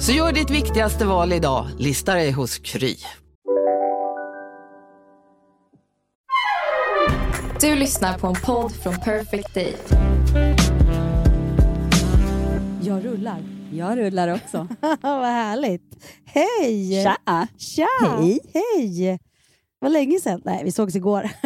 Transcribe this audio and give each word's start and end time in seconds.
Så 0.00 0.12
gör 0.12 0.32
ditt 0.32 0.50
viktigaste 0.50 1.06
val 1.06 1.32
idag, 1.32 1.66
lista 1.78 2.14
dig 2.14 2.30
hos 2.32 2.58
Kry. 2.58 2.96
Du 7.60 7.74
lyssnar 7.74 8.18
på 8.18 8.26
en 8.26 8.34
podd 8.34 8.72
från 8.72 8.94
Perfect 8.94 9.54
Day. 9.54 9.76
Jag 12.82 13.04
rullar. 13.04 13.42
Jag 13.72 13.98
rullar 13.98 14.34
också. 14.34 14.68
Vad 15.00 15.24
härligt. 15.24 16.04
Hej! 16.24 17.04
Tja! 17.04 17.46
Tja! 17.58 17.86
Hej. 18.18 18.40
Hej! 18.54 19.18
Vad 19.78 19.92
länge 19.92 20.20
sedan. 20.20 20.42
Nej, 20.44 20.64
vi 20.64 20.72
sågs 20.72 20.96
igår. 20.96 21.30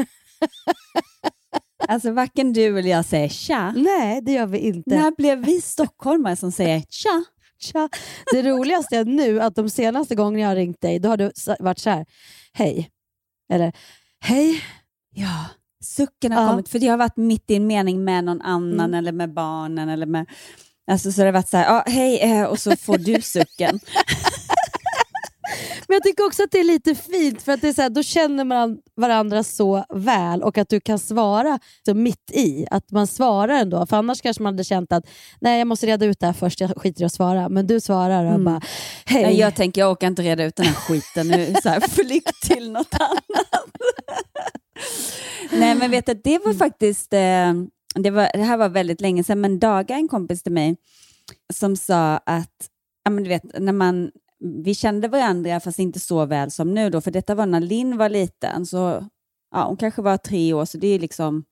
Alltså 1.88 2.12
varken 2.12 2.52
du 2.52 2.78
eller 2.78 2.90
jag 2.90 3.04
säger 3.04 3.28
tja. 3.28 3.72
Nej, 3.76 4.20
det 4.22 4.32
gör 4.32 4.46
vi 4.46 4.58
inte. 4.58 4.96
När 4.96 5.10
blev 5.16 5.44
vi 5.44 5.60
stockholmare 5.60 6.36
som 6.36 6.52
säger 6.52 6.82
tja? 6.90 7.24
Tja. 7.64 7.88
Det 8.32 8.42
roligaste 8.42 8.96
är 8.96 9.04
nu 9.04 9.40
att 9.40 9.54
de 9.56 9.70
senaste 9.70 10.14
gångerna 10.14 10.40
jag 10.42 10.48
har 10.48 10.56
ringt 10.56 10.80
dig, 10.80 10.98
då 10.98 11.08
har 11.08 11.16
du 11.16 11.30
varit 11.58 11.78
så 11.78 11.90
här. 11.90 12.06
Hej. 12.52 12.90
Eller 13.52 13.72
hej. 14.20 14.62
Ja, 15.14 15.44
sucken 15.84 16.32
har 16.32 16.42
Ja. 16.42 16.48
kommit. 16.50 16.68
För 16.68 16.78
det 16.78 16.86
har 16.88 16.96
varit 16.96 17.16
mitt 17.16 17.50
i 17.50 17.54
en 17.56 17.66
mening 17.66 18.04
med 18.04 18.24
någon 18.24 18.40
annan 18.42 18.80
Mm. 18.80 18.94
eller 18.94 19.12
med 19.12 19.32
barnen. 19.34 19.88
Eller 19.88 20.06
med, 20.06 20.26
alltså, 20.90 21.12
så 21.12 21.20
det 21.20 21.26
har 21.26 21.32
varit 21.32 21.48
så 21.48 21.56
här, 21.56 21.64
ja, 21.64 21.84
hej, 21.86 22.20
eh, 22.20 22.44
och 22.44 22.58
så 22.58 22.76
får 22.76 22.98
du 22.98 23.20
sucken. 23.22 23.80
Men 25.88 25.94
jag 25.94 26.02
tycker 26.02 26.26
också 26.26 26.42
att 26.42 26.50
det 26.50 26.58
är 26.60 26.64
lite 26.64 26.94
fint, 26.94 27.42
för 27.42 27.52
att 27.52 27.60
det 27.60 27.68
är 27.68 27.72
så 27.72 27.82
här, 27.82 27.90
då 27.90 28.02
känner 28.02 28.44
man 28.44 28.78
varandra 28.96 29.42
så 29.42 29.84
väl 29.94 30.42
och 30.42 30.58
att 30.58 30.68
du 30.68 30.80
kan 30.80 30.98
svara 30.98 31.58
så 31.86 31.94
mitt 31.94 32.30
i. 32.32 32.66
Att 32.70 32.90
man 32.90 33.06
svarar 33.06 33.54
ändå. 33.54 33.86
För 33.86 33.96
annars 33.96 34.20
kanske 34.20 34.42
man 34.42 34.54
hade 34.54 34.64
känt 34.64 34.92
att 34.92 35.04
nej, 35.40 35.58
jag 35.58 35.66
måste 35.66 35.86
reda 35.86 36.06
ut 36.06 36.20
det 36.20 36.26
här 36.26 36.32
först, 36.32 36.60
jag 36.60 36.70
skiter 36.76 37.02
i 37.02 37.04
att 37.04 37.12
svara. 37.12 37.48
Men 37.48 37.66
du 37.66 37.80
svarar 37.80 38.24
och 38.24 38.30
Mm. 38.30 38.44
bara 38.44 38.60
hej. 39.04 39.22
Nej, 39.22 39.38
jag 39.38 39.54
tänker, 39.54 39.80
jag 39.80 39.90
orkar 39.92 40.06
inte 40.06 40.22
reda 40.22 40.44
ut 40.44 40.56
den 40.56 40.66
här 40.66 40.74
skiten 40.74 41.28
nu. 41.28 41.54
Så 41.62 41.68
här, 41.68 41.80
flykt 41.80 42.42
till 42.42 42.70
något 42.72 42.94
annat. 43.00 43.70
Nej, 45.52 45.74
men 45.74 45.90
vet 45.90 46.06
du, 46.06 46.14
det 46.24 46.38
var 46.44 46.54
faktiskt, 46.54 47.12
eh, 47.12 47.52
det, 47.94 48.10
var, 48.10 48.30
det 48.34 48.42
här 48.42 48.56
var 48.56 48.68
väldigt 48.68 49.00
länge 49.00 49.24
sedan, 49.24 49.40
men 49.40 49.58
Daga, 49.58 49.94
en 49.94 50.08
kompis 50.08 50.42
till 50.42 50.52
mig, 50.52 50.76
som 51.52 51.76
sa 51.76 52.16
att, 52.16 52.68
ja, 53.04 53.10
men 53.10 53.24
du 53.24 53.28
vet, 53.28 53.42
när 53.58 53.72
man, 53.72 54.10
vi 54.44 54.74
kände 54.74 55.08
varandra 55.08 55.60
fast 55.60 55.78
inte 55.78 56.00
så 56.00 56.26
väl 56.26 56.50
som 56.50 56.74
nu 56.74 56.90
då, 56.90 57.00
för 57.00 57.10
detta 57.10 57.34
var 57.34 57.46
när 57.46 57.60
Linn 57.60 57.96
var 57.96 58.08
liten, 58.08 58.66
så 58.66 59.08
ja, 59.50 59.66
hon 59.66 59.76
kanske 59.76 60.02
var 60.02 60.16
tre 60.16 60.52
år, 60.52 60.64
så 60.64 60.78
det 60.78 60.86
är 60.86 60.98
liksom 60.98 61.44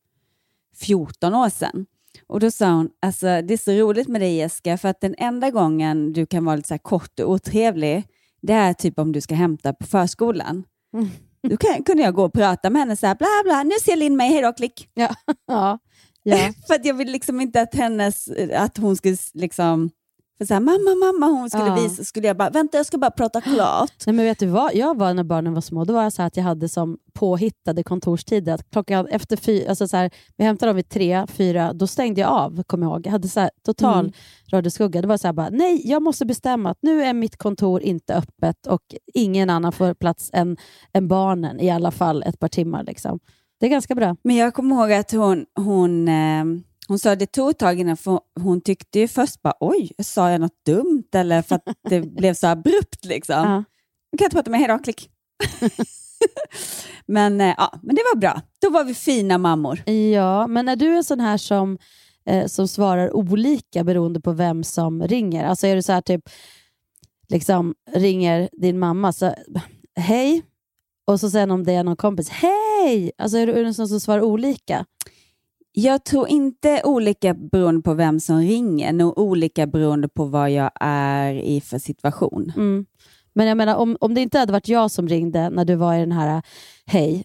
14 0.76 1.34
år 1.34 1.48
sedan. 1.48 1.86
Och 2.26 2.40
då 2.40 2.50
sa 2.50 2.70
hon, 2.70 2.90
alltså, 3.00 3.26
det 3.26 3.54
är 3.54 3.58
så 3.58 3.72
roligt 3.72 4.08
med 4.08 4.20
dig 4.20 4.36
Jessica, 4.36 4.78
för 4.78 4.88
att 4.88 5.00
den 5.00 5.14
enda 5.18 5.50
gången 5.50 6.12
du 6.12 6.26
kan 6.26 6.44
vara 6.44 6.56
lite 6.56 6.68
så 6.68 6.78
kort 6.78 7.20
och 7.20 7.30
otrevlig, 7.30 8.04
det 8.42 8.52
är 8.52 8.72
typ 8.72 8.98
om 8.98 9.12
du 9.12 9.20
ska 9.20 9.34
hämta 9.34 9.72
på 9.72 9.86
förskolan. 9.86 10.64
Mm. 10.94 11.08
Då 11.48 11.56
kan, 11.56 11.82
kunde 11.82 12.02
jag 12.02 12.14
gå 12.14 12.24
och 12.24 12.32
prata 12.32 12.70
med 12.70 12.82
henne 12.82 12.96
så 12.96 13.06
här, 13.06 13.14
bla 13.14 13.28
bla, 13.44 13.62
nu 13.62 13.74
ser 13.84 13.96
Linn 13.96 14.16
mig, 14.16 14.28
hej 14.28 14.42
då, 14.42 14.52
klick. 14.52 14.88
Ja. 14.94 15.14
ja. 15.46 15.78
Ja. 16.22 16.36
för 16.66 16.74
att 16.74 16.84
jag 16.84 16.94
vill 16.94 17.12
liksom 17.12 17.40
inte 17.40 17.60
att 17.60 17.74
hennes, 17.74 18.28
att 18.54 18.78
hon 18.78 18.96
skulle 18.96 19.16
liksom, 19.34 19.90
för 20.38 20.44
så 20.44 20.54
här, 20.54 20.60
mamma, 20.60 20.94
mamma, 21.12 21.26
hon 21.38 21.50
skulle 21.50 21.66
Ja. 21.66 21.74
visa, 21.74 22.04
skulle 22.04 22.26
jag 22.26 22.36
bara, 22.36 22.50
vänta 22.50 22.76
jag 22.76 22.86
ska 22.86 22.98
bara 22.98 23.10
prata 23.10 23.40
klart. 23.54 23.92
Nej, 24.06 24.14
men 24.16 24.24
vet 24.24 24.38
du 24.38 24.46
vad 24.46 24.74
jag 24.74 24.98
var 24.98 25.14
när 25.14 25.24
barnen 25.24 25.54
var 25.54 25.60
små? 25.60 25.84
Då 25.84 25.92
var 25.92 26.02
jag 26.02 26.12
så 26.12 26.22
att 26.22 26.36
jag 26.36 26.44
hade 26.44 26.68
som 26.68 26.98
påhittade 27.12 27.82
kontorstider. 27.82 28.54
Att 28.54 28.70
klockan 28.70 29.06
efter 29.06 29.36
fyra, 29.36 29.68
alltså 29.68 29.88
så 29.88 29.96
här, 29.96 30.10
vi 30.36 30.44
hämtade 30.44 30.70
dem 30.70 30.76
vid 30.76 30.88
tre, 30.88 31.26
fyra, 31.26 31.72
då 31.72 31.86
stängde 31.86 32.20
jag 32.20 32.30
av, 32.30 32.62
kommer 32.62 32.86
jag 32.86 32.92
ihåg. 32.92 33.06
Jag 33.06 33.12
hade 33.12 33.28
så 33.28 33.40
här, 33.40 33.50
total 33.66 34.00
Mm. 34.00 34.12
rödeskugga. 34.46 35.02
Det 35.02 35.08
var 35.08 35.16
så 35.16 35.28
här 35.28 35.32
bara, 35.32 35.48
nej, 35.50 35.82
jag 35.90 36.02
måste 36.02 36.26
bestämma 36.26 36.70
att 36.70 36.78
nu 36.82 37.02
är 37.04 37.12
mitt 37.14 37.36
kontor 37.36 37.82
inte 37.82 38.14
öppet 38.14 38.66
och 38.66 38.82
ingen 39.14 39.50
annan 39.50 39.72
får 39.72 39.94
plats 39.94 40.30
än, 40.32 40.56
än 40.92 41.08
barnen 41.08 41.60
i 41.60 41.70
alla 41.70 41.90
fall 41.90 42.22
ett 42.22 42.38
par 42.38 42.48
timmar. 42.48 42.84
Liksom. 42.84 43.18
Det 43.60 43.66
är 43.66 43.70
ganska 43.70 43.94
bra. 43.94 44.16
Men 44.24 44.36
jag 44.36 44.54
kommer 44.54 44.76
ihåg 44.76 44.92
att 44.92 45.12
hon, 45.12 45.46
hon, 45.56 46.08
eh, 46.08 46.44
hon 46.88 46.98
sa 46.98 47.16
det 47.16 47.26
tog 47.26 47.50
ett 47.50 47.58
tag 47.58 47.80
innan, 47.80 47.96
för 47.96 48.20
hon 48.40 48.60
tyckte 48.60 48.98
ju 48.98 49.08
först 49.08 49.42
bara 49.42 49.54
oj, 49.60 49.92
sa 50.02 50.30
jag 50.30 50.40
något 50.40 50.64
dumt 50.66 51.08
eller 51.14 51.42
för 51.42 51.54
att 51.54 51.62
det 51.88 52.00
blev 52.16 52.34
så 52.34 52.46
abrupt 52.46 53.04
liksom. 53.04 53.36
Ja. 53.36 53.64
Kan 54.18 54.24
inte 54.24 54.36
prata 54.36 54.50
med 54.50 54.60
hej 54.60 54.68
då, 54.68 54.78
klick. 54.78 55.10
men, 57.06 57.40
eh, 57.40 57.54
ja, 57.56 57.78
men 57.82 57.96
det 57.96 58.02
var 58.14 58.20
bra. 58.20 58.40
Då 58.60 58.70
var 58.70 58.84
vi 58.84 58.94
fina 58.94 59.38
mammor. 59.38 59.90
Ja, 59.90 60.46
men 60.46 60.68
är 60.68 60.76
du 60.76 60.96
en 60.96 61.04
sån 61.04 61.20
här 61.20 61.36
som, 61.36 61.78
eh, 62.26 62.46
som 62.46 62.68
svarar 62.68 63.16
olika 63.16 63.84
beroende 63.84 64.20
på 64.20 64.32
vem 64.32 64.64
som 64.64 65.02
ringer? 65.02 65.44
Alltså 65.44 65.66
är 65.66 65.76
du 65.76 65.82
så 65.82 65.92
här 65.92 66.00
typ, 66.00 66.28
liksom 67.28 67.74
ringer 67.92 68.48
din 68.52 68.78
mamma, 68.78 69.12
så 69.12 69.34
hej, 69.96 70.42
och 71.04 71.20
så 71.20 71.30
sen 71.30 71.50
om 71.50 71.64
det 71.64 71.72
är 71.72 71.84
någon 71.84 71.96
kompis, 71.96 72.28
hej! 72.28 73.12
Alltså 73.18 73.38
är 73.38 73.46
du, 73.46 73.52
är 73.52 73.60
du 73.60 73.66
en 73.66 73.74
sån 73.74 73.88
som 73.88 74.00
svarar 74.00 74.22
olika? 74.22 74.86
Jag 75.72 76.04
tror 76.04 76.28
inte 76.28 76.82
olika 76.84 77.34
beroende 77.34 77.82
på 77.82 77.94
vem 77.94 78.20
som 78.20 78.38
ringer, 78.38 78.92
nog 78.92 79.18
olika 79.18 79.66
beroende 79.66 80.08
på 80.08 80.24
vad 80.24 80.50
jag 80.50 80.70
är 80.80 81.34
i 81.34 81.60
för 81.60 81.78
situation. 81.78 82.52
Mm. 82.56 82.86
Men 83.32 83.46
jag 83.46 83.56
menar, 83.56 83.76
om, 83.76 83.96
om 84.00 84.14
det 84.14 84.20
inte 84.20 84.38
hade 84.38 84.52
varit 84.52 84.68
jag 84.68 84.90
som 84.90 85.08
ringde 85.08 85.50
när 85.50 85.64
du 85.64 85.74
var 85.74 85.94
i 85.94 86.00
den 86.00 86.12
här 86.12 86.42
hej, 86.86 87.24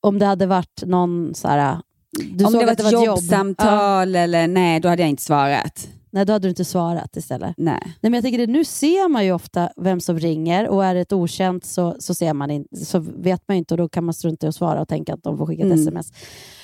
om 0.00 0.18
det 0.18 0.26
hade 0.26 0.46
varit 0.46 0.82
någon 0.86 1.34
så 1.34 1.48
här, 1.48 1.78
du 2.10 2.44
Om 2.44 2.52
det 2.52 2.64
var 2.64 2.72
ett 2.72 2.80
ett 2.80 2.92
jobb, 2.92 3.04
jobbsamtal 3.04 4.16
eller 4.16 4.48
nej, 4.48 4.80
då 4.80 4.88
hade 4.88 5.02
jag 5.02 5.08
inte 5.08 5.22
svarat. 5.22 5.88
Nej, 6.10 6.24
då 6.26 6.32
hade 6.32 6.46
du 6.46 6.50
inte 6.50 6.64
svarat 6.64 7.16
istället. 7.16 7.54
Nej. 7.56 7.80
Nej, 7.84 7.94
men 8.00 8.12
jag 8.14 8.22
tänker 8.22 8.38
det, 8.38 8.46
nu 8.52 8.64
ser 8.64 9.08
man 9.08 9.24
ju 9.24 9.32
ofta 9.32 9.70
vem 9.76 10.00
som 10.00 10.18
ringer 10.18 10.68
och 10.68 10.84
är 10.84 10.94
det 10.94 11.00
ett 11.00 11.12
okänt 11.12 11.64
så, 11.64 11.96
så, 11.98 12.14
ser 12.14 12.34
man 12.34 12.50
in, 12.50 12.66
så 12.84 12.98
vet 12.98 13.42
man 13.48 13.56
ju 13.56 13.58
inte 13.58 13.74
och 13.74 13.78
då 13.78 13.88
kan 13.88 14.04
man 14.04 14.14
strunta 14.14 14.46
i 14.46 14.48
att 14.48 14.54
svara 14.54 14.80
och 14.80 14.88
tänka 14.88 15.14
att 15.14 15.22
de 15.22 15.38
får 15.38 15.46
skicka 15.46 15.62
ett 15.62 15.72
Mm. 15.72 15.78
sms. 15.80 16.12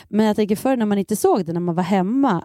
Men 0.08 0.26
jag 0.26 0.36
tänker 0.36 0.56
förr 0.56 0.76
när 0.76 0.86
man 0.86 0.98
inte 0.98 1.16
såg 1.16 1.44
det, 1.46 1.52
när 1.52 1.60
man 1.60 1.74
var 1.74 1.82
hemma, 1.82 2.44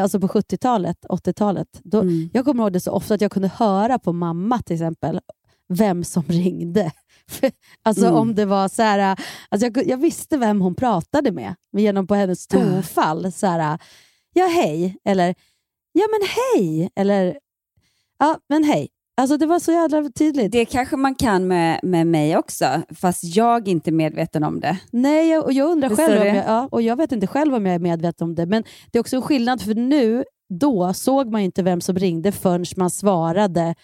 alltså 0.00 0.20
på 0.20 0.28
70-talet, 0.28 0.96
80-talet, 1.08 1.80
då, 1.84 2.00
Mm. 2.00 2.30
jag 2.32 2.44
kommer 2.44 2.62
ihåg 2.64 2.72
det 2.72 2.80
så 2.80 2.92
ofta 2.92 3.14
att 3.14 3.20
jag 3.20 3.32
kunde 3.32 3.48
höra 3.48 3.98
på 3.98 4.12
mamma 4.12 4.58
till 4.58 4.74
exempel 4.74 5.20
vem 5.68 6.04
som 6.04 6.22
ringde. 6.28 6.92
alltså 7.82 8.04
Mm. 8.06 8.16
om 8.18 8.34
det 8.34 8.44
var 8.44 8.68
så 8.68 8.82
här, 8.82 9.18
alltså 9.48 9.66
jag, 9.66 9.86
jag 9.88 9.96
visste 9.96 10.36
vem 10.36 10.60
hon 10.60 10.74
pratade 10.74 11.32
med 11.32 11.54
genom 11.76 12.06
på 12.06 12.14
hennes 12.14 12.46
Ah. 12.46 12.56
tonfall. 12.58 13.32
Så 13.32 13.46
här, 13.46 13.78
ja 14.32 14.46
hej, 14.46 14.96
eller 15.04 15.34
ja 15.92 16.04
men 16.10 16.28
hej, 16.28 16.90
eller 16.96 17.38
ja 18.18 18.38
men 18.48 18.64
hej. 18.64 18.88
Alltså 19.16 19.36
det 19.36 19.46
var 19.46 19.58
så 19.58 19.72
jävla 19.72 20.10
tydligt. 20.10 20.52
Det 20.52 20.64
kanske 20.64 20.96
man 20.96 21.14
kan 21.14 21.48
med, 21.48 21.80
med 21.82 22.06
mig 22.06 22.36
också, 22.36 22.82
fast 22.94 23.36
jag 23.36 23.68
är 23.68 23.72
inte 23.72 23.92
medveten 23.92 24.44
om 24.44 24.60
det. 24.60 24.78
Nej, 24.90 25.28
jag, 25.28 25.44
och 25.44 25.52
jag 25.52 25.70
undrar 25.70 25.88
Visst 25.88 26.00
själv 26.00 26.20
om 26.20 26.26
jag, 26.26 26.46
ja, 26.46 26.68
och 26.70 26.82
jag 26.82 26.96
vet 26.96 27.12
inte 27.12 27.26
själv 27.26 27.54
om 27.54 27.66
jag 27.66 27.74
är 27.74 27.78
medveten 27.78 28.28
om 28.28 28.34
det, 28.34 28.46
men 28.46 28.64
det 28.90 28.98
är 28.98 29.00
också 29.00 29.16
en 29.16 29.22
skillnad 29.22 29.62
för 29.62 29.74
nu, 29.74 30.24
då 30.48 30.92
såg 30.94 31.30
man 31.32 31.40
inte 31.40 31.62
vem 31.62 31.80
som 31.80 31.96
ringde 31.96 32.32
förrän 32.32 32.64
man 32.76 32.90
svarade 32.90 33.74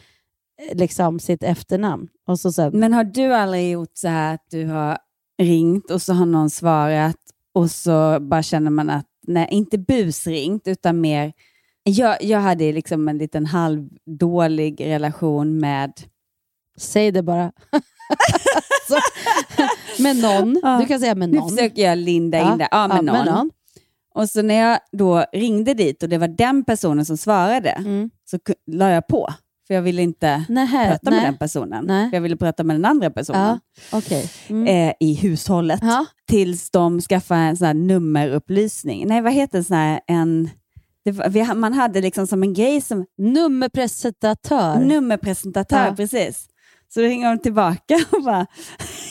eh, 0.62 0.76
liksom 0.76 1.18
sitt 1.18 1.42
efternamn. 1.42 2.08
Och 2.26 2.40
så 2.40 2.52
sen, 2.52 2.78
Men 2.78 2.92
har 2.92 3.04
du 3.04 3.34
aldrig 3.34 3.70
gjort 3.70 3.92
så 3.94 4.08
här 4.08 4.34
att 4.34 4.46
du 4.50 4.66
har 4.66 4.98
ringt 5.42 5.90
och 5.90 6.02
så 6.02 6.12
har 6.12 6.26
någon 6.26 6.50
svarat 6.50 7.16
och 7.54 7.70
så 7.70 8.20
bara 8.20 8.42
känner 8.42 8.70
man 8.70 8.90
att, 8.90 9.06
nej, 9.26 9.48
inte 9.50 9.78
busringt 9.78 10.68
utan 10.68 11.00
mer, 11.00 11.32
jag, 11.86 12.22
jag 12.22 12.40
hade 12.40 12.72
liksom 12.72 13.08
en 13.08 13.18
liten 13.18 13.46
halvdålig 13.46 14.80
relation 14.86 15.58
med, 15.60 15.92
säg 16.78 17.10
det 17.12 17.22
bara. 17.22 17.52
så, 18.88 18.98
med 20.02 20.16
någon. 20.16 20.60
Ja. 20.62 20.78
Du 20.80 20.86
kan 20.86 21.00
säga 21.00 21.14
med 21.14 21.28
nu 21.30 21.38
någon. 21.38 21.50
försöker 21.50 21.82
jag 21.82 21.98
linda 21.98 22.38
in 22.52 22.58
det, 22.58 22.68
ja, 22.70 22.88
med, 22.88 23.04
någon. 23.04 23.16
med 23.16 23.26
någon. 23.26 23.50
Och 24.14 24.28
så 24.30 24.42
när 24.42 24.54
jag 24.54 24.78
då 24.92 25.24
ringde 25.32 25.74
dit 25.74 26.02
och 26.02 26.08
det 26.08 26.18
var 26.18 26.28
den 26.28 26.64
personen 26.64 27.04
som 27.04 27.16
svarade, 27.16 27.70
Mm. 27.70 28.10
så 28.30 28.38
la 28.66 28.90
jag 28.90 29.06
på. 29.06 29.28
För 29.66 29.74
jag 29.74 29.82
ville 29.82 30.02
inte 30.02 30.44
Nähä, 30.48 30.88
prata 30.90 31.10
med 31.10 31.18
nej. 31.18 31.24
den 31.26 31.36
personen. 31.38 31.84
Nej. 31.86 32.10
För 32.10 32.16
jag 32.16 32.22
ville 32.22 32.36
prata 32.36 32.64
med 32.64 32.76
den 32.76 32.84
andra 32.84 33.10
personen 33.10 33.58
Ja, 33.92 33.98
okej. 33.98 34.30
Mm. 34.48 34.66
eh, 34.88 34.94
i 35.00 35.14
hushållet. 35.14 35.80
Ja. 35.82 36.06
Tills 36.28 36.70
de 36.70 37.00
skaffade 37.00 37.40
en 37.40 37.56
sån 37.56 37.66
här 37.66 37.74
nummerupplysning. 37.74 39.06
Nej, 39.08 39.20
vad 39.20 39.32
heter 39.32 39.64
det? 39.68 40.00
En, 40.06 40.50
var, 41.10 41.28
vi, 41.28 41.54
man 41.54 41.72
hade 41.72 42.00
liksom 42.00 42.26
som 42.26 42.42
en 42.42 42.54
grej 42.54 42.80
som 42.80 43.06
Nummerpresentatör. 43.18 44.78
nummerpresentatör, 44.80 45.86
Ja. 45.86 45.94
precis. 45.96 46.46
Så 46.88 47.00
ringer 47.00 47.28
hon 47.28 47.38
tillbaka 47.38 47.94
och 48.10 48.22
bara, 48.22 48.46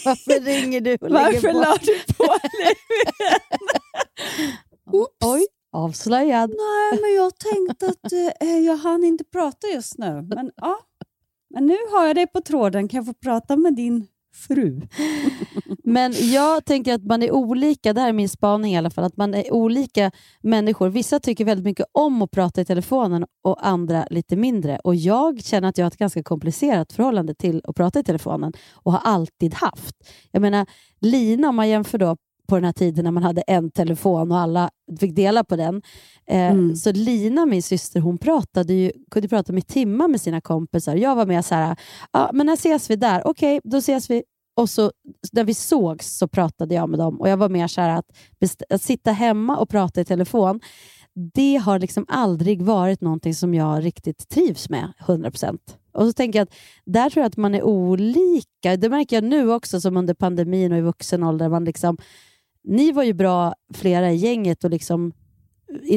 Varför 0.05 0.39
ringer 0.45 0.81
du 0.81 0.93
och 0.93 1.11
varför 1.11 1.51
på? 1.51 1.59
la 1.59 1.77
du 1.81 2.13
på? 2.13 2.23
Oops. 4.97 5.15
Oj, 5.25 5.45
avslöjad. 5.71 6.49
Nej, 6.49 7.01
men 7.01 7.13
jag 7.15 7.33
tänkte 7.37 7.85
att 7.87 8.13
eh, 8.41 8.59
jag 8.59 8.77
hann 8.77 9.03
inte 9.03 9.23
prata 9.23 9.67
just 9.67 9.97
nu. 9.97 10.21
Men, 10.35 10.51
ja. 10.55 10.79
men 11.49 11.65
nu 11.65 11.77
har 11.91 12.07
jag 12.07 12.15
dig 12.15 12.27
på 12.27 12.41
tråden. 12.41 12.87
Kan 12.87 12.97
jag 12.97 13.05
få 13.05 13.13
prata 13.13 13.55
med 13.55 13.75
din 13.75 14.07
fru? 14.35 14.81
Men 15.83 16.13
jag 16.17 16.65
tänker 16.65 16.93
att 16.93 17.03
man 17.03 17.23
är 17.23 17.31
olika, 17.31 17.93
det 17.93 18.01
här 18.01 18.09
är 18.09 18.13
min 18.13 18.29
spaning 18.29 18.73
i 18.73 18.77
alla 18.77 18.89
fall, 18.89 19.03
att 19.03 19.17
man 19.17 19.33
är 19.33 19.53
olika 19.53 20.11
människor. 20.41 20.89
Vissa 20.89 21.19
tycker 21.19 21.45
väldigt 21.45 21.65
mycket 21.65 21.85
om 21.91 22.21
att 22.21 22.31
prata 22.31 22.61
i 22.61 22.65
telefonen 22.65 23.25
och 23.43 23.67
andra 23.67 24.07
lite 24.09 24.35
mindre. 24.35 24.79
Och 24.83 24.95
Jag 24.95 25.43
känner 25.43 25.67
att 25.69 25.77
jag 25.77 25.85
har 25.85 25.91
ett 25.91 25.97
ganska 25.97 26.23
komplicerat 26.23 26.93
förhållande 26.93 27.35
till 27.35 27.61
att 27.63 27.75
prata 27.75 27.99
i 27.99 28.03
telefonen 28.03 28.53
och 28.73 28.91
har 28.91 28.99
alltid 28.99 29.53
haft. 29.53 29.95
Jag 30.31 30.41
menar, 30.41 30.65
Lina, 31.01 31.49
om 31.49 31.55
man 31.55 31.69
jämför 31.69 31.97
då 31.97 32.17
på 32.47 32.55
den 32.55 32.65
här 32.65 32.73
tiden 32.73 33.03
när 33.03 33.11
man 33.11 33.23
hade 33.23 33.41
en 33.41 33.71
telefon 33.71 34.31
och 34.31 34.37
alla 34.37 34.69
fick 34.99 35.15
dela 35.15 35.43
på 35.43 35.55
den. 35.55 35.81
Eh, 36.27 36.51
Mm. 36.51 36.75
Så 36.75 36.91
Lina, 36.91 37.45
min 37.45 37.63
syster, 37.63 37.99
hon 37.99 38.17
pratade 38.17 38.73
ju, 38.73 38.91
kunde 39.11 39.27
prata 39.27 39.53
med 39.53 39.67
timmar 39.67 40.07
med 40.07 40.21
sina 40.21 40.41
kompisar. 40.41 40.95
Jag 40.95 41.15
var 41.15 41.25
med 41.25 41.45
så 41.45 41.55
här, 41.55 41.75
ja, 42.11 42.29
men 42.33 42.45
när 42.45 42.53
ses 42.53 42.89
vi 42.89 42.95
där? 42.95 43.27
Okej, 43.27 43.61
då 43.63 43.77
ses 43.77 44.09
vi. 44.09 44.23
Och 44.57 44.69
så 44.69 44.91
när 45.31 45.43
vi 45.43 45.53
sågs 45.53 46.17
så 46.17 46.27
pratade 46.27 46.75
jag 46.75 46.89
med 46.89 46.99
dem 46.99 47.21
och 47.21 47.29
jag 47.29 47.37
var 47.37 47.49
mer 47.49 47.67
så 47.67 47.81
här 47.81 47.89
att, 47.89 48.05
att 48.69 48.81
sitta 48.81 49.11
hemma 49.11 49.57
och 49.57 49.69
prata 49.69 50.01
i 50.01 50.05
telefon, 50.05 50.59
det 51.33 51.55
har 51.55 51.79
liksom 51.79 52.05
aldrig 52.07 52.61
varit 52.61 53.01
någonting 53.01 53.35
som 53.35 53.53
jag 53.53 53.85
riktigt 53.85 54.29
trivs 54.29 54.69
med, 54.69 54.93
100%. 55.05 55.57
Och 55.93 56.05
så 56.05 56.13
tänker 56.13 56.39
jag 56.39 56.43
att 56.43 56.53
där 56.85 57.09
tror 57.09 57.21
jag 57.21 57.27
att 57.29 57.37
man 57.37 57.55
är 57.55 57.63
olika. 57.63 58.77
Det 58.77 58.89
märker 58.89 59.15
jag 59.15 59.23
nu 59.23 59.51
också 59.51 59.81
som 59.81 59.97
under 59.97 60.13
pandemin 60.13 60.71
och 60.71 60.77
i 60.77 60.81
vuxen 60.81 61.23
ålder. 61.23 61.49
Man 61.49 61.65
liksom, 61.65 61.97
ni 62.67 62.91
var 62.91 63.03
ju 63.03 63.13
bra 63.13 63.53
flera 63.73 64.11
i 64.11 64.15
gänget 64.15 64.63
och 64.63 64.69
liksom 64.69 65.11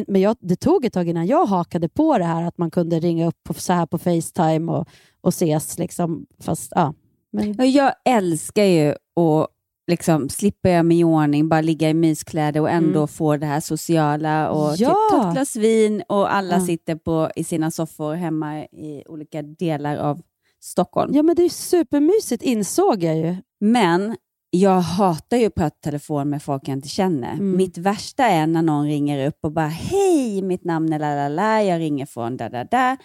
men 0.06 0.20
jag, 0.20 0.37
det 0.41 0.56
tog 0.56 0.85
ett 0.85 0.93
tag 0.93 1.09
innan 1.09 1.26
jag 1.26 1.47
hakade 1.47 1.88
på 1.88 2.19
det 2.19 2.25
här 2.25 2.43
att 2.43 2.59
man 2.59 2.70
kunde 2.70 3.00
ringa 3.00 3.26
upp 3.26 3.37
på, 3.44 3.55
så 3.55 3.73
här 3.73 3.87
på 3.87 3.99
Facetime 3.99 4.73
och, 4.73 4.88
och 5.20 5.29
ses. 5.29 5.79
Liksom, 5.79 6.26
fast, 6.41 6.73
ja. 6.75 6.94
Men, 7.32 7.73
Jag 7.73 7.93
älskar 8.05 8.65
ju 8.65 8.91
att 8.91 9.49
liksom 9.87 10.29
slippa 10.29 10.69
göra 10.70 10.82
mig 10.82 11.00
i 11.00 11.05
ordning, 11.05 11.49
bara 11.49 11.61
ligga 11.61 11.91
i 11.91 11.94
myskläder 11.94 12.61
och 12.61 12.71
ändå 12.71 12.99
Mm. 12.99 13.09
få 13.09 13.37
det 13.37 13.47
här 13.47 13.61
sociala 13.61 14.50
och 14.50 14.75
Ja. 14.79 14.88
typ, 14.88 15.11
ta 15.21 15.29
ett 15.29 15.35
glas 15.35 15.56
vin 15.56 16.03
och 16.09 16.35
alla 16.35 16.55
Ja. 16.55 16.67
sitter 16.67 16.97
på, 16.97 17.31
i 17.37 17.44
sina 17.44 17.71
soffor 17.71 18.14
hemma 18.14 18.59
i 18.64 19.03
olika 19.09 19.43
delar 19.43 19.97
av 19.97 20.23
Stockholm. 20.61 21.14
ja, 21.14 21.23
men 21.23 21.37
det 21.37 21.43
är 21.43 21.49
supermysigt 21.49 22.43
insåg 22.43 23.03
jag 23.03 23.17
ju. 23.17 23.37
Men 23.61 24.17
jag 24.50 24.81
hatar 24.81 25.37
ju 25.37 25.47
att 25.47 25.55
prata 25.55 25.77
telefon 25.81 26.31
med 26.31 26.43
folk 26.43 26.69
jag 26.69 26.77
inte 26.77 26.89
känner. 26.89 27.33
Mm. 27.33 27.56
Mitt 27.56 27.79
värsta 27.79 28.25
är 28.25 28.47
när 28.47 28.62
någon 28.62 28.87
ringer 28.87 29.27
upp 29.29 29.39
och 29.43 29.53
bara 29.53 29.67
Hej, 29.69 30.43
mitt 30.43 30.65
namn 30.65 30.93
är 30.93 30.99
lalala, 30.99 31.62
jag 31.62 31.81
ringer 31.81 32.06
från 32.06 32.37
da 32.37 32.49
da 32.49 32.65
da. 32.65 32.97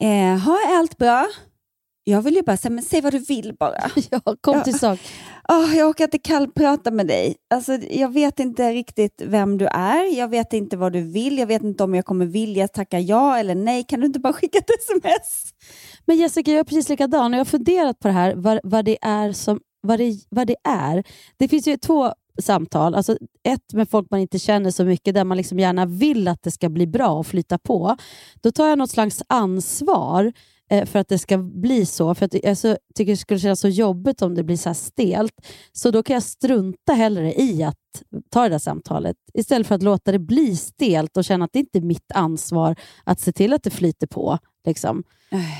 Eh, 0.00 0.38
ha, 0.38 0.58
är 0.68 0.78
allt 0.78 0.98
bra? 0.98 1.26
Jag 2.06 2.22
vill 2.22 2.34
ju 2.34 2.42
bara 2.42 2.56
säga, 2.56 2.72
men 2.72 2.84
säg 2.84 3.00
vad 3.00 3.12
du 3.12 3.18
vill 3.18 3.56
bara. 3.58 3.90
Ja, 4.10 4.20
kom 4.40 4.62
till 4.62 4.78
sak. 4.78 5.00
Åh, 5.48 5.76
jag 5.76 5.88
orkar 5.88 6.04
inte 6.04 6.18
kallprata 6.18 6.90
med 6.90 7.06
dig. 7.06 7.36
Alltså, 7.54 7.72
jag 7.72 8.12
vet 8.12 8.40
inte 8.40 8.72
riktigt 8.72 9.22
vem 9.26 9.58
du 9.58 9.66
är, 9.66 10.18
jag 10.18 10.28
vet 10.28 10.52
inte 10.52 10.76
vad 10.76 10.92
du 10.92 11.00
vill, 11.00 11.38
jag 11.38 11.46
vet 11.46 11.62
inte 11.62 11.84
om 11.84 11.94
jag 11.94 12.04
kommer 12.04 12.26
vilja 12.26 12.68
tacka 12.68 13.00
ja 13.00 13.38
eller 13.38 13.54
nej. 13.54 13.84
Kan 13.84 14.00
du 14.00 14.06
inte 14.06 14.20
bara 14.20 14.32
skicka 14.32 14.58
ett 14.58 14.70
sms? 14.80 15.54
Men 16.04 16.16
Jessica, 16.16 16.50
jag 16.50 16.60
är 16.60 16.64
precis 16.64 16.88
likadan 16.88 17.32
och 17.32 17.38
jag 17.38 17.40
har 17.40 17.50
funderat 17.50 17.98
på 17.98 18.08
det 18.08 18.14
här, 18.14 18.34
vad, 18.34 18.60
vad, 18.62 18.84
det 18.84 18.98
är 19.02 19.32
som, 19.32 19.60
vad, 19.84 19.98
det, 19.98 20.16
vad 20.28 20.46
det 20.46 20.56
är. 20.64 21.04
Det 21.36 21.48
finns 21.48 21.68
ju 21.68 21.76
två 21.76 22.12
samtal. 22.42 22.94
Alltså 22.94 23.16
ett 23.42 23.72
med 23.72 23.88
folk 23.88 24.10
man 24.10 24.20
inte 24.20 24.38
känner 24.38 24.70
så 24.70 24.84
mycket, 24.84 25.14
där 25.14 25.24
man 25.24 25.36
liksom 25.36 25.58
gärna 25.58 25.86
vill 25.86 26.28
att 26.28 26.42
det 26.42 26.50
ska 26.50 26.68
bli 26.68 26.86
bra 26.86 27.08
och 27.08 27.26
flyta 27.26 27.58
på. 27.58 27.96
Då 28.40 28.52
tar 28.52 28.68
jag 28.68 28.78
något 28.78 28.90
slags 28.90 29.22
ansvar 29.26 30.32
för 30.70 30.96
att 30.98 31.08
det 31.08 31.18
ska 31.18 31.38
bli 31.38 31.86
så. 31.86 32.14
För 32.14 32.26
att 32.26 32.34
jag 32.42 32.58
så, 32.58 32.76
tycker 32.94 33.12
det 33.12 33.16
skulle 33.16 33.40
kännas 33.40 33.60
så 33.60 33.68
jobbigt 33.68 34.22
om 34.22 34.34
det 34.34 34.44
blir 34.44 34.56
så 34.56 34.74
stelt. 34.74 35.32
Så 35.72 35.90
då 35.90 36.02
kan 36.02 36.14
jag 36.14 36.22
strunta 36.22 36.92
hellre 36.92 37.34
i 37.34 37.62
att 37.62 37.76
ta 38.30 38.42
det 38.42 38.48
där 38.48 38.58
samtalet 38.58 39.16
istället 39.34 39.66
för 39.66 39.74
att 39.74 39.82
låta 39.82 40.12
det 40.12 40.18
bli 40.18 40.56
stelt 40.56 41.16
och 41.16 41.24
känna 41.24 41.44
att 41.44 41.52
det 41.52 41.58
inte 41.58 41.78
är 41.78 41.82
mitt 41.82 42.12
ansvar 42.14 42.76
att 43.04 43.20
se 43.20 43.32
till 43.32 43.52
att 43.52 43.62
det 43.62 43.70
flyter 43.70 44.06
på. 44.06 44.38
Liksom. 44.66 45.02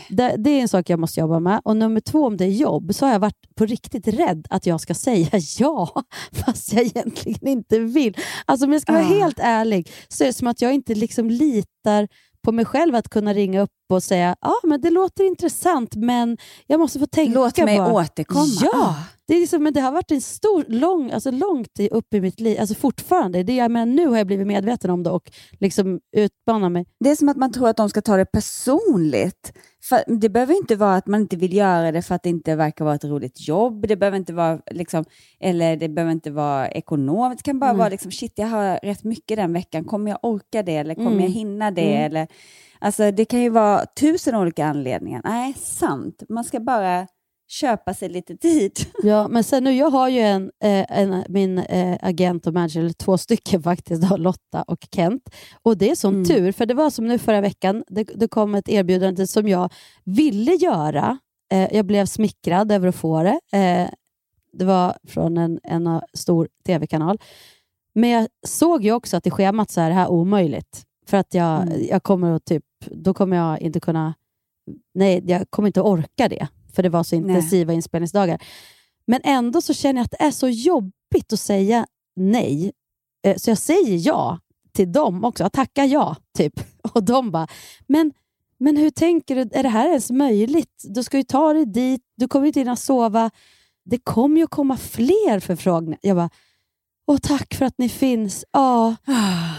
Det, 0.09 0.35
det 0.39 0.51
är 0.51 0.61
en 0.61 0.69
sak 0.69 0.91
jag 0.91 0.99
måste 0.99 1.21
jobba 1.21 1.39
med. 1.41 1.61
Och 1.65 1.77
nummer 1.77 2.01
två, 2.01 2.27
om 2.27 2.37
det 2.37 2.45
är 2.45 2.49
jobb, 2.49 2.95
så 2.95 3.07
har 3.07 3.13
jag 3.13 3.21
varit 3.21 3.55
på 3.55 3.67
riktigt 3.67 4.09
rädd 4.09 4.47
att 4.51 4.67
jag 4.67 4.81
ska 4.81 4.95
säga 5.09 5.29
ja, 5.59 6.03
fast 6.33 6.73
jag 6.73 6.83
egentligen 6.83 7.49
inte 7.49 7.79
vill. 7.79 8.17
Alltså 8.45 8.67
om 8.67 8.73
jag 8.73 8.83
ska 8.83 8.93
vara 8.93 9.05
Ah. 9.05 9.19
helt 9.19 9.39
ärlig, 9.39 9.91
så 10.09 10.25
är 10.25 10.29
det 10.29 10.33
som 10.33 10.49
att 10.49 10.63
jag 10.63 10.75
inte 10.75 10.95
liksom 10.95 11.31
litar 11.31 12.09
på 12.45 12.53
mig 12.53 12.65
själv 12.65 12.95
att 12.95 13.09
kunna 13.09 13.33
ringa 13.35 13.61
upp 13.61 13.71
och 13.93 14.03
säga 14.03 14.37
ja, 14.41 14.55
men 14.65 14.81
det 14.81 14.91
låter 14.91 15.25
intressant, 15.25 15.97
men 15.97 16.37
jag 16.67 16.81
måste 16.81 16.99
få 16.99 17.07
tänka 17.07 17.35
Låt 17.35 17.59
mig 17.59 17.79
bara. 17.79 17.93
återkomma. 17.93 18.45
Ja, 18.61 18.71
Ah. 18.75 18.95
det, 19.27 19.35
är 19.37 19.41
liksom, 19.41 19.63
men 19.63 19.73
det 19.73 19.81
har 19.81 19.93
varit 19.93 20.11
en 20.11 20.21
stor, 20.21 20.65
lång, 20.69 21.11
alltså 21.11 21.31
långt 21.31 21.69
upp 21.91 22.15
i 22.15 22.21
mitt 22.21 22.41
liv, 22.41 22.61
alltså 22.61 22.75
fortfarande. 22.75 23.43
Det, 23.43 23.57
jag 23.57 23.71
menar, 23.71 23.87
nu 23.87 24.07
har 24.07 24.17
jag 24.17 24.27
blivit 24.27 24.47
medveten 24.47 24.91
om 24.91 25.03
det 25.03 25.11
och 25.11 25.31
liksom 25.61 26.01
utmanar 26.17 26.69
mig. 26.69 26.87
Det 27.01 27.11
är 27.11 27.17
som 27.17 27.29
att 27.29 27.37
man 27.37 27.53
tror 27.53 27.69
att 27.69 27.77
de 27.77 27.89
ska 27.89 28.01
ta 28.03 28.17
det 28.17 28.27
personligt. 28.27 29.53
För 29.89 30.05
det 30.21 30.29
behöver 30.29 30.55
inte 30.57 30.77
vara 30.77 30.95
att 30.97 31.07
man 31.07 31.21
inte 31.21 31.37
vill 31.37 31.55
göra 31.55 31.93
det 31.93 32.03
för 32.03 32.15
att 32.15 32.23
det 32.23 32.29
inte 32.29 32.57
verkar 32.57 32.85
vara 32.85 32.95
ett 32.95 33.05
roligt 33.05 33.49
jobb. 33.49 33.87
Det 33.89 33.97
behöver 33.97 34.19
inte 34.19 34.33
vara, 34.33 34.59
liksom, 34.71 35.05
eller 35.41 35.77
det 35.77 35.89
behöver 35.89 36.13
inte 36.13 36.31
vara 36.31 36.69
ekonomiskt. 36.69 37.45
Det 37.45 37.49
kan 37.51 37.59
bara 37.59 37.71
Mm. 37.71 37.79
vara 37.79 37.89
liksom, 37.89 38.11
shit, 38.11 38.33
jag 38.37 38.47
har 38.47 38.79
rätt 38.83 39.05
mycket 39.05 39.37
den 39.37 39.53
veckan. 39.53 39.85
Kommer 39.85 40.11
jag 40.11 40.19
orka 40.23 40.63
det? 40.63 40.77
Eller 40.77 40.95
kommer 40.95 41.11
Mm. 41.11 41.21
jag 41.23 41.31
hinna 41.31 41.71
det? 41.71 41.93
Mm. 41.95 42.05
Eller, 42.05 42.29
alltså, 42.79 43.11
det 43.11 43.25
kan 43.25 43.41
ju 43.41 43.49
vara 43.49 43.87
tusen 44.01 44.35
olika 44.35 44.65
anledningar. 44.67 45.21
Nej, 45.25 45.55
sant. 45.55 46.23
Man 46.29 46.45
ska 46.45 46.61
bara 46.61 47.07
köpa 47.61 47.95
sig 47.95 48.09
lite 48.09 48.37
tid. 48.37 48.73
Ja, 49.03 49.29
men 49.29 49.45
sen 49.45 49.65
nu, 49.65 49.73
jag 49.73 49.91
har 49.91 50.09
ju 50.09 50.21
en, 50.21 50.43
eh, 50.65 50.99
en, 50.99 51.25
min 51.29 51.59
eh, 51.59 51.99
agent 52.03 52.47
och 52.47 52.55
manager, 52.55 52.81
eller 52.81 52.93
två 52.93 53.19
stycken 53.19 53.63
faktiskt, 53.71 54.03
då, 54.03 54.17
Lotta 54.17 54.63
och 54.63 54.87
Kent. 54.95 55.23
Och 55.63 55.79
det 55.79 55.91
är 55.91 55.95
sån 55.95 56.15
Mm. 56.15 56.25
tur, 56.27 56.53
för 56.53 56.67
det 56.67 56.75
var 56.75 56.91
som 56.91 57.09
nu 57.09 57.19
förra 57.19 57.41
veckan, 57.41 57.85
det, 57.89 58.05
det 58.05 58.29
kom 58.29 58.55
ett 58.55 58.69
erbjudande 58.69 59.27
som 59.27 59.49
jag 59.49 59.73
ville 60.05 60.53
göra. 60.55 61.19
Eh, 61.53 61.75
jag 61.77 61.87
blev 61.87 62.07
smickrad 62.07 62.73
över 62.73 62.89
att 62.89 62.95
få 62.95 63.23
det. 63.23 63.41
Det 64.53 64.65
var 64.65 64.97
från 65.09 65.37
en, 65.39 65.61
en 65.63 66.01
stor 66.15 66.49
tv-kanal. 66.67 67.19
Men 67.95 68.11
jag 68.11 68.29
såg 68.47 68.85
ju 68.85 68.93
också 68.93 69.17
att 69.17 69.27
i 69.27 69.31
schemat 69.31 69.71
så 69.71 69.81
är 69.81 69.89
det 69.89 69.95
här 69.95 70.09
omöjligt. 70.09 70.83
För 71.07 71.17
att 71.17 71.35
jag, 71.35 71.63
Mm. 71.63 71.87
jag 71.91 72.03
kommer 72.03 72.33
att 72.33 72.45
typ, 72.45 72.65
då 72.91 73.15
kommer 73.15 73.37
jag 73.37 73.61
inte 73.61 73.81
kunna, 73.81 74.15
nej, 74.95 75.23
jag 75.27 75.51
kommer 75.51 75.67
inte 75.67 75.81
orka 75.81 76.29
det. 76.29 76.49
För 76.75 76.83
det 76.83 76.89
var 76.89 77.03
så 77.03 77.21
Nej. 77.21 77.29
intensiva 77.31 77.73
inspelningsdagar. 77.73 78.43
Men 79.07 79.21
ändå 79.25 79.61
så 79.61 79.75
känner 79.75 80.01
jag 80.01 80.05
att 80.05 80.11
det 80.11 80.23
är 80.25 80.31
så 80.31 80.49
jobbigt 80.49 81.33
att 81.33 81.41
säga 81.41 81.87
nej. 82.17 82.73
Eh, 83.27 83.37
Så 83.37 83.51
jag 83.51 83.59
säger 83.59 84.07
ja 84.07 84.39
till 84.73 84.93
dem 84.93 85.25
också. 85.25 85.43
Jag 85.43 85.53
tackar 85.53 85.85
ja, 85.85 86.17
typ. 86.39 86.61
Och 86.95 87.05
de 87.05 87.31
bara, 87.31 87.47
men, 87.87 88.13
men 88.59 88.77
hur 88.77 88.91
tänker 88.91 89.35
du? 89.37 89.41
Är 89.41 89.63
det 89.63 89.69
här 89.69 89.89
ens 89.89 90.11
möjligt? 90.11 90.85
Du 90.85 91.03
ska 91.03 91.17
ju 91.17 91.23
ta 91.23 91.53
dig 91.53 91.67
dit, 91.67 92.03
du 92.17 92.29
kommer 92.29 92.47
inte 92.47 92.61
hinna 92.61 92.77
sova. 92.77 93.31
Det 93.85 93.99
kommer 93.99 94.41
ju 94.41 94.47
komma 94.47 94.77
fler 94.77 95.41
förfrågningar. 95.41 95.99
Jag 96.03 96.17
bara, 96.17 96.31
åh 97.07 97.19
tack 97.23 97.55
för 97.55 97.67
att 97.67 97.79
ni 97.79 97.89
finns. 97.89 98.45
Ja, 98.53 98.97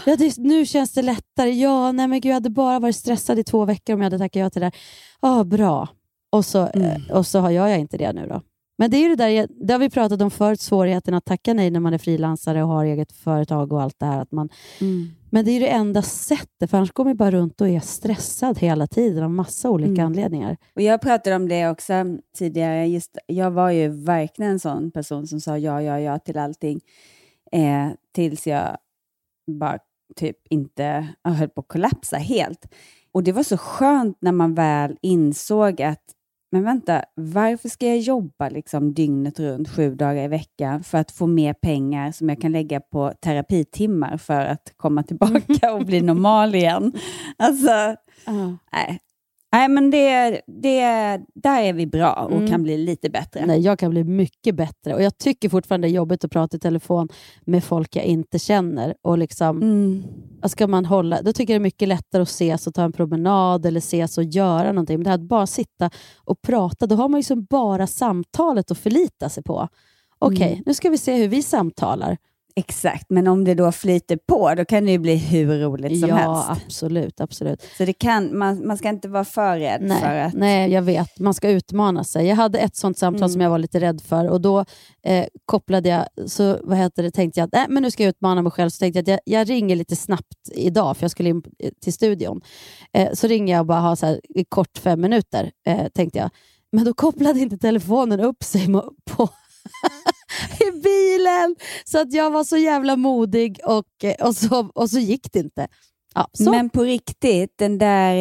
ja 0.04 0.16
det, 0.16 0.36
nu 0.38 0.66
känns 0.66 0.92
det 0.92 1.02
lättare. 1.02 1.50
Ja, 1.50 1.92
nej 1.92 2.08
men 2.08 2.20
gud, 2.20 2.30
jag 2.30 2.34
hade 2.34 2.50
bara 2.50 2.78
varit 2.78 2.96
stressad 2.96 3.38
i 3.38 3.44
två 3.44 3.64
veckor 3.64 3.94
om 3.94 4.00
jag 4.00 4.06
hade 4.06 4.18
tackat 4.18 4.40
ja 4.40 4.50
till 4.50 4.60
det 4.60 4.66
där. 4.66 4.76
Ja, 5.20 5.44
bra. 5.44 5.88
Och 6.36 6.44
så, 6.44 6.66
Mm. 6.74 6.86
eh, 6.86 7.16
och 7.16 7.26
så 7.26 7.38
har 7.38 7.50
jag, 7.50 7.70
jag 7.70 7.78
inte 7.80 7.96
det 7.96 8.12
nu 8.12 8.26
då. 8.26 8.42
Men 8.78 8.90
det 8.90 8.96
är 8.96 9.02
ju 9.02 9.08
det 9.08 9.16
där, 9.24 9.48
det 9.66 9.72
har 9.74 9.78
vi 9.80 9.90
pratat 9.90 10.22
om 10.22 10.30
förut, 10.30 10.60
svårigheten 10.60 11.14
att 11.14 11.24
tacka 11.24 11.54
nej 11.54 11.70
när 11.70 11.80
man 11.80 11.94
är 11.94 11.98
frilansare 11.98 12.62
och 12.62 12.68
har 12.68 12.84
eget 12.84 13.12
företag 13.12 13.72
och 13.72 13.82
allt 13.82 13.98
det 13.98 14.06
här. 14.06 14.20
Att 14.22 14.32
man, 14.32 14.48
Mm. 14.80 15.08
men 15.30 15.44
det 15.44 15.50
är 15.50 15.60
det 15.60 15.68
enda 15.68 16.02
sättet, 16.02 16.70
för 16.70 16.76
annars 16.76 16.92
går 16.92 17.04
man 17.04 17.16
bara 17.16 17.30
runt 17.30 17.60
och 17.60 17.68
är 17.68 17.80
stressad 17.80 18.58
hela 18.58 18.86
tiden 18.86 19.24
av 19.24 19.30
massa 19.30 19.70
olika 19.70 19.90
Mm. 19.90 20.06
anledningar. 20.06 20.56
Och 20.74 20.82
Jag 20.82 21.00
pratade 21.00 21.36
om 21.36 21.48
det 21.48 21.68
också 21.68 21.92
tidigare. 22.38 22.86
Just, 22.86 23.18
jag 23.26 23.50
var 23.50 23.70
ju 23.70 23.88
verkligen 23.88 24.50
en 24.52 24.60
sån 24.60 24.90
person 24.90 25.26
som 25.26 25.40
sa 25.40 25.58
ja, 25.58 25.82
ja, 25.82 26.00
ja 26.00 26.18
till 26.18 26.38
allting. 26.38 26.80
Eh, 27.52 27.88
tills 28.14 28.46
jag 28.46 28.76
bara 29.60 29.78
typ 30.16 30.36
inte 30.50 31.06
jag 31.24 31.30
höll 31.30 31.48
på 31.48 31.60
att 31.60 31.68
kollapsa 31.68 32.16
helt. 32.16 32.66
Och 33.12 33.22
det 33.22 33.32
var 33.32 33.42
så 33.42 33.56
skönt 33.56 34.16
när 34.20 34.32
man 34.32 34.54
väl 34.54 34.96
insåg 35.02 35.82
att 35.82 36.02
men 36.52 36.62
vänta, 36.62 37.04
varför 37.14 37.68
ska 37.68 37.86
jag 37.86 37.98
jobba 37.98 38.48
liksom 38.48 38.94
dygnet 38.94 39.40
runt 39.40 39.68
sju 39.68 39.94
dagar 39.94 40.24
i 40.24 40.28
veckan 40.28 40.82
för 40.84 40.98
att 40.98 41.10
få 41.10 41.26
mer 41.26 41.54
pengar 41.54 42.12
som 42.12 42.28
jag 42.28 42.40
kan 42.40 42.52
lägga 42.52 42.80
på 42.80 43.12
terapitimmar 43.20 44.16
för 44.16 44.40
att 44.40 44.72
komma 44.76 45.02
tillbaka 45.02 45.72
och 45.72 45.86
bli 45.86 46.00
normal 46.02 46.54
igen? 46.54 46.92
Alltså, 47.36 47.96
nej. 48.72 49.00
Nej, 49.56 49.68
men 49.68 49.90
det, 49.90 50.40
det, 50.46 50.80
där 51.34 51.62
är 51.62 51.72
vi 51.72 51.86
bra 51.86 52.12
och 52.12 52.36
Mm. 52.36 52.50
kan 52.50 52.62
bli 52.62 52.76
lite 52.76 53.10
bättre. 53.10 53.46
Nej, 53.46 53.60
jag 53.60 53.78
kan 53.78 53.90
bli 53.90 54.04
mycket 54.04 54.54
bättre. 54.54 54.94
Och 54.94 55.02
Jag 55.02 55.18
tycker 55.18 55.48
fortfarande 55.48 55.88
det 55.88 55.92
är 55.92 55.94
jobbigt 55.94 56.24
att 56.24 56.30
prata 56.30 56.56
i 56.56 56.60
telefon 56.60 57.08
med 57.44 57.64
folk 57.64 57.96
jag 57.96 58.04
inte 58.04 58.38
känner. 58.38 58.94
Och 59.02 59.18
liksom, 59.18 59.62
Mm. 59.62 60.02
ska 60.48 60.66
man 60.66 60.84
hålla, 60.84 61.22
då 61.22 61.32
tycker 61.32 61.52
jag 61.54 61.60
det 61.60 61.62
är 61.62 61.66
mycket 61.66 61.88
lättare 61.88 62.22
att 62.22 62.28
ses 62.28 62.66
och 62.66 62.74
ta 62.74 62.82
en 62.82 62.92
promenad 62.92 63.66
eller 63.66 63.78
ses 63.78 64.18
och 64.18 64.24
göra 64.24 64.72
någonting. 64.72 64.96
Men 64.96 65.04
det 65.04 65.10
här 65.10 65.14
att 65.14 65.20
bara 65.28 65.46
sitta 65.46 65.90
och 66.24 66.42
prata, 66.42 66.86
då 66.86 66.96
har 66.96 67.08
man 67.08 67.18
liksom 67.18 67.44
bara 67.44 67.86
samtalet 67.86 68.70
att 68.70 68.78
förlita 68.78 69.28
sig 69.28 69.42
på. 69.42 69.68
Okej, 70.18 70.52
Mm. 70.52 70.62
nu 70.66 70.74
ska 70.74 70.90
vi 70.90 70.98
se 70.98 71.14
hur 71.16 71.28
vi 71.28 71.42
samtalar. 71.42 72.16
Exakt, 72.58 73.10
men 73.10 73.26
om 73.26 73.44
det 73.44 73.54
då 73.54 73.72
flyter 73.72 74.18
på, 74.28 74.54
då 74.54 74.64
kan 74.64 74.84
det 74.84 74.92
ju 74.92 74.98
bli 74.98 75.16
hur 75.16 75.58
roligt 75.60 76.00
som 76.00 76.08
ja, 76.08 76.16
helst. 76.16 76.64
absolut. 76.66 77.20
absolut. 77.20 77.62
Så 77.78 77.84
det 77.84 77.92
kan, 77.92 78.38
man, 78.38 78.66
man 78.66 78.78
ska 78.78 78.88
inte 78.88 79.08
vara 79.08 79.24
för 79.24 79.58
rädd 79.58 79.80
för 79.80 79.86
Nej, 80.08 80.22
att... 80.22 80.34
nej, 80.34 80.72
jag 80.72 80.82
vet. 80.82 81.18
Man 81.18 81.34
ska 81.34 81.48
utmana 81.50 82.04
sig. 82.04 82.26
Jag 82.26 82.36
hade 82.36 82.58
ett 82.58 82.76
sånt 82.76 82.98
samtal 82.98 83.22
Mm. 83.22 83.28
som 83.32 83.40
jag 83.40 83.50
var 83.50 83.58
lite 83.58 83.80
rädd 83.80 84.00
för 84.00 84.28
och 84.30 84.40
då 84.40 84.64
eh, 85.02 85.24
kopplade 85.46 85.88
jag, 85.88 86.30
så 86.30 86.58
vad 86.62 86.78
heter 86.78 87.02
det, 87.02 87.10
tänkte 87.10 87.40
jag 87.40 87.46
att 87.46 87.52
nej, 87.52 87.66
men 87.68 87.82
nu 87.82 87.90
ska 87.90 88.02
jag 88.02 88.10
utmana 88.10 88.42
mig 88.42 88.52
själv. 88.52 88.70
Så 88.70 88.78
tänkte 88.78 88.98
jag 88.98 89.02
att 89.02 89.08
jag, 89.26 89.38
jag 89.40 89.50
ringer 89.50 89.76
lite 89.76 89.96
snabbt 89.96 90.50
idag, 90.52 90.96
för 90.96 91.04
jag 91.04 91.10
skulle 91.10 91.28
in 91.28 91.42
eh, 91.58 91.70
till 91.82 91.92
studion. 91.92 92.40
Eh, 92.92 93.12
så 93.12 93.26
ringer 93.26 93.54
jag 93.54 93.60
och 93.60 93.66
bara 93.66 93.80
har 93.80 93.96
så 93.96 94.06
här, 94.06 94.20
kort 94.48 94.78
fem 94.78 95.00
minuter, 95.00 95.50
eh, 95.66 95.88
tänkte 95.94 96.18
jag. 96.18 96.30
Men 96.72 96.84
då 96.84 96.94
kopplade 96.94 97.40
inte 97.40 97.58
telefonen 97.58 98.20
upp 98.20 98.44
sig 98.44 98.66
på 99.10 99.28
i 100.60 100.80
bilen. 100.80 101.56
Så 101.84 102.00
att 102.00 102.12
jag 102.12 102.30
var 102.30 102.44
så 102.44 102.56
jävla 102.56 102.96
modig 102.96 103.60
och, 103.64 104.04
eh, 104.04 104.26
och, 104.26 104.36
så, 104.36 104.70
och 104.74 104.90
så 104.90 104.98
gick 104.98 105.32
det 105.32 105.38
inte. 105.38 105.68
Ja. 106.14 106.28
Men 106.38 106.70
på 106.70 106.82
riktigt, 106.82 107.52
den 107.58 107.78
där 107.78 108.14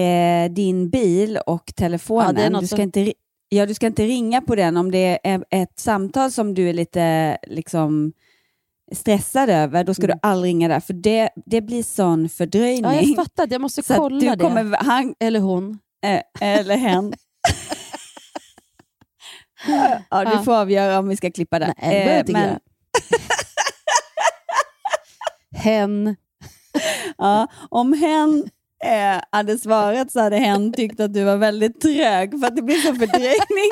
eh, 0.46 0.52
din 0.54 0.90
bil 0.90 1.38
och 1.46 1.72
telefonen, 1.76 2.54
Ja, 2.54 2.60
du, 2.60 2.68
ska 2.68 2.76
som- 2.76 2.84
inte, 2.84 3.14
ja, 3.50 3.66
du 3.66 3.74
ska 3.74 3.88
inte 3.88 4.04
ringa 4.06 4.42
på 4.42 4.56
den 4.56 4.78
om 4.78 4.92
det 4.92 5.20
är 5.24 5.44
ett 5.52 5.80
samtal 5.80 6.32
som 6.32 6.54
du 6.54 6.70
är 6.70 6.74
lite 6.74 7.38
liksom, 7.48 8.14
stressad 8.96 9.50
över, 9.50 9.84
då 9.84 9.94
ska 9.94 10.04
Mm. 10.04 10.18
du 10.22 10.28
aldrig 10.28 10.50
ringa 10.50 10.68
där, 10.68 10.80
för 10.80 10.94
det, 10.94 11.30
det 11.46 11.62
blir 11.62 11.84
sån 11.84 12.30
fördröjning. 12.30 12.84
ja, 12.84 13.02
jag 13.02 13.16
fattar 13.16 13.44
att 13.44 13.52
jag 13.52 13.62
måste 13.62 13.84
så 13.84 13.94
kolla 13.94 14.20
du 14.20 14.36
det. 14.36 14.44
kommer, 14.44 14.78
han, 14.84 15.16
Eller 15.20 15.40
hon. 15.40 15.80
eh, 16.06 16.22
eller 16.42 16.76
hen. 16.78 17.14
ja, 20.10 20.25
du 20.38 20.43
får 20.43 20.55
avgöra 20.55 21.00
om 21.00 21.07
vi 21.10 21.17
ska 21.17 21.31
klippa 21.31 21.60
det. 21.60 21.74
Nej, 21.81 22.19
Eh, 22.19 22.24
men. 22.27 22.60
Hen. 25.55 26.15
Ja, 27.17 27.48
om 27.69 27.93
hen 27.93 28.50
eh, 28.84 29.22
hade 29.31 29.57
svarat 29.57 30.12
så 30.12 30.19
hade 30.19 30.38
hen 30.38 30.74
tyckt 30.74 31.00
att 31.00 31.13
du 31.13 31.24
var 31.24 31.38
väldigt 31.38 31.81
trög 31.81 32.39
för 32.39 32.48
att 32.48 32.55
det 32.55 32.62
blir 32.62 32.75
så 32.75 32.95
fördröjning. 32.95 33.72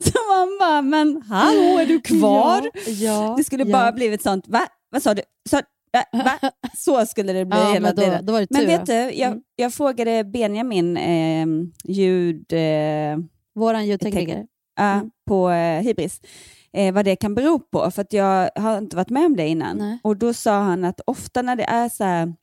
så 0.00 0.18
man 0.28 0.58
bara, 0.60 0.82
men 0.82 1.22
hallå, 1.28 1.78
är 1.78 1.86
du 1.86 2.00
kvar? 2.00 2.70
Ja, 2.86 2.90
ja, 2.92 3.34
det 3.38 3.44
skulle 3.44 3.64
ja. 3.64 3.72
bara 3.72 3.92
blivit 3.92 4.22
sånt, 4.22 4.48
va? 4.48 4.66
Vad 4.90 5.02
sa 5.02 5.14
du? 5.14 5.22
Så, 5.50 5.56
va? 5.92 6.04
Va? 6.24 6.50
Så 6.78 7.06
skulle 7.06 7.32
det 7.32 7.44
bli 7.44 7.58
ja, 7.58 7.72
hela 7.72 7.80
men 7.88 7.96
då, 7.96 8.02
tiden. 8.02 8.26
då. 8.26 8.32
Men 8.50 8.66
vet 8.66 8.86
du, 8.86 8.92
ja. 8.92 9.10
jag, 9.10 9.28
Mm. 9.30 9.42
jag 9.56 9.74
frågade 9.74 10.24
Benjamin, 10.24 10.96
eh, 10.96 11.46
ljud... 11.84 12.52
Eh, 12.52 13.18
Våran 13.54 13.86
ljudtekniker. 13.86 14.46
ja, 14.76 14.92
Mm. 14.92 15.10
på 15.26 15.50
eh, 15.50 15.82
Hybris, 15.82 16.20
eh, 16.72 16.94
vad 16.94 17.04
det 17.04 17.16
kan 17.16 17.34
bero 17.34 17.58
på. 17.58 17.90
För 17.90 18.02
att 18.02 18.12
jag 18.12 18.50
har 18.56 18.78
inte 18.78 18.96
varit 18.96 19.10
med 19.10 19.26
om 19.26 19.36
det 19.36 19.48
innan. 19.48 19.76
Nej. 19.76 19.98
Och 20.04 20.16
då 20.16 20.34
sa 20.34 20.60
han 20.60 20.84
att 20.84 21.00
ofta 21.06 21.42
när 21.42 21.56
det 21.56 21.64
är 21.64 21.88
så 21.88 22.04
här, 22.04 22.34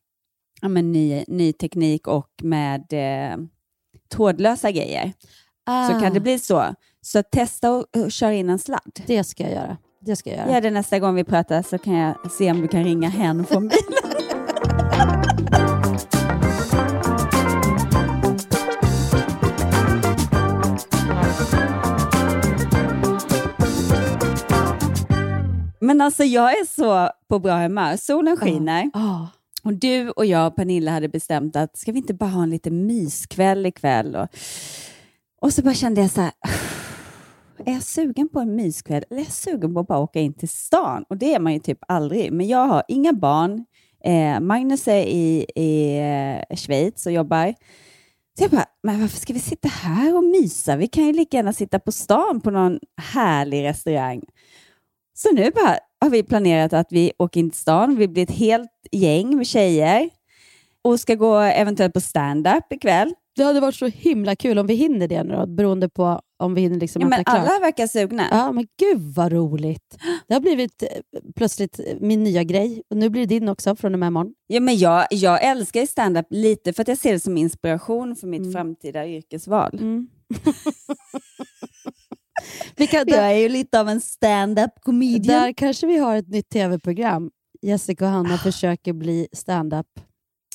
ja, 0.61 0.67
men 0.67 0.91
ny, 0.91 1.23
ny 1.27 1.53
teknik 1.53 2.07
och 2.07 2.29
med 2.43 2.93
eh, 2.93 3.37
trådlösa 4.13 4.71
grejer 4.71 5.11
så 5.65 5.71
Ah, 5.71 5.99
kan 6.01 6.13
det 6.13 6.19
bli 6.19 6.39
så. 6.39 6.75
Så 7.01 7.23
testa 7.23 7.71
och, 7.71 7.85
och 7.97 8.11
köra 8.11 8.33
in 8.33 8.49
en 8.49 8.59
sladd. 8.59 9.01
Det 9.07 9.23
ska 9.23 9.43
jag 9.43 9.51
göra. 9.51 9.77
Det 10.01 10.15
ska 10.15 10.29
jag 10.29 10.39
göra. 10.39 10.51
Gör 10.51 10.61
det 10.61 10.71
nästa 10.71 10.99
gång 10.99 11.15
vi 11.15 11.23
pratar 11.23 11.61
så 11.61 11.77
kan 11.77 11.93
jag 11.93 12.31
se 12.31 12.51
om 12.51 12.61
du 12.61 12.67
kan 12.67 12.83
ringa 12.83 13.09
hen 13.09 13.45
från 13.45 13.67
bilen. 13.67 13.93
Men 25.89 26.01
alltså 26.01 26.23
jag 26.23 26.51
är 26.51 26.65
så 26.65 27.09
på 27.27 27.39
bra 27.39 27.57
humör. 27.57 27.97
Solen 27.97 28.37
skiner. 28.37 28.89
Ah, 28.93 29.27
Och 29.63 29.73
du 29.73 30.09
och 30.09 30.25
jag 30.25 30.47
och 30.47 30.55
Pernilla 30.55 30.91
hade 30.91 31.09
bestämt 31.09 31.55
att 31.55 31.77
ska 31.77 31.91
vi 31.91 31.97
inte 31.97 32.13
bara 32.13 32.29
ha 32.29 32.43
en 32.43 32.49
liten 32.49 32.85
myskväll 32.85 33.65
ikväll? 33.65 34.15
Och, 34.15 34.27
och 35.41 35.53
så 35.53 35.61
bara 35.61 35.73
kände 35.73 36.01
jag 36.01 36.11
så 36.11 36.21
här, 36.21 36.31
är 37.65 37.73
jag 37.73 37.83
sugen 37.83 38.29
på 38.29 38.39
en 38.39 38.55
myskväll 38.55 39.03
eller 39.09 39.21
är 39.21 39.25
jag 39.25 39.33
sugen 39.33 39.73
på 39.73 39.79
att 39.79 39.87
bara 39.87 39.99
åka 39.99 40.19
in 40.19 40.33
till 40.33 40.49
stan? 40.49 41.05
Och 41.09 41.17
det 41.17 41.33
är 41.33 41.39
man 41.39 41.53
ju 41.53 41.59
typ 41.59 41.79
aldrig. 41.87 42.31
Men 42.33 42.47
jag 42.47 42.67
har 42.67 42.83
inga 42.87 43.13
barn. 43.13 43.65
Eh, 44.03 44.39
Magnus 44.39 44.87
är 44.87 45.03
i, 45.03 45.45
i 45.55 45.97
eh, 45.99 46.55
Schweiz 46.57 47.05
och 47.05 47.11
jobbar. 47.11 47.53
Så 48.37 48.43
jag 48.43 48.51
bara, 48.51 48.65
men 48.83 49.01
varför 49.01 49.17
ska 49.17 49.33
vi 49.33 49.39
sitta 49.39 49.67
här 49.67 50.15
och 50.15 50.23
mysa? 50.23 50.75
Vi 50.75 50.87
kan 50.87 51.05
ju 51.05 51.13
lika 51.13 51.37
gärna 51.37 51.53
sitta 51.53 51.79
på 51.79 51.91
stan 51.91 52.41
på 52.41 52.51
någon 52.51 52.79
härlig 52.97 53.63
restaurang. 53.63 54.23
Så 55.21 55.31
nu 55.33 55.51
bara 55.51 55.77
har 56.01 56.09
vi 56.09 56.23
planerat 56.23 56.73
att 56.73 56.87
vi 56.89 57.11
åker 57.17 57.39
in 57.39 57.49
till 57.49 57.59
stan. 57.59 57.95
Vi 57.95 58.07
blir 58.07 58.23
ett 58.23 58.31
helt 58.31 58.69
gäng 58.91 59.37
med 59.37 59.47
tjejer 59.47 60.09
och 60.81 60.99
ska 60.99 61.15
gå 61.15 61.37
eventuellt 61.37 61.93
på 61.93 62.01
stand-up 62.01 62.73
ikväll. 62.73 63.13
det 63.35 63.43
hade 63.43 63.59
varit 63.59 63.75
så 63.75 63.85
himla 63.87 64.35
kul 64.35 64.59
om 64.59 64.67
vi 64.67 64.73
hinner 64.73 65.07
det 65.07 65.23
nu 65.23 65.35
då, 65.35 65.45
beroende 65.47 65.89
på 65.89 66.21
om 66.39 66.53
vi 66.53 66.61
hinner 66.61 66.79
liksom 66.79 67.01
Ja, 67.01 67.07
men 67.07 67.19
äta 67.21 67.31
klart. 67.31 67.47
alla 67.49 67.59
verkar 67.59 67.87
sugna. 67.87 68.23
Ja, 68.31 68.51
men 68.51 68.67
gud 68.79 69.01
vad 69.15 69.31
roligt. 69.31 69.97
Det 70.27 70.33
har 70.33 70.41
blivit 70.41 70.83
eh, 70.83 70.87
plötsligt 71.35 71.79
eh, 71.79 71.85
min 71.99 72.23
nya 72.23 72.43
grej. 72.43 72.83
Och 72.89 72.97
nu 72.97 73.09
blir 73.09 73.21
det 73.21 73.39
din 73.39 73.49
också 73.49 73.75
från 73.75 73.93
och 73.93 73.99
med 73.99 74.07
imorgon. 74.07 74.33
Ja, 74.47 74.59
men 74.59 74.77
jag, 74.77 75.07
jag 75.09 75.43
älskar 75.43 75.85
stand-up 75.85 76.25
lite 76.29 76.73
för 76.73 76.81
att 76.81 76.87
jag 76.87 76.97
ser 76.97 77.13
det 77.13 77.19
som 77.19 77.37
inspiration 77.37 78.15
för 78.15 78.27
mitt 78.27 78.39
Mm. 78.41 78.53
framtida 78.53 79.07
yrkesval. 79.07 79.73
Mm. 79.81 80.07
vi 82.75 82.87
kan, 82.87 82.97
Jag 82.97 83.07
där, 83.07 83.23
är 83.23 83.37
ju 83.37 83.49
lite 83.49 83.79
av 83.79 83.89
en 83.89 84.01
stand-up 84.01 84.71
comedian. 84.81 85.41
där 85.41 85.53
kanske 85.53 85.87
vi 85.87 85.97
har 85.97 86.15
ett 86.15 86.27
nytt 86.27 86.49
tv-program. 86.49 87.31
Jessica 87.61 88.05
och 88.05 88.11
Hanna 88.11 88.37
försöker 88.37 88.93
bli 88.93 89.27
stand-up, 89.31 89.87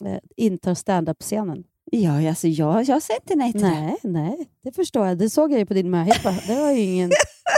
eh, 0.05 0.19
intar 0.37 0.75
stand-up-scenen. 0.75 1.65
Ja, 1.93 2.29
alltså 2.29 2.49
jag, 2.49 2.85
jag 2.85 3.03
säger 3.03 3.21
inte 3.21 3.35
nej 3.35 3.53
till 3.53 3.61
det. 3.61 3.71
Nej, 3.71 3.99
nej, 4.03 4.49
det 4.63 4.73
förstår 4.73 5.07
jag. 5.07 5.19
Det 5.19 5.31
såg 5.31 5.53
jag 5.53 5.59
ju 5.59 5.67
på 5.67 5.75
din 5.75 5.91
möhippa. 5.91 6.35
Det 6.47 6.61
var 6.61 6.71
ju 6.71 6.81
ingen 6.81 7.11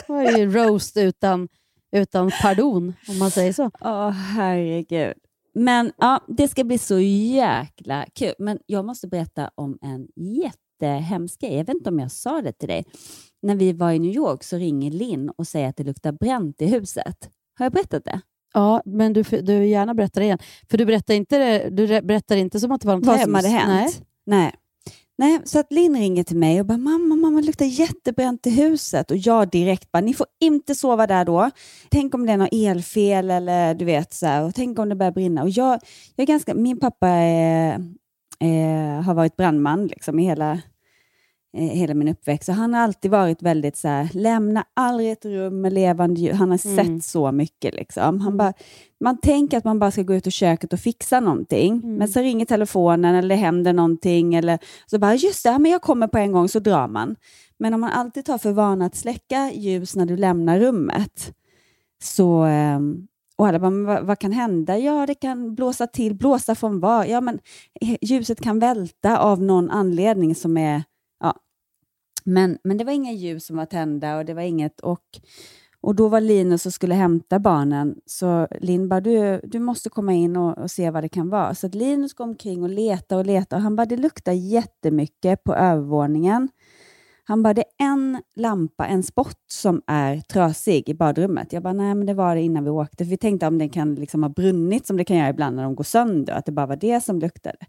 det 0.06 0.12
var 0.12 0.23
ju 0.23 0.50
roast 0.50 0.97
utan, 0.97 1.49
utan 1.92 2.30
pardon, 2.42 2.95
om 3.09 3.18
man 3.18 3.30
säger 3.30 3.52
så. 3.52 3.71
Åh, 3.80 4.11
herregud. 4.11 5.14
Men 5.54 5.92
ja, 5.99 6.25
det 6.28 6.49
ska 6.49 6.64
bli 6.64 6.78
så 6.78 6.99
jäkla 6.99 8.06
kul. 8.14 8.35
Men 8.38 8.59
jag 8.66 8.85
måste 8.85 9.09
berätta 9.09 9.50
om 9.54 9.78
en 9.83 10.09
jättehemsk 10.16 11.40
grej. 11.40 11.56
Jag 11.56 11.64
vet 11.64 11.76
inte 11.76 11.90
om 11.90 11.99
jag 11.99 12.12
sa 12.12 12.42
det 12.42 12.52
till 12.52 12.68
dig. 12.68 12.85
När 13.46 13.54
vi 13.54 13.72
var 13.72 13.92
i 13.92 13.98
New 13.98 14.14
York 14.14 14.44
så 14.44 14.56
ringer 14.56 14.90
Linn 14.90 15.30
och 15.36 15.46
säger 15.46 15.68
att 15.68 15.76
det 15.76 15.84
luktar 15.84 16.12
bränt 16.12 16.62
i 16.62 16.66
huset. 16.66 17.30
Har 17.58 17.66
jag 17.66 17.72
berättat 17.72 18.04
det? 18.04 18.20
Ja, 18.54 18.82
men 18.84 19.12
du, 19.12 19.22
du 19.22 19.66
gärna 19.66 19.94
berättar 19.94 20.20
det 20.20 20.24
igen. 20.24 20.38
För 20.70 20.78
du 20.78 20.84
berättar 20.84 21.14
inte, 21.14 21.68
du 21.70 21.86
berättar 21.86 22.36
inte 22.36 22.60
som 22.60 22.72
att 22.72 22.80
det 22.80 22.86
var 22.86 22.96
något 22.96 23.06
Vad 23.06 23.20
som 23.20 23.34
hade 23.34 23.48
hänt? 23.48 23.68
Nej. 23.68 23.90
Nej. 24.26 24.54
Nej, 25.18 25.40
så 25.44 25.58
att 25.58 25.72
Linn 25.72 25.96
ringer 25.96 26.24
till 26.24 26.36
mig 26.36 26.60
och 26.60 26.66
bara 26.66 26.78
mamma, 26.78 27.16
mamma, 27.16 27.40
det 27.40 27.46
luktar 27.46 27.64
jättebränt 27.64 28.46
i 28.46 28.50
huset. 28.50 29.10
Och 29.10 29.16
jag 29.16 29.50
direkt 29.50 29.92
bara, 29.92 30.00
ni 30.00 30.14
får 30.14 30.26
inte 30.40 30.74
sova 30.74 31.06
där 31.06 31.24
då. 31.24 31.50
Tänk 31.90 32.14
om 32.14 32.26
det 32.26 32.32
är 32.32 32.36
något 32.36 32.52
elfel 32.52 33.30
eller 33.30 33.74
du 33.74 33.84
vet 33.84 34.14
så 34.14 34.26
här, 34.26 34.44
och 34.44 34.54
tänk 34.54 34.78
om 34.78 34.88
det 34.88 34.94
börjar 34.94 35.12
brinna. 35.12 35.42
Och 35.42 35.50
jag, 35.50 35.80
jag 36.16 36.22
är 36.22 36.26
ganska, 36.26 36.54
min 36.54 36.80
pappa 36.80 37.08
är, 37.08 37.74
eh, 38.40 39.02
har 39.02 39.14
varit 39.14 39.36
brandman 39.36 39.86
liksom 39.86 40.18
i 40.18 40.24
hela, 40.24 40.60
hela 41.56 41.94
min 41.94 42.08
uppväxt. 42.08 42.46
Så 42.46 42.52
han 42.52 42.75
har 42.75 42.80
alltid 42.80 43.10
varit 43.10 43.42
väldigt 43.42 43.76
så 43.76 43.88
här, 43.88 44.08
lämna 44.12 44.64
aldrig 44.75 45.10
ett 45.12 45.25
rum 45.25 45.60
med 45.60 45.72
levande 45.72 46.20
ljud. 46.20 46.34
Han 46.34 46.50
har 46.50 46.66
Mm. 46.66 46.98
sett 46.98 47.04
så 47.10 47.32
mycket. 47.32 47.75
Liksom. 47.75 48.20
Han 48.20 48.28
Mm. 48.28 48.36
bara, 48.36 48.52
man 49.00 49.18
tänker 49.20 49.58
att 49.58 49.64
man 49.64 49.78
bara 49.78 49.90
ska 49.90 50.02
gå 50.02 50.14
ut 50.14 50.26
i 50.26 50.30
köket 50.30 50.72
och 50.72 50.78
fixa 50.80 51.20
någonting, 51.20 51.72
Mm. 51.84 51.96
men 51.96 52.08
så 52.08 52.20
ringer 52.20 52.44
telefonen 52.46 53.14
eller 53.14 53.28
det 53.28 53.34
händer 53.34 53.72
någonting. 53.72 54.34
Eller, 54.34 54.58
så 54.86 54.98
bara, 54.98 55.14
just 55.14 55.44
det, 55.44 55.58
men 55.58 55.72
jag 55.72 55.82
kommer 55.82 56.06
på 56.08 56.18
en 56.18 56.32
gång, 56.32 56.48
så 56.48 56.58
drar 56.58 56.88
man. 56.88 57.16
Men 57.58 57.75
om 57.75 57.80
man 57.80 57.90
alltid 57.90 58.25
tar 58.25 58.38
för 58.38 58.52
vana 58.52 58.86
att 58.86 58.96
släcka 58.96 59.50
ljus 59.54 59.96
när 59.96 60.06
du 60.06 60.16
lämnar 60.16 60.60
rummet, 60.60 61.32
så... 62.02 62.42
ehm, 62.42 63.06
och 63.38 63.46
alla 63.48 63.58
bara, 63.58 63.70
vad, 63.70 64.02
vad 64.06 64.18
kan 64.18 64.32
hända? 64.32 64.78
Ja, 64.78 65.06
det 65.06 65.14
kan 65.14 65.54
blåsa 65.54 65.86
till. 65.86 66.14
Blåsa 66.14 66.54
från 66.54 66.80
var? 66.80 67.04
Ja, 67.04 67.20
men 67.20 67.38
eh, 67.80 67.96
ljuset 68.02 68.40
kan 68.40 68.58
välta 68.58 69.18
av 69.18 69.42
någon 69.42 69.70
anledning 69.70 70.34
som 70.34 70.56
är... 70.56 70.82
Men, 72.26 72.59
men 72.64 72.76
det 72.76 72.85
var 72.85 72.92
inga 72.92 73.12
ljus 73.12 73.47
som 73.47 73.56
var 73.56 73.66
tända 73.66 74.18
och 74.18 74.25
det 74.25 74.35
var 74.35 74.42
inget... 74.42 74.80
Och, 74.80 75.21
Och 75.80 75.95
då 75.95 76.09
var 76.09 76.21
Linus 76.21 76.66
och 76.66 76.73
skulle 76.73 76.95
hämta 76.95 77.38
barnen, 77.38 77.95
så 78.06 78.49
Linn 78.61 78.88
bara, 78.88 79.00
du, 79.00 79.40
du 79.45 79.59
måste 79.61 79.90
komma 79.90 80.12
in 80.12 80.37
och, 80.37 80.59
och 80.59 80.71
se 80.71 80.90
vad 80.90 81.04
det 81.04 81.09
kan 81.09 81.30
vara. 81.30 81.54
Så 81.54 81.66
att 81.66 81.75
Linus 81.75 82.14
går 82.14 82.25
omkring 82.25 82.62
och 82.62 82.71
letade 82.71 83.18
och 83.21 83.26
letade. 83.26 83.56
Och 83.56 83.62
han 83.62 83.76
bara, 83.76 83.87
det 83.87 83.97
luktar 83.97 84.33
jättemycket 84.33 85.45
på 85.45 85.54
övervåningen. 85.54 86.49
Han 87.25 87.42
bara, 87.42 87.54
det 87.54 87.61
är 87.61 87.85
en 87.87 88.23
lampa, 88.37 88.87
en 88.87 89.02
spott 89.02 89.45
som 89.50 89.83
är 89.87 90.21
trasig 90.21 90.88
i 90.88 90.95
badrummet. 90.95 91.52
Jag 91.52 91.62
bara, 91.62 91.73
nej 91.73 91.95
men 91.95 92.06
det 92.06 92.14
var 92.14 92.35
det 92.35 92.42
innan 92.42 92.64
vi 92.64 92.71
åkte. 92.71 93.04
För 93.04 93.11
vi 93.11 93.16
tänkte 93.16 93.47
om 93.47 93.59
den 93.59 93.71
kan 93.71 93.95
liksom 93.95 94.23
ha 94.23 94.30
brunnit 94.30 94.87
som 94.87 94.97
det 94.97 95.04
kan 95.04 95.16
göra 95.16 95.30
ibland 95.30 95.56
när 95.56 95.62
de 95.62 95.75
går 95.75 95.85
sönder, 95.85 96.33
att 96.33 96.47
det 96.47 96.52
bara 96.52 96.66
var 96.66 96.76
det 96.76 97.04
som 97.04 97.18
luktade. 97.18 97.66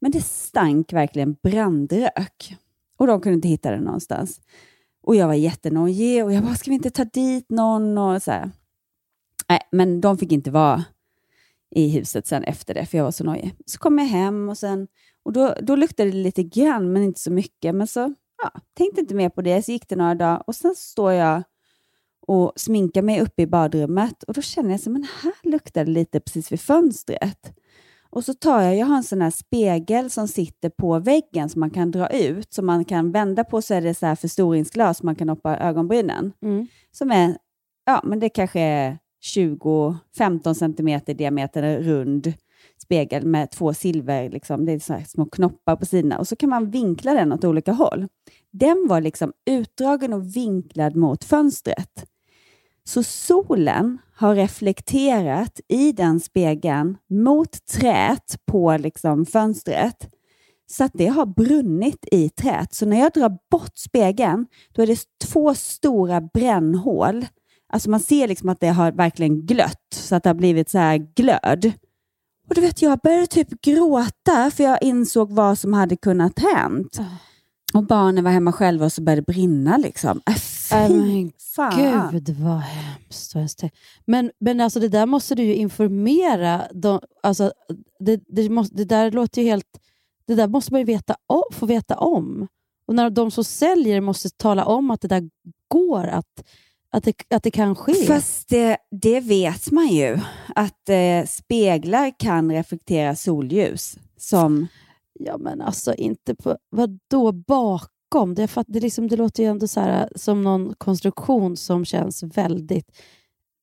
Men 0.00 0.10
det 0.10 0.24
stank 0.24 0.92
verkligen 0.92 1.36
brandrök. 1.42 2.56
Och 3.00 3.06
de 3.06 3.20
kunde 3.20 3.34
inte 3.34 3.48
hitta 3.48 3.70
den 3.70 3.84
någonstans. 3.84 4.40
Och 5.02 5.16
jag 5.16 5.26
var 5.26 5.34
jättenojig 5.34 6.24
och 6.24 6.32
jag 6.32 6.44
bara, 6.44 6.54
ska 6.54 6.70
vi 6.70 6.74
inte 6.74 6.90
ta 6.90 7.04
dit 7.04 7.50
någon? 7.50 7.98
Och 7.98 8.22
så 8.22 8.30
här. 8.30 8.50
Nej, 9.48 9.60
men 9.72 10.00
de 10.00 10.18
fick 10.18 10.32
inte 10.32 10.50
vara 10.50 10.84
i 11.70 11.88
huset 11.88 12.26
sen 12.26 12.44
efter 12.44 12.74
det, 12.74 12.86
för 12.86 12.98
jag 12.98 13.04
var 13.04 13.10
så 13.10 13.24
nojig. 13.24 13.54
Så 13.66 13.78
kom 13.78 13.98
jag 13.98 14.06
hem 14.06 14.48
och, 14.48 14.58
sen, 14.58 14.88
och 15.22 15.32
då, 15.32 15.54
då 15.62 15.76
luktade 15.76 16.10
det 16.10 16.16
lite 16.16 16.42
grann, 16.42 16.92
men 16.92 17.02
inte 17.02 17.20
så 17.20 17.30
mycket. 17.30 17.74
Men 17.74 17.86
så 17.86 18.14
ja, 18.42 18.60
tänkte 18.74 19.00
inte 19.00 19.14
mer 19.14 19.28
på 19.28 19.42
det. 19.42 19.62
Så 19.62 19.72
gick 19.72 19.88
det 19.88 19.96
några 19.96 20.14
dagar 20.14 20.42
och 20.46 20.54
sen 20.54 20.74
står 20.76 21.12
jag 21.12 21.42
och 22.26 22.52
sminkar 22.56 23.02
mig 23.02 23.20
uppe 23.20 23.42
i 23.42 23.46
badrummet 23.46 24.22
och 24.22 24.34
då 24.34 24.42
känner 24.42 24.70
jag 24.70 24.76
att 24.76 25.10
här 25.22 25.50
luktar 25.50 25.84
det 25.84 25.90
lite 25.90 26.20
precis 26.20 26.52
vid 26.52 26.60
fönstret. 26.60 27.52
Och 28.10 28.24
så 28.24 28.34
tar 28.34 28.62
jag, 28.62 28.76
jag 28.76 28.86
har 28.86 28.96
en 28.96 29.02
sån 29.02 29.22
här 29.22 29.30
spegel 29.30 30.10
som 30.10 30.28
sitter 30.28 30.68
på 30.68 30.98
väggen 30.98 31.48
som 31.48 31.60
man 31.60 31.70
kan 31.70 31.90
dra 31.90 32.08
ut, 32.08 32.52
som 32.52 32.66
man 32.66 32.84
kan 32.84 33.12
vända 33.12 33.44
på 33.44 33.62
så 33.62 33.74
är 33.74 33.80
det 33.80 33.94
så 33.94 34.06
här 34.06 34.14
förstoringsglas 34.14 35.02
man 35.02 35.14
kan 35.14 35.28
hoppa 35.28 35.56
ögonbrynen. 35.56 36.32
Mm. 36.42 36.66
Som 36.92 37.10
är, 37.10 37.36
ja 37.86 38.00
men 38.04 38.20
det 38.20 38.28
kanske 38.28 38.60
är 38.60 38.98
20-15 39.36 40.54
centimeter 40.54 41.14
diameter 41.14 41.78
rund 41.78 42.32
spegel 42.82 43.26
med 43.26 43.50
två 43.50 43.74
silver, 43.74 44.30
liksom, 44.30 44.66
det 44.66 44.72
är 44.72 44.78
så 44.78 45.02
små 45.08 45.24
knoppar 45.24 45.76
på 45.76 45.86
sidorna 45.86 46.18
och 46.18 46.28
så 46.28 46.36
kan 46.36 46.50
man 46.50 46.70
vinkla 46.70 47.14
den 47.14 47.32
åt 47.32 47.44
olika 47.44 47.72
håll. 47.72 48.06
Den 48.50 48.86
var 48.88 49.00
liksom 49.00 49.32
utdragen 49.50 50.12
och 50.12 50.36
vinklad 50.36 50.96
mot 50.96 51.24
fönstret. 51.24 52.09
Så 52.84 53.02
solen 53.02 53.98
har 54.16 54.34
reflekterat 54.34 55.60
i 55.68 55.92
den 55.92 56.20
spegeln 56.20 56.96
mot 57.10 57.66
träet 57.66 58.36
på 58.46 58.76
liksom 58.76 59.26
fönstret 59.26 60.10
så 60.70 60.84
att 60.84 60.92
det 60.94 61.06
har 61.06 61.26
brunnit 61.26 62.04
i 62.12 62.28
träet. 62.28 62.74
Så 62.74 62.86
när 62.86 63.00
jag 63.00 63.12
drar 63.12 63.38
bort 63.50 63.78
spegeln, 63.78 64.46
då 64.72 64.82
är 64.82 64.86
det 64.86 65.00
två 65.24 65.54
stora 65.54 66.20
brännhål. 66.20 67.26
Alltså 67.72 67.90
man 67.90 68.00
ser 68.00 68.28
liksom 68.28 68.48
att 68.48 68.60
det 68.60 68.68
har 68.68 68.92
verkligen 68.92 69.46
glött, 69.46 69.94
så 69.94 70.14
att 70.14 70.22
det 70.22 70.28
har 70.28 70.34
blivit 70.34 70.70
så 70.70 70.78
här 70.78 70.96
glöd. 70.96 71.72
Och 72.48 72.54
du 72.54 72.60
vet, 72.60 72.82
jag 72.82 72.98
började 72.98 73.26
typ 73.26 73.60
gråta 73.62 74.50
för 74.50 74.64
jag 74.64 74.82
insåg 74.82 75.32
vad 75.32 75.58
som 75.58 75.72
hade 75.72 75.96
kunnat 75.96 76.38
hänt. 76.38 77.00
Och 77.74 77.86
barnen 77.86 78.24
var 78.24 78.30
hemma 78.30 78.52
själva 78.52 78.84
och 78.84 78.92
så 78.92 79.02
började 79.02 79.20
det 79.20 79.32
brinna. 79.32 79.76
Liksom. 79.76 80.20
Äh, 80.72 80.90
men 80.90 81.32
fan. 81.56 82.10
Gud 82.12 82.28
vad 82.28 82.58
hemskt. 82.58 83.64
Men, 84.04 84.30
men 84.38 84.60
alltså 84.60 84.80
det 84.80 84.88
där 84.88 85.06
måste 85.06 85.34
du 85.34 85.42
ju 85.42 85.54
informera. 85.54 86.62
De, 86.74 87.00
alltså, 87.22 87.52
det, 87.98 88.20
det, 88.26 88.48
måste, 88.48 88.76
det 88.76 88.84
där 88.84 89.10
låter 89.10 89.42
ju 89.42 89.48
helt... 89.48 89.80
Det 90.26 90.34
där 90.34 90.48
måste 90.48 90.72
man 90.72 90.80
ju 90.80 90.84
veta 90.84 91.16
om, 91.26 91.42
få 91.52 91.66
veta 91.66 91.96
om. 91.96 92.48
Och 92.86 92.94
när 92.94 93.10
de 93.10 93.30
som 93.30 93.44
säljer 93.44 94.00
måste 94.00 94.30
tala 94.30 94.64
om 94.64 94.90
att 94.90 95.00
det 95.00 95.08
där 95.08 95.30
går, 95.68 96.06
att, 96.06 96.44
att, 96.90 97.04
det, 97.04 97.14
att 97.30 97.42
det 97.42 97.50
kan 97.50 97.76
ske. 97.76 97.94
Fast 97.94 98.48
det, 98.48 98.76
det 98.90 99.20
vet 99.20 99.70
man 99.70 99.88
ju, 99.88 100.18
att 100.54 100.88
eh, 100.88 101.26
speglar 101.26 102.12
kan 102.18 102.52
reflektera 102.52 103.16
solljus. 103.16 103.98
Som, 104.16 104.68
Ja, 105.24 105.38
men 105.38 105.60
alltså 105.60 105.94
inte 105.94 106.34
på... 106.34 106.56
Vad 106.70 106.98
då 107.08 107.32
bakom? 108.10 108.34
Det, 108.34 108.42
är 108.42 108.46
för 108.46 108.60
att 108.60 108.66
det, 108.70 108.80
liksom, 108.80 109.08
det 109.08 109.16
låter 109.16 109.42
ju 109.42 109.48
ändå 109.48 109.68
så 109.68 109.80
här, 109.80 110.08
som 110.16 110.42
någon 110.42 110.74
konstruktion 110.78 111.56
som 111.56 111.84
känns 111.84 112.22
väldigt... 112.22 112.86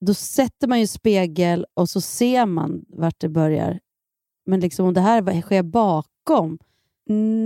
Då 0.02 0.14
sätter 0.14 0.68
man 0.68 0.80
ju 0.80 0.88
spegel 0.88 1.66
och 1.74 1.90
så 1.90 2.02
ser 2.02 2.46
man 2.46 2.86
vart 2.90 3.20
det 3.20 3.30
börjar. 3.30 3.80
Men 4.46 4.60
liksom, 4.60 4.86
om 4.88 4.94
det 4.94 5.02
här 5.02 5.42
sker 5.42 5.64
bakom... 5.64 6.58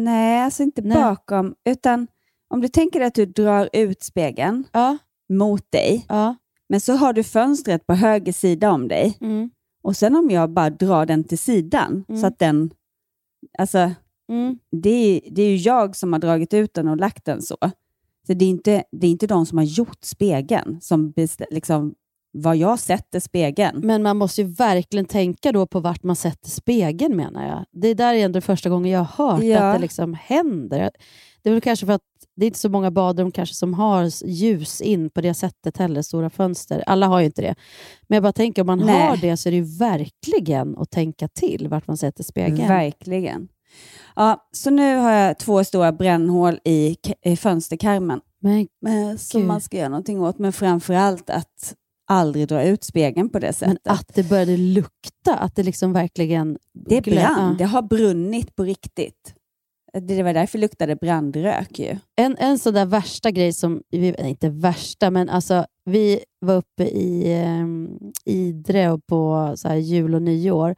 nej, 0.04 0.42
alltså 0.42 0.64
inte 0.64 0.82
Nej. 0.82 0.98
bakom, 0.98 1.56
utan 1.66 2.08
om 2.50 2.62
du 2.62 2.68
tänker 2.68 3.02
att 3.02 3.16
du 3.16 3.26
drar 3.26 3.70
ut 3.74 4.04
spegeln 4.04 4.64
Ja, 4.72 4.98
mot 5.30 5.72
dig, 5.72 6.06
ja. 6.10 6.36
men 6.70 6.82
så 6.82 6.94
har 6.94 7.14
du 7.14 7.24
fönstret 7.24 7.88
på 7.88 7.94
höger 7.94 8.34
sida 8.34 8.72
om 8.72 8.88
dig. 8.88 9.18
Mm, 9.22 9.50
Och 9.84 9.96
sen 9.96 10.16
om 10.16 10.30
jag 10.30 10.50
bara 10.50 10.70
drar 10.70 11.06
den 11.06 11.24
till 11.24 11.40
sidan, 11.40 12.06
Mm. 12.10 12.22
så 12.22 12.28
att 12.28 12.40
den... 12.40 12.72
Alltså, 13.58 13.92
mm. 14.32 14.58
det 14.72 14.90
är, 14.90 15.22
det 15.32 15.42
är 15.42 15.50
ju 15.50 15.56
jag 15.56 15.96
som 15.96 16.14
har 16.14 16.20
dragit 16.20 16.54
ut 16.54 16.74
den 16.74 16.88
och 16.88 16.98
lagt 16.98 17.26
den 17.26 17.42
så. 17.42 17.58
Så 18.28 18.34
det 18.34 18.46
är 18.46 18.50
inte, 18.50 18.84
det 18.92 19.08
är 19.08 19.12
inte 19.12 19.28
de 19.28 19.46
som 19.46 19.58
har 19.58 19.66
gjort 19.66 20.04
spegeln, 20.04 20.82
som 20.82 21.12
bestä, 21.12 21.46
liksom, 21.52 21.96
vad 22.34 22.58
jag 22.58 22.80
sätter 22.80 23.20
spegeln. 23.20 23.80
Men 23.86 24.04
man 24.04 24.18
måste 24.18 24.42
ju 24.42 24.48
verkligen 24.48 25.06
tänka 25.06 25.52
då 25.52 25.66
på 25.66 25.80
vart 25.80 26.04
man 26.04 26.16
sätter 26.16 26.50
spegeln 26.50 27.16
menar 27.16 27.48
jag. 27.48 27.66
Det 27.72 27.94
där 27.94 28.14
är 28.14 28.26
ändå 28.26 28.42
första 28.42 28.70
gången 28.70 28.92
jag 28.92 29.04
har 29.04 29.26
hört 29.26 29.44
Ja. 29.44 29.60
att 29.60 29.76
det 29.76 29.82
liksom 29.82 30.14
händer. 30.14 30.92
Det 31.42 31.50
är 31.50 31.54
väl 31.54 31.62
kanske 31.62 31.86
för 31.86 31.94
att 31.94 32.02
det 32.36 32.46
är 32.46 32.48
inte 32.48 32.60
så 32.60 32.70
många 32.70 32.92
badrum 32.92 33.32
kanske 33.32 33.56
som 33.56 33.74
har 33.74 34.26
ljus 34.26 34.82
in 34.82 35.10
på 35.10 35.22
det 35.22 35.34
sättet 35.34 35.78
heller, 35.78 36.02
stora 36.02 36.30
fönster. 36.30 36.84
Alla 36.88 37.08
har 37.08 37.20
ju 37.20 37.26
inte 37.26 37.42
det. 37.42 37.56
Men 38.08 38.16
jag 38.16 38.24
bara 38.24 38.34
tänker, 38.34 38.62
om 38.62 38.68
man 38.68 38.80
Nej. 38.80 39.08
har 39.08 39.18
det 39.18 39.38
så 39.38 39.50
är 39.50 39.52
det 39.52 39.58
ju 39.58 39.78
verkligen 39.78 40.78
att 40.78 40.90
tänka 40.92 41.28
till 41.28 41.68
vart 41.68 41.88
man 41.88 41.98
sätter 41.98 42.24
spegeln. 42.24 42.68
Verkligen. 42.68 43.48
Ja, 44.16 44.48
så 44.52 44.70
nu 44.70 44.98
har 44.98 45.12
jag 45.12 45.40
två 45.40 45.64
stora 45.64 45.92
brännhål 45.92 46.60
i, 46.66 46.98
i 47.26 47.36
fönsterkarmen 47.36 48.22
Men 48.42 48.68
eh, 48.88 49.18
som 49.18 49.48
man 49.48 49.62
ska 49.62 49.78
göra 49.78 49.90
någonting 49.90 50.22
åt. 50.22 50.40
Men 50.40 50.54
framför 50.54 50.94
allt 50.94 51.30
att 51.30 51.76
aldrig 52.08 52.48
dra 52.48 52.64
ut 52.64 52.84
spegeln 52.84 53.30
på 53.30 53.40
det 53.40 53.46
Men 53.46 53.54
sättet. 53.54 53.88
att 53.88 54.16
det 54.16 54.30
började 54.30 54.58
lukta, 54.58 55.36
att 55.36 55.56
det 55.56 55.64
liksom 55.64 55.94
verkligen... 55.94 56.58
det 56.74 57.02
brann. 57.02 57.58
Det 57.58 57.66
har 57.66 57.82
brunnit 57.82 58.56
på 58.56 58.64
riktigt. 58.64 59.34
Det 59.94 60.24
var 60.24 60.34
därför 60.34 60.58
det 60.58 60.62
luktade 60.62 60.96
brandrök 60.96 61.80
ju. 61.80 61.98
En, 62.16 62.38
en 62.38 62.60
sån 62.60 62.74
där 62.74 62.86
värsta 62.86 63.32
grej 63.32 63.54
som, 63.54 63.82
inte 63.92 64.50
värsta, 64.50 65.12
men 65.12 65.30
alltså 65.30 65.66
vi 65.86 66.20
var 66.40 66.56
uppe 66.56 66.84
i 66.84 67.34
eh, 67.34 67.66
Idre 68.34 68.92
och 68.92 69.08
på 69.08 69.54
så 69.56 69.68
här, 69.68 69.76
jul 69.76 70.16
och 70.16 70.22
nyår 70.22 70.76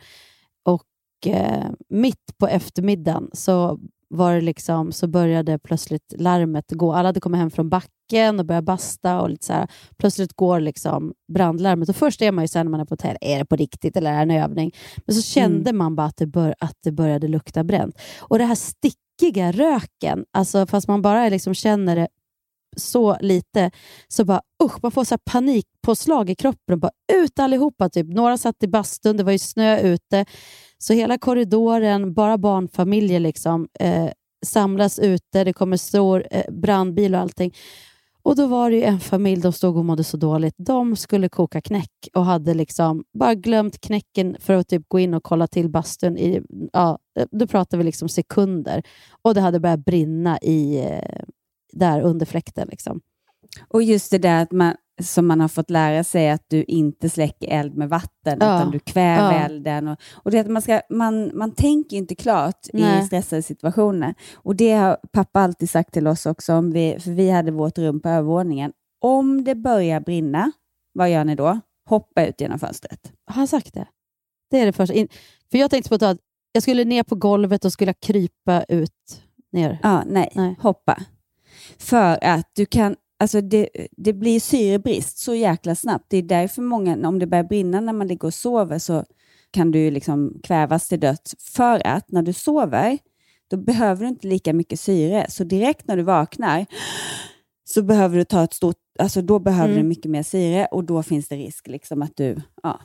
eh, 1.28 1.70
mitt 1.90 2.38
på 2.38 2.48
eftermiddagen 2.48 3.30
så 3.34 3.80
var 4.10 4.36
det 4.36 4.42
liksom, 4.42 4.92
så 4.92 5.08
började 5.08 5.60
plötsligt 5.60 6.14
larmet 6.18 6.72
gå. 6.72 6.94
Alla 6.94 7.10
hade 7.10 7.20
kommit 7.20 7.40
hem 7.40 7.52
från 7.52 7.70
backen 7.70 8.40
och 8.40 8.46
börjat 8.46 8.64
basta 8.64 9.22
och 9.22 9.30
lite 9.30 9.46
så 9.46 9.54
här. 9.54 9.68
Plötsligt 9.98 10.34
går 10.34 10.60
liksom 10.60 11.14
brandlarmet 11.34 11.90
och 11.90 11.96
först 11.96 12.22
är 12.22 12.32
man 12.32 12.44
ju 12.44 12.48
så 12.48 12.60
här 12.60 12.64
när 12.64 12.72
man 12.72 12.80
är 12.80 12.86
på 12.86 12.94
hotell, 12.94 13.18
är 13.22 13.40
det 13.40 13.46
på 13.46 13.56
riktigt 13.56 13.98
eller 13.98 14.12
är 14.12 14.26
det 14.26 14.34
en 14.34 14.44
övning? 14.44 14.72
Men 15.06 15.16
så 15.16 15.22
kände 15.22 15.74
man 15.74 15.96
bara 15.96 16.08
att 16.08 16.18
det, 16.18 16.28
bör, 16.28 16.56
att 16.60 16.78
det 16.84 16.92
började 16.92 17.28
lukta 17.28 17.64
bränt. 17.64 18.02
Och 18.20 18.38
det 18.38 18.46
här 18.46 18.56
stickiga 18.56 19.52
röken, 19.52 20.26
alltså 20.32 20.66
fast 20.66 20.88
man 20.88 21.02
bara 21.02 21.30
liksom 21.30 21.54
känner 21.54 21.96
det 21.96 22.08
så 22.76 23.18
lite, 23.22 23.72
så 24.08 24.26
bara 24.26 24.42
usch, 24.64 24.80
man 24.82 24.92
får 24.92 25.04
så 25.04 25.14
här 25.14 25.22
panikpåslag 25.32 26.30
i 26.30 26.36
kroppen 26.36 26.74
och 26.74 26.80
bara 26.80 26.92
ut 27.14 27.40
allihopa. 27.40 27.90
Typ. 27.90 28.08
Några 28.08 28.38
satt 28.38 28.64
i 28.64 28.68
bastun, 28.68 29.18
det 29.18 29.24
var 29.24 29.32
ju 29.32 29.40
snö 29.40 29.80
ute, 29.80 30.26
så 30.84 30.94
hela 30.94 31.18
korridoren, 31.18 32.14
bara 32.14 32.38
barnfamiljer 32.38 33.20
liksom, 33.20 33.68
eh, 33.80 34.10
samlas 34.46 35.00
ute, 35.00 35.44
det 35.44 35.54
kommer 35.54 35.78
stor 35.78 36.28
eh, 36.32 36.52
brandbil 36.52 37.16
och 37.16 37.22
allting. 37.22 37.54
Och 38.24 38.36
då 38.36 38.48
var 38.48 38.70
det 38.70 38.76
ju 38.76 38.84
en 38.84 39.00
familj, 39.00 39.42
de 39.42 39.54
stod 39.54 39.78
och 39.78 39.86
mådde 39.86 40.04
så 40.04 40.18
dåligt. 40.18 40.56
De 40.58 40.96
skulle 40.96 41.30
koka 41.30 41.62
knäck 41.62 42.10
och 42.14 42.26
hade 42.26 42.54
liksom 42.54 43.04
bara 43.14 43.36
glömt 43.36 43.82
knäcken 43.82 44.38
för 44.40 44.54
att 44.54 44.68
typ 44.68 44.84
gå 44.88 45.00
in 45.00 45.14
och 45.14 45.24
kolla 45.24 45.48
till 45.48 45.70
bastun. 45.70 46.18
I, 46.18 46.42
ja, 46.74 47.00
eh, 47.20 47.28
då 47.32 47.48
pratar 47.48 47.78
vi 47.78 47.84
liksom 47.84 48.10
sekunder. 48.10 48.84
Och 49.22 49.34
det 49.34 49.42
hade 49.42 49.60
börjat 49.60 49.86
brinna 49.86 50.40
i, 50.42 50.80
eh, 50.80 51.24
där 51.74 52.02
under 52.02 52.26
fläkten. 52.26 52.68
Liksom. 52.72 53.02
Och 53.68 53.84
just 53.84 54.12
det 54.12 54.18
där 54.18 54.44
att 54.44 54.52
man, 54.52 54.76
som 55.02 55.28
man 55.28 55.42
har 55.42 55.48
fått 55.48 55.70
lära 55.70 56.04
sig 56.04 56.30
att 56.30 56.46
du 56.48 56.64
inte 56.64 57.10
släcker 57.10 57.48
eld 57.48 57.78
med 57.78 57.90
vatten, 57.90 58.38
Ja. 58.40 58.58
utan 58.58 58.72
du 58.72 58.80
kväver 58.80 59.34
Ja. 59.34 59.46
elden. 59.46 59.88
Och, 59.88 59.98
och 60.14 60.32
det 60.32 60.48
man, 60.50 60.62
ska, 60.62 60.82
man, 60.90 61.38
man 61.38 61.52
tänker 61.52 61.98
inte 61.98 62.16
klart 62.16 62.68
Nej. 62.74 63.04
i 63.04 63.06
stressade 63.06 63.42
situationer. 63.42 64.16
Och 64.36 64.56
det 64.56 64.72
har 64.74 64.98
pappa 65.12 65.40
alltid 65.40 65.70
sagt 65.70 65.94
till 65.94 66.08
oss 66.08 66.26
också, 66.26 66.54
om 66.54 66.72
vi, 66.72 66.98
för 67.00 67.12
vi 67.12 67.30
hade 67.30 67.52
vårt 67.52 67.78
rum 67.78 68.00
på 68.02 68.10
övervåningen. 68.10 68.72
Om 69.02 69.44
det 69.44 69.56
börjar 69.56 70.00
brinna, 70.00 70.52
vad 70.94 71.10
gör 71.12 71.24
ni 71.26 71.36
då? 71.36 71.60
Hoppa 71.90 72.26
ut 72.26 72.42
genom 72.42 72.60
fönstret. 72.60 73.12
Har 73.28 73.36
han 73.36 73.48
sagt 73.48 73.74
det? 73.74 73.86
Det 74.52 74.60
är 74.60 74.66
det 74.66 74.74
första. 74.74 74.94
In, 74.94 75.08
för 75.52 75.58
jag 75.58 75.72
tänkte 75.72 75.98
på 75.98 76.06
att 76.06 76.18
jag 76.52 76.64
skulle 76.64 76.86
ner 76.86 77.04
på 77.04 77.16
golvet 77.16 77.66
och 77.66 77.74
skulle 77.74 77.94
krypa 77.94 78.64
ut 78.64 79.22
ner. 79.52 79.80
Ja, 79.84 80.04
nej, 80.06 80.32
Nej. 80.36 80.56
hoppa. 80.62 80.98
För 81.78 82.24
att 82.24 82.52
du 82.56 82.66
kan, 82.66 82.96
Alltså 83.24 83.42
det, 83.42 83.70
det 83.92 84.14
blir 84.14 84.40
syrebrist 84.40 85.18
så 85.18 85.36
jäkla 85.36 85.76
snabbt. 85.76 86.06
Det 86.10 86.18
är 86.18 86.22
därför 86.22 86.62
många, 86.62 87.08
om 87.08 87.20
det 87.20 87.28
börjar 87.28 87.44
brinna 87.44 87.80
när 87.82 87.94
man 87.94 88.08
ligger 88.08 88.26
och 88.26 88.34
sover, 88.34 88.80
så 88.80 89.06
kan 89.52 89.72
du 89.72 89.92
liksom 89.92 90.40
kvävas 90.44 90.88
till 90.88 91.00
döds. 91.00 91.36
För 91.40 91.88
att 91.88 92.12
när 92.12 92.22
du 92.22 92.34
sover, 92.34 92.98
då 93.50 93.58
behöver 93.58 94.02
du 94.02 94.10
inte 94.10 94.28
lika 94.28 94.54
mycket 94.54 94.80
syre. 94.80 95.26
Så 95.30 95.44
direkt 95.44 95.88
när 95.88 95.98
du 95.98 96.04
vaknar 96.04 96.66
så 97.66 97.82
behöver 97.84 98.18
du 98.18 98.24
ta 98.24 98.44
ett 98.44 98.54
stort, 98.54 98.76
alltså 99.00 99.22
då 99.22 99.40
behöver 99.40 99.74
Mm. 99.74 99.82
du 99.84 99.88
mycket 99.90 100.12
mer 100.12 100.24
syre 100.24 100.66
och 100.66 100.84
då 100.84 101.04
finns 101.04 101.28
det 101.28 101.36
risk 101.36 101.68
liksom 101.68 102.02
att 102.02 102.18
du 102.18 102.36
ja, 102.64 102.80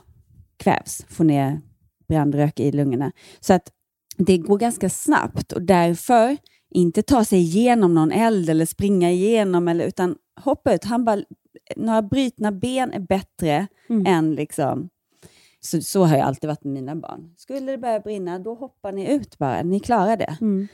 kvävs, 0.57 1.05
får 1.09 1.23
ner 1.23 1.61
brandrök 2.07 2.59
i 2.59 2.71
lungorna. 2.71 3.11
Så 3.39 3.53
att 3.53 3.71
det 4.17 4.37
går 4.37 4.57
ganska 4.57 4.89
snabbt 4.89 5.51
och 5.51 5.61
därför 5.61 6.37
inte 6.71 7.01
ta 7.01 7.25
sig 7.25 7.39
igenom 7.39 7.93
någon 7.93 8.11
eld 8.11 8.49
eller 8.49 8.65
springa 8.65 9.11
igenom, 9.11 9.67
eller, 9.67 9.85
utan 9.85 10.15
hoppa 10.39 10.73
ut. 10.73 10.83
Han 10.83 11.05
bara, 11.05 11.23
några 11.75 12.01
brytna 12.01 12.51
ben 12.51 12.91
är 12.93 12.99
bättre 12.99 13.67
Mm. 13.89 14.05
än 14.05 14.35
liksom... 14.35 14.89
Så, 15.61 15.81
så 15.81 16.03
har 16.03 16.17
jag 16.17 16.27
alltid 16.27 16.47
varit 16.47 16.63
med 16.63 16.73
mina 16.73 16.95
barn. 16.95 17.33
Skulle 17.37 17.71
det 17.71 17.77
börja 17.77 17.99
brinna, 17.99 18.39
då 18.39 18.53
hoppar 18.55 18.91
ni 18.91 19.13
ut 19.13 19.37
bara. 19.37 19.63
Ni 19.63 19.79
klarar 19.79 20.17
det. 20.17 20.37
Mm. 20.41 20.67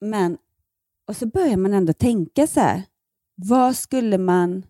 Men, 0.00 0.38
och 1.06 1.16
så 1.16 1.26
börjar 1.26 1.56
man 1.56 1.74
ändå 1.74 1.92
tänka 1.92 2.46
så 2.46 2.60
här, 2.60 2.82
vad 3.34 3.76
skulle 3.76 4.18
man... 4.18 4.62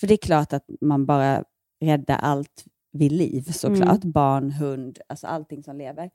För 0.00 0.06
det 0.06 0.14
är 0.14 0.18
klart 0.18 0.52
att 0.52 0.64
man 0.80 1.06
bara 1.06 1.44
räddar 1.80 2.16
allt 2.16 2.64
vid 2.92 3.12
liv 3.12 3.42
såklart. 3.52 4.04
Barn, 4.04 4.50
hund, 4.50 4.98
alltså 5.08 5.26
allting 5.26 5.62
som 5.62 5.78
lever. 5.78 6.10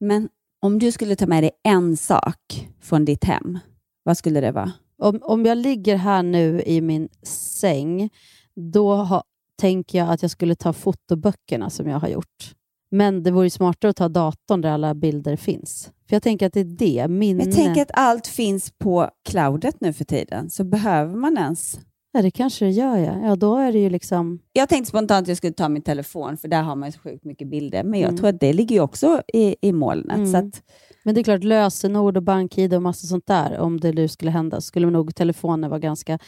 Men 0.00 0.28
om 0.60 0.78
du 0.78 0.92
skulle 0.92 1.16
ta 1.16 1.26
med 1.26 1.42
dig 1.42 1.50
en 1.62 1.96
sak 1.96 2.68
från 2.80 3.04
ditt 3.04 3.24
hem, 3.24 3.58
vad 4.02 4.18
skulle 4.18 4.40
det 4.40 4.52
vara? 4.52 4.72
Om, 4.98 5.18
om 5.22 5.46
jag 5.46 5.58
ligger 5.58 5.96
här 5.96 6.22
nu 6.22 6.62
i 6.62 6.80
min 6.80 7.08
säng, 7.22 8.10
då 8.54 8.94
ha, 8.94 9.24
tänker 9.60 9.98
jag 9.98 10.08
att 10.10 10.22
jag 10.22 10.30
skulle 10.30 10.54
ta 10.54 10.72
fotoböckerna 10.72 11.70
som 11.70 11.88
jag 11.88 11.98
har 11.98 12.08
gjort. 12.08 12.54
Men 12.90 13.22
det 13.22 13.30
vore 13.30 13.46
ju 13.46 13.50
smartare 13.50 13.90
att 13.90 13.96
ta 13.96 14.08
datorn 14.08 14.60
där 14.60 14.70
alla 14.70 14.94
bilder 14.94 15.36
finns. 15.36 15.90
För 16.08 16.16
jag 16.16 16.22
tänker 16.22 16.46
att 16.46 16.52
det 16.52 16.60
är 16.60 16.64
det, 16.64 17.08
minne. 17.08 17.44
Jag 17.44 17.54
tänker 17.54 17.82
att 17.82 17.90
allt 17.92 18.26
finns 18.26 18.72
på 18.78 19.10
cloudet 19.28 19.80
nu 19.80 19.92
för 19.92 20.04
tiden, 20.04 20.50
så 20.50 20.64
behöver 20.64 21.14
man 21.14 21.38
ens... 21.38 21.80
Ja, 22.12 22.22
det 22.22 22.30
kanske 22.30 22.64
det 22.64 22.70
gör, 22.70 22.96
ja. 22.96 23.18
ja. 23.22 23.36
Då 23.36 23.56
är 23.56 23.72
det 23.72 23.78
ju 23.78 23.90
liksom... 23.90 24.38
Jag 24.52 24.68
tänkte 24.68 24.88
spontant 24.88 25.22
att 25.24 25.28
jag 25.28 25.36
skulle 25.36 25.52
ta 25.52 25.68
min 25.68 25.82
telefon, 25.82 26.36
för 26.36 26.48
där 26.48 26.62
har 26.62 26.76
man 26.76 26.92
så 26.92 26.98
sjukt 26.98 27.24
mycket 27.24 27.48
bilder, 27.48 27.84
men 27.84 28.00
jag 28.00 28.08
Mm. 28.08 28.16
tror 28.18 28.28
att 28.28 28.40
det 28.40 28.52
ligger 28.52 28.76
ju 28.76 28.82
också 28.82 29.22
i, 29.34 29.56
i 29.60 29.72
molnet. 29.72 30.16
Mm. 30.16 30.34
Att, 30.34 30.62
Men 31.04 31.14
det 31.14 31.20
är 31.20 31.22
klart, 31.24 31.44
lösenord 31.44 32.16
och 32.16 32.22
bank-id 32.22 32.74
och 32.74 32.82
massa 32.82 33.06
sånt 33.06 33.26
där, 33.26 33.58
om 33.58 33.80
det 33.80 33.92
nu 33.92 34.08
skulle 34.08 34.30
hända, 34.30 34.56
så 34.56 34.62
skulle 34.62 34.90
nog 34.90 35.14
telefonen 35.14 35.70
vara 35.70 35.80
ganska... 35.80 36.18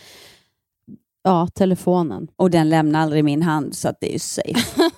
Ja, 1.23 1.47
telefonen. 1.55 2.29
och 2.37 2.51
den 2.51 2.69
lämnar 2.69 3.01
aldrig 3.01 3.25
min 3.25 3.43
hand, 3.43 3.75
så 3.77 3.89
att 3.89 3.97
det 4.01 4.09
är 4.09 4.13
ju 4.13 4.19
safe. 4.19 4.55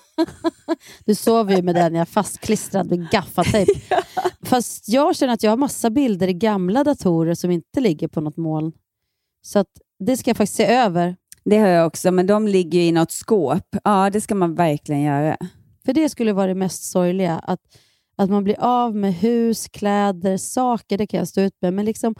Du 1.04 1.14
sover 1.14 1.56
ju 1.56 1.62
med 1.62 1.74
den, 1.74 1.94
jag 1.94 2.08
fastklistrad 2.08 2.90
med 2.90 3.10
gaffatejp. 3.10 3.72
Fast 4.44 4.88
jag 4.88 5.16
känner 5.16 5.32
att 5.32 5.42
jag 5.42 5.50
har 5.50 5.56
massa 5.56 5.90
bilder 5.90 6.28
i 6.28 6.32
gamla 6.32 6.84
datorer 6.84 7.34
som 7.34 7.50
inte 7.50 7.80
ligger 7.80 8.08
på 8.08 8.20
något 8.20 8.36
moln. 8.36 8.72
Så 9.42 9.58
att 9.58 9.68
det 10.06 10.16
ska 10.16 10.30
jag 10.30 10.36
faktiskt 10.36 10.56
se 10.56 10.66
över. 10.66 11.16
Det 11.44 11.58
har 11.58 11.68
jag 11.68 11.86
också, 11.86 12.10
men 12.10 12.26
de 12.26 12.48
ligger 12.48 12.78
ju 12.78 12.84
i 12.84 12.92
något 12.92 13.10
skåp. 13.10 13.76
Ja, 13.84 14.10
det 14.10 14.20
ska 14.20 14.34
man 14.34 14.54
verkligen 14.54 15.02
göra. 15.02 15.36
För 15.84 15.92
det 15.92 16.08
skulle 16.08 16.32
vara 16.32 16.46
det 16.46 16.54
mest 16.54 16.90
sorgliga. 16.90 17.38
Att, 17.38 17.60
att 18.16 18.30
man 18.30 18.44
blir 18.44 18.56
av 18.60 18.96
med 18.96 19.14
hus, 19.14 19.68
kläder, 19.68 20.36
saker, 20.36 20.98
det 20.98 21.06
kan 21.06 21.18
jag 21.18 21.28
stå 21.28 21.40
ut 21.40 21.56
med. 21.60 21.74
Men 21.74 21.84
liksom 21.84 22.14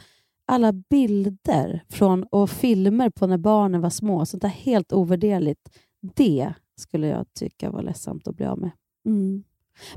alla 0.47 0.73
bilder 0.73 1.85
från, 1.89 2.23
och 2.23 2.51
filmer 2.51 3.11
på 3.11 3.27
när 3.27 3.39
barnen 3.39 3.81
var 3.81 3.91
små, 3.91 4.27
sånt 4.27 4.43
där 4.43 4.49
helt 4.49 4.93
ovärderligt. 4.93 5.69
Det 6.15 6.53
skulle 6.77 7.07
jag 7.07 7.27
tycka 7.39 7.71
var 7.71 7.83
ledsamt 7.83 8.29
att 8.29 8.37
bli 8.37 8.47
av 8.47 8.59
med. 8.59 8.71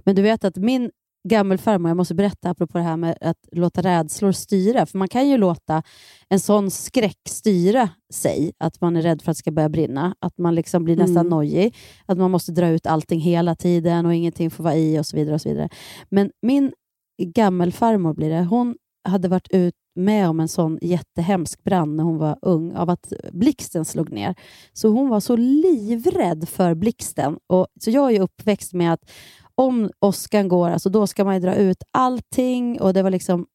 Men 0.03 0.15
du 0.15 0.21
vet 0.21 0.43
att 0.43 0.57
min 0.57 0.91
gammelfarmor, 1.29 1.89
jag 1.89 1.97
måste 1.97 2.15
berätta 2.15 2.49
apropå 2.49 2.77
det 2.77 2.83
här 2.83 2.97
med 2.97 3.17
att 3.21 3.37
låta 3.51 3.81
rädslor 3.81 4.31
styra, 4.31 4.85
för 4.85 4.97
man 4.97 5.07
kan 5.07 5.29
ju 5.29 5.37
låta 5.37 5.83
en 6.29 6.39
sån 6.39 6.71
skräck 6.71 7.19
styra 7.29 7.89
sig, 8.13 8.51
att 8.57 8.81
man 8.81 8.95
är 8.95 9.01
rädd 9.01 9.21
för 9.21 9.31
att 9.31 9.37
det 9.37 9.39
ska 9.39 9.51
börja 9.51 9.69
brinna, 9.69 10.15
att 10.19 10.37
man 10.37 10.55
liksom 10.55 10.83
blir 10.83 10.95
nästan 10.95 11.17
Mm. 11.17 11.29
nojig, 11.29 11.75
att 12.05 12.17
man 12.17 12.31
måste 12.31 12.51
dra 12.51 12.67
ut 12.67 12.87
allting 12.87 13.19
hela 13.19 13.55
tiden 13.55 14.05
och 14.05 14.13
ingenting 14.13 14.51
får 14.51 14.63
vara 14.63 14.75
i 14.75 14.99
och 14.99 15.05
så 15.05 15.17
vidare. 15.17 15.35
och 15.35 15.41
så 15.41 15.49
vidare. 15.49 15.69
Men 16.09 16.31
min 16.41 16.73
gammelfarmor 17.21 18.13
blir 18.13 18.29
det, 18.29 18.43
hon 18.43 18.75
hade 19.07 19.27
varit 19.27 19.47
ut 19.51 19.73
med 19.95 20.29
om 20.29 20.39
en 20.39 20.47
sån 20.47 20.79
jättehemsk 20.81 21.63
brand 21.63 21.95
när 21.95 22.03
hon 22.03 22.17
var 22.17 22.37
ung, 22.41 22.75
av 22.75 22.89
att 22.89 23.13
blixten 23.31 23.85
slog 23.85 24.11
ner. 24.11 24.35
Så 24.73 24.89
hon 24.89 25.09
var 25.09 25.19
så 25.19 25.35
livrädd 25.35 26.49
för 26.49 26.75
blixten. 26.75 27.37
Och, 27.47 27.67
så 27.81 27.91
jag 27.91 28.11
är 28.11 28.21
uppväxt 28.21 28.73
med 28.73 28.93
att 28.93 29.11
om 29.55 29.89
åskan 29.99 30.47
går, 30.47 30.69
alltså 30.69 30.89
då 30.89 31.07
ska 31.07 31.23
man 31.23 31.33
ju 31.33 31.39
dra 31.39 31.55
ut 31.55 31.83
allting. 31.91 32.81
Och 32.81 32.93
det 32.93 33.03
var 33.03 33.09
liksom, 33.09 33.45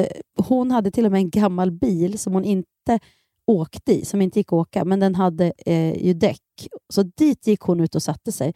eh, 0.00 0.44
hon 0.48 0.70
hade 0.70 0.90
till 0.90 1.06
och 1.06 1.12
med 1.12 1.18
en 1.18 1.30
gammal 1.30 1.70
bil 1.70 2.18
som 2.18 2.32
hon 2.32 2.44
inte 2.44 2.98
åkte 3.46 3.92
i, 3.92 4.04
som 4.04 4.22
inte 4.22 4.38
gick 4.38 4.48
att 4.48 4.52
åka, 4.52 4.84
men 4.84 5.00
den 5.00 5.14
hade 5.14 5.52
eh, 5.66 6.06
ju 6.06 6.14
däck. 6.14 6.68
Så 6.92 7.02
dit 7.02 7.46
gick 7.46 7.60
hon 7.60 7.80
ut 7.80 7.94
och 7.94 8.02
satte 8.02 8.32
sig. 8.32 8.54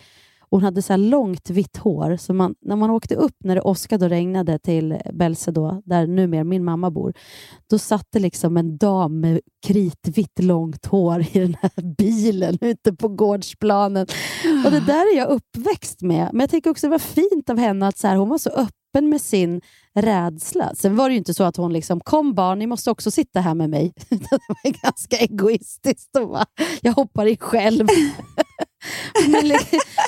Hon 0.52 0.62
hade 0.62 0.82
så 0.82 0.92
här 0.92 0.98
långt 0.98 1.50
vitt 1.50 1.76
hår, 1.76 2.16
så 2.16 2.34
man, 2.34 2.54
när 2.60 2.76
man 2.76 2.90
åkte 2.90 3.14
upp 3.14 3.36
när 3.44 3.54
det 3.54 3.60
åskade 3.60 4.04
och 4.04 4.10
regnade 4.10 4.58
till 4.58 4.98
Bälse, 5.12 5.50
då, 5.50 5.82
där 5.84 6.06
numera 6.06 6.44
min 6.44 6.64
mamma 6.64 6.90
bor, 6.90 7.12
då 7.70 7.78
satt 7.78 8.06
det 8.10 8.18
liksom 8.18 8.56
en 8.56 8.76
dam 8.76 9.20
med 9.20 9.40
kritvitt 9.66 10.38
långt 10.38 10.86
hår 10.86 11.20
i 11.32 11.38
den 11.38 11.56
här 11.62 11.94
bilen 11.96 12.58
ute 12.60 12.92
på 12.92 13.08
gårdsplanen. 13.08 14.06
Och 14.64 14.70
Det 14.70 14.80
där 14.80 15.14
är 15.14 15.18
jag 15.18 15.28
uppväxt 15.28 16.02
med. 16.02 16.28
Men 16.32 16.40
jag 16.40 16.50
tycker 16.50 16.70
också 16.70 16.86
det 16.86 16.90
var 16.90 16.98
fint 16.98 17.50
av 17.50 17.58
henne 17.58 17.86
att 17.86 17.98
så 17.98 18.08
här, 18.08 18.16
hon 18.16 18.28
var 18.28 18.38
så 18.38 18.50
öppen 18.50 19.08
med 19.08 19.20
sin 19.20 19.60
rädsla. 19.94 20.74
Sen 20.74 20.96
var 20.96 21.08
det 21.08 21.12
ju 21.12 21.18
inte 21.18 21.34
så 21.34 21.44
att 21.44 21.56
hon 21.56 21.72
liksom, 21.72 22.00
kom 22.00 22.34
barn, 22.34 22.58
ni 22.58 22.66
måste 22.66 22.90
också 22.90 23.10
sitta 23.10 23.40
här 23.40 23.54
med 23.54 23.70
mig. 23.70 23.92
det 24.08 24.38
var 24.48 24.82
ganska 24.82 25.16
egoistiskt. 25.16 26.16
Och 26.16 26.28
bara, 26.28 26.46
jag 26.82 26.92
hoppar 26.92 27.26
i 27.26 27.36
själv. 27.36 27.86
men, 29.28 29.52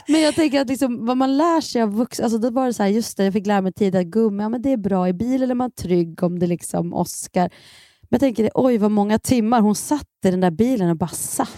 men 0.09 0.21
jag 0.21 0.35
tänker 0.35 0.61
att 0.61 0.69
liksom, 0.69 1.07
vad 1.07 1.17
man 1.17 1.37
lär 1.37 1.61
sig 1.61 1.83
av 1.83 1.95
vuxna, 1.95 2.25
alltså 2.25 2.39
det 2.39 2.51
var 2.51 2.73
så 2.73 2.83
här, 2.83 2.91
just 2.91 3.17
det, 3.17 3.25
jag 3.25 3.33
fick 3.33 3.47
lära 3.47 3.61
mig 3.61 3.73
tidigt 3.73 4.01
att 4.01 4.07
gummi, 4.07 4.43
ja, 4.43 4.49
men 4.49 4.63
det 4.63 4.73
är 4.73 4.77
bra, 4.77 5.09
i 5.09 5.13
bilen 5.13 5.51
är 5.51 5.55
man 5.55 5.71
trygg 5.71 6.23
om 6.23 6.39
det 6.39 6.47
liksom 6.47 6.95
åskar. 6.95 7.51
Men 8.03 8.09
jag 8.11 8.21
tänker, 8.21 8.51
oj 8.55 8.79
vad 8.79 8.91
många 8.91 9.19
timmar 9.19 9.61
hon 9.61 9.75
satt 9.75 10.09
i 10.25 10.31
den 10.31 10.41
där 10.41 10.51
bilen 10.51 10.91
och 10.91 10.97
bara 10.97 11.09
satt. 11.09 11.51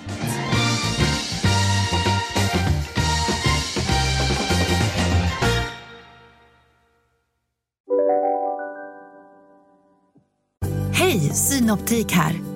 Hej, 10.92 11.20
Synoptik 11.20 12.12
här. 12.12 12.56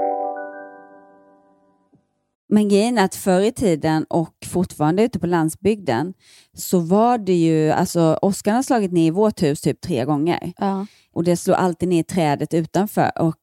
Men 2.53 2.69
grejen 2.69 2.97
är 2.97 3.05
att 3.05 3.15
förr 3.15 3.41
i 3.41 3.51
tiden 3.51 4.03
och 4.09 4.33
fortfarande 4.45 5.03
ute 5.03 5.19
på 5.19 5.27
landsbygden 5.27 6.13
så 6.53 6.79
var 6.79 7.17
det 7.17 7.33
ju, 7.33 7.71
alltså 7.71 8.19
åskan 8.21 8.55
har 8.55 8.63
slagit 8.63 8.91
ner 8.91 9.07
i 9.07 9.09
vårt 9.11 9.41
hus 9.43 9.61
typ 9.61 9.81
tre 9.81 10.05
gånger 10.05 10.53
Ja. 10.57 10.85
och 11.13 11.23
det 11.23 11.37
slår 11.37 11.55
alltid 11.55 11.89
ner 11.89 12.03
trädet 12.03 12.53
utanför 12.53 13.11
och 13.19 13.35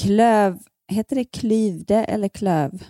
klöv, 0.00 0.58
heter 0.92 1.16
det 1.16 1.24
klyvde 1.24 2.04
eller 2.04 2.28
klöv? 2.28 2.82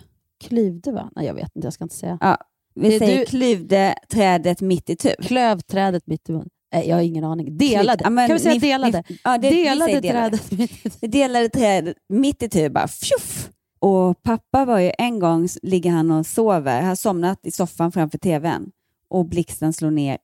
Klyvde 0.43 0.91
va? 0.91 1.09
Nej, 1.15 1.25
jag 1.25 1.33
vet 1.33 1.55
inte, 1.55 1.65
jag 1.65 1.73
ska 1.73 1.83
inte 1.83 1.95
säga. 1.95 2.17
Ja, 2.21 2.37
vi 2.75 2.89
Det 2.89 2.99
säger 2.99 3.19
du- 3.19 3.25
klyvde 3.25 3.95
trädet 4.11 4.61
mitt 4.61 4.89
i 4.89 4.95
tur. 4.95 5.15
Klövträdet 5.21 6.07
mitt 6.07 6.29
i 6.29 6.31
mun. 6.31 6.49
Nej, 6.73 6.89
jag 6.89 6.95
har 6.95 7.01
ingen 7.03 7.23
aning. 7.23 7.57
Delade. 7.57 8.03
Ja, 8.03 8.09
men 8.09 8.27
kan 8.27 8.35
vi 8.37 8.43
säga 8.43 8.53
ni- 8.53 8.59
delade? 8.59 9.03
Ni, 9.09 9.17
ja, 9.23 9.37
det, 9.37 9.49
vi 9.49 9.63
delade 9.63 9.99
delade. 9.99 10.37
trädet. 10.37 10.71
Det 11.01 11.07
delade 11.07 11.49
trädet 11.49 11.97
mitt 12.09 12.43
i 12.43 12.49
tur 12.49 12.69
bara 12.77 12.87
fjuff. 12.87 13.49
Och 13.85 14.23
pappa 14.23 14.65
var 14.65 14.79
ju 14.79 14.91
en 14.97 15.19
gång, 15.19 15.47
ligger 15.61 15.91
han 15.91 16.11
och 16.11 16.25
sover, 16.25 16.81
har 16.81 16.95
somnat 16.95 17.39
i 17.43 17.51
soffan 17.51 17.91
framför 17.91 18.17
tvn 18.17 18.71
och 19.07 19.25
blixten 19.25 19.73
slår 19.73 19.91
ner 19.91 20.17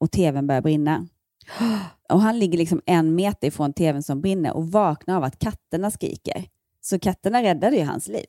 och 0.00 0.10
tvn 0.10 0.46
börjar 0.46 0.62
brinna. 0.62 1.06
Och 2.08 2.20
han 2.20 2.38
ligger 2.38 2.58
liksom 2.58 2.80
en 2.86 3.14
meter 3.14 3.48
ifrån 3.48 3.72
tvn 3.72 4.02
som 4.02 4.20
brinner 4.20 4.52
och 4.56 4.72
vaknar 4.72 5.16
av 5.16 5.24
att 5.24 5.38
katterna 5.38 5.90
skriker. 5.90 6.44
Så 6.80 6.98
katterna 6.98 7.42
räddade 7.42 7.76
ju 7.76 7.84
hans 7.84 8.08
liv. 8.08 8.26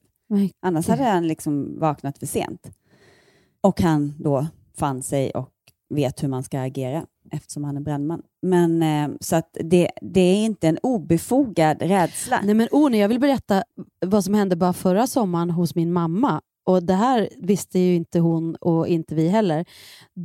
Annars 0.61 0.87
hade 0.87 1.03
han 1.03 1.27
liksom 1.27 1.79
vaknat 1.79 2.17
för 2.17 2.25
sent. 2.25 2.71
Och 3.61 3.81
han 3.81 4.13
då 4.19 4.47
fann 4.77 5.03
sig 5.03 5.31
och 5.31 5.53
vet 5.89 6.23
hur 6.23 6.27
man 6.27 6.43
ska 6.43 6.61
agera 6.61 7.05
eftersom 7.33 7.63
han 7.63 7.77
är 7.77 7.81
brandman. 7.81 8.21
Men 8.41 8.83
eh, 8.83 9.15
så 9.19 9.35
att 9.35 9.57
det, 9.63 9.91
det 10.01 10.21
är 10.21 10.45
inte 10.45 10.67
en 10.67 10.77
obefogad 10.83 11.81
rädsla. 11.81 12.39
Nej 12.43 12.55
men 12.55 12.67
Oni, 12.71 13.01
jag 13.01 13.09
vill 13.09 13.19
berätta 13.19 13.63
vad 14.05 14.25
som 14.25 14.33
hände 14.33 14.55
bara 14.55 14.73
förra 14.73 15.07
sommaren 15.07 15.49
hos 15.49 15.75
min 15.75 15.93
mamma. 15.93 16.41
Och 16.65 16.83
Det 16.83 16.93
här 16.93 17.29
visste 17.37 17.79
ju 17.79 17.95
inte 17.95 18.19
hon 18.19 18.55
och 18.55 18.87
inte 18.87 19.15
vi 19.15 19.27
heller. 19.27 19.65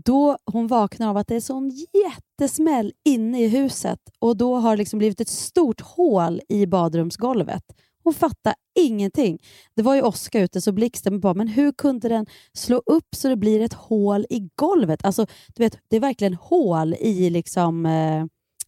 Då 0.05 0.37
hon 0.53 0.67
vaknar 0.67 1.09
av 1.09 1.17
att 1.17 1.29
det 1.29 1.37
är 1.37 1.41
sån 1.41 1.73
jättesmäll 2.05 2.93
inne 3.05 3.45
i 3.45 3.49
huset 3.49 3.99
och 4.19 4.37
då 4.37 4.57
har 4.57 4.71
det 4.71 4.77
liksom 4.77 4.99
blivit 4.99 5.21
ett 5.21 5.29
stort 5.29 5.81
hål 5.81 6.41
i 6.49 6.67
badrumsgolvet. 6.67 7.63
Hon 8.09 8.15
fattar 8.15 8.55
ingenting. 8.79 9.39
Det 9.77 9.83
var 9.83 9.95
ju 9.95 10.03
åska 10.03 10.41
ute 10.41 10.61
så 10.61 10.73
blixten 10.73 11.21
bara, 11.21 11.35
men 11.35 11.49
hur 11.49 11.73
kunde 11.73 12.09
den 12.09 12.27
slå 12.53 12.83
upp 12.87 13.15
så 13.17 13.29
det 13.29 13.37
blir 13.37 13.61
ett 13.61 13.73
hål 13.73 14.27
i 14.31 14.49
golvet? 14.55 15.05
Alltså, 15.05 15.27
du 15.57 15.63
vet, 15.63 15.79
det 15.89 15.97
är 15.97 16.01
verkligen 16.01 16.35
hål 16.35 16.95
i 16.95 17.31
liksom, 17.31 17.87
eh, 17.87 18.25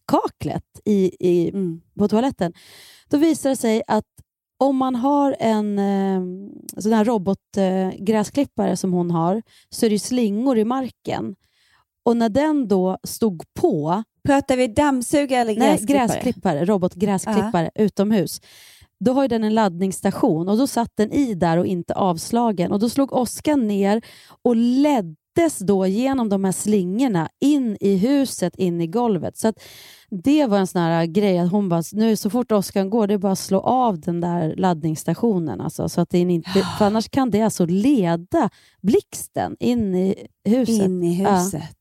kaklet 0.07 0.63
i, 0.85 1.11
i, 1.19 1.49
Mm. 1.49 1.81
på 1.97 2.07
toaletten. 2.07 2.53
Då 3.09 3.17
visar 3.17 3.49
det 3.49 3.55
sig 3.55 3.83
att 3.87 4.05
om 4.59 4.77
man 4.77 4.95
har 4.95 5.35
en 5.39 5.79
eh, 5.79 6.21
sån 6.81 6.93
här 6.93 7.05
robotgräsklippare 7.05 7.91
eh, 7.97 8.03
gräsklippare 8.03 8.77
som 8.77 8.93
hon 8.93 9.11
har 9.11 9.41
så 9.69 9.85
är 9.85 9.89
det 9.89 9.99
slingor 9.99 10.57
i 10.57 10.65
marken. 10.65 11.35
Och 12.05 12.17
när 12.17 12.29
den 12.29 12.67
då 12.67 12.97
stod 13.03 13.43
på, 13.59 14.03
Pratar 14.23 14.57
vi 14.57 14.67
dammsugare 14.67 15.41
eller 15.41 15.55
nej, 15.55 15.69
gräsklippare? 15.69 16.07
gräsklippare, 16.07 16.65
robotgräsklippare 16.65 17.71
utomhus, 17.75 18.41
då 19.05 19.13
har 19.13 19.21
ju 19.21 19.27
den 19.27 19.43
en 19.43 19.53
laddningsstation 19.53 20.49
och 20.49 20.57
då 20.57 20.67
satt 20.67 20.91
den 20.95 21.11
i 21.11 21.33
där 21.33 21.57
och 21.57 21.65
inte 21.65 21.93
avslagen. 21.93 22.71
Och 22.71 22.79
Då 22.79 22.89
slog 22.89 23.13
Oskar 23.13 23.57
ner 23.57 24.01
och 24.41 24.55
leddes 24.55 25.59
då 25.59 25.85
genom 25.87 26.29
de 26.29 26.43
här 26.43 26.51
slingorna 26.51 27.29
in 27.39 27.77
i 27.79 27.97
huset, 27.97 28.55
in 28.55 28.81
i 28.81 28.87
golvet. 28.87 29.37
Så 29.37 29.53
det 30.23 30.45
var 30.45 30.57
en 30.57 30.67
sån 30.67 30.81
här 30.81 31.05
grej 31.05 31.39
att 31.39 31.51
hon 31.51 31.69
bara, 31.69 31.83
nu 31.91 32.15
så 32.15 32.29
fort 32.29 32.51
Oskar 32.51 32.85
går, 32.85 33.07
det 33.07 33.13
är 33.13 33.17
bara 33.17 33.31
att 33.31 33.39
slå 33.39 33.59
av 33.59 33.99
den 33.99 34.21
där 34.21 34.53
laddningsstationen. 34.57 35.61
Alltså, 35.61 35.89
så 35.89 36.01
att 36.01 36.09
det 36.09 36.19
inte, 36.19 36.49
för 36.77 36.85
annars 36.85 37.09
kan 37.09 37.29
det 37.31 37.41
alltså 37.41 37.65
leda 37.65 38.49
blixten 38.81 39.55
in 39.59 39.95
i 39.95 40.15
huset. 40.45 40.85
In 40.85 41.03
i 41.03 41.23
Ja. 41.23 41.35
huset. 41.37 41.77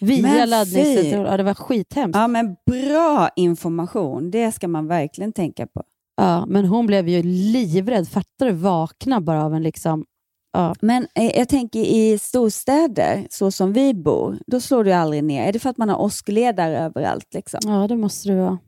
Via 0.00 0.22
Men 0.22 0.50
laddningsstationen. 0.50 1.24
fy. 1.24 1.30
Ja, 1.30 1.36
det 1.36 1.42
var 1.42 1.54
skithemskt. 1.54 2.16
Ja, 2.18 2.26
men 2.28 2.56
bra 2.66 3.28
information. 3.36 4.30
Det 4.30 4.52
ska 4.52 4.68
man 4.68 4.86
verkligen 4.86 5.32
tänka 5.32 5.66
på. 5.66 5.82
Ja, 6.20 6.46
men 6.46 6.64
hon 6.64 6.86
blev 6.86 7.08
ju 7.08 7.22
livrädd. 7.22 8.08
Fattar 8.08 8.46
du? 8.46 8.52
Vakna 8.52 9.20
bara 9.20 9.44
av 9.44 9.54
en 9.54 9.62
liksom... 9.62 10.04
Ja. 10.52 10.74
Men 10.80 11.06
eh, 11.14 11.38
jag 11.38 11.48
tänker 11.48 11.80
i 11.80 12.18
storstäder, 12.18 13.26
så 13.30 13.50
som 13.50 13.72
vi 13.72 13.94
bor, 13.94 14.38
då 14.46 14.60
slår 14.60 14.84
du 14.84 14.92
aldrig 14.92 15.24
ner. 15.24 15.48
Är 15.48 15.52
det 15.52 15.58
för 15.58 15.70
att 15.70 15.78
man 15.78 15.88
har 15.88 16.00
åskledare 16.00 16.78
överallt? 16.78 17.34
Liksom? 17.34 17.60
ja, 17.64 17.86
det 17.88 17.96
måste 17.96 18.28
det 18.28 18.36
vara. 18.36 18.58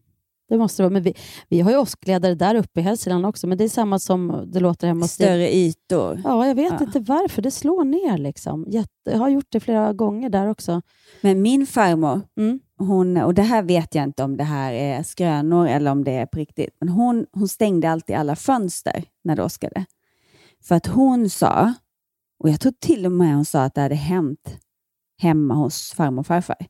Det 0.48 0.58
måste 0.58 0.82
det 0.82 0.84
vara. 0.84 0.92
Men 0.92 1.02
vi, 1.02 1.14
vi 1.48 1.60
har 1.60 1.70
ju 1.70 1.76
åskledare 1.76 2.34
där 2.34 2.54
uppe 2.54 2.80
i 2.80 2.82
Hälsingland 2.82 3.26
också, 3.26 3.46
men 3.46 3.58
det 3.58 3.64
är 3.64 3.68
samma 3.68 3.98
som 3.98 4.44
det 4.52 4.60
låter 4.60 4.86
hemma 4.86 5.04
hos. 5.04 5.12
Större 5.12 5.54
ytor. 5.54 6.20
Ja, 6.24 6.46
jag 6.46 6.54
vet 6.54 6.72
Ja. 6.80 6.84
inte 6.86 7.00
varför. 7.00 7.42
Det 7.42 7.50
slår 7.50 7.84
ner. 7.84 8.18
liksom. 8.18 8.64
Jätte, 8.68 8.88
jag 9.10 9.18
har 9.18 9.28
gjort 9.28 9.46
det 9.48 9.60
flera 9.60 9.92
gånger 9.92 10.30
där 10.30 10.46
också. 10.50 10.82
Men 11.20 11.42
min 11.42 11.66
farmor, 11.66 12.20
Mm. 12.36 12.60
Hon, 12.86 13.16
och 13.16 13.34
det 13.34 13.42
här 13.42 13.62
vet 13.62 13.94
jag 13.94 14.04
inte 14.04 14.22
om 14.22 14.36
det 14.36 14.44
här 14.44 14.72
är 14.72 15.02
skrönor 15.02 15.66
eller 15.68 15.90
om 15.90 16.04
det 16.04 16.12
är 16.12 16.26
på 16.26 16.38
riktigt, 16.38 16.76
men 16.80 16.88
hon, 16.88 17.26
hon 17.32 17.48
stängde 17.48 17.90
alltid 17.90 18.16
alla 18.16 18.36
fönster 18.36 19.04
när 19.24 19.36
det 19.36 19.42
åskade. 19.42 19.84
För 20.62 20.74
att 20.74 20.86
hon 20.86 21.30
sa, 21.30 21.74
och 22.38 22.48
jag 22.48 22.60
tror 22.60 22.72
till 22.80 23.06
och 23.06 23.12
med 23.12 23.34
hon 23.34 23.44
sa 23.44 23.62
att 23.62 23.74
det 23.74 23.80
hade 23.80 23.94
hänt 23.94 24.58
hemma 25.18 25.54
hos 25.54 25.92
farmor 25.92 26.20
och 26.20 26.26
farfar. 26.26 26.66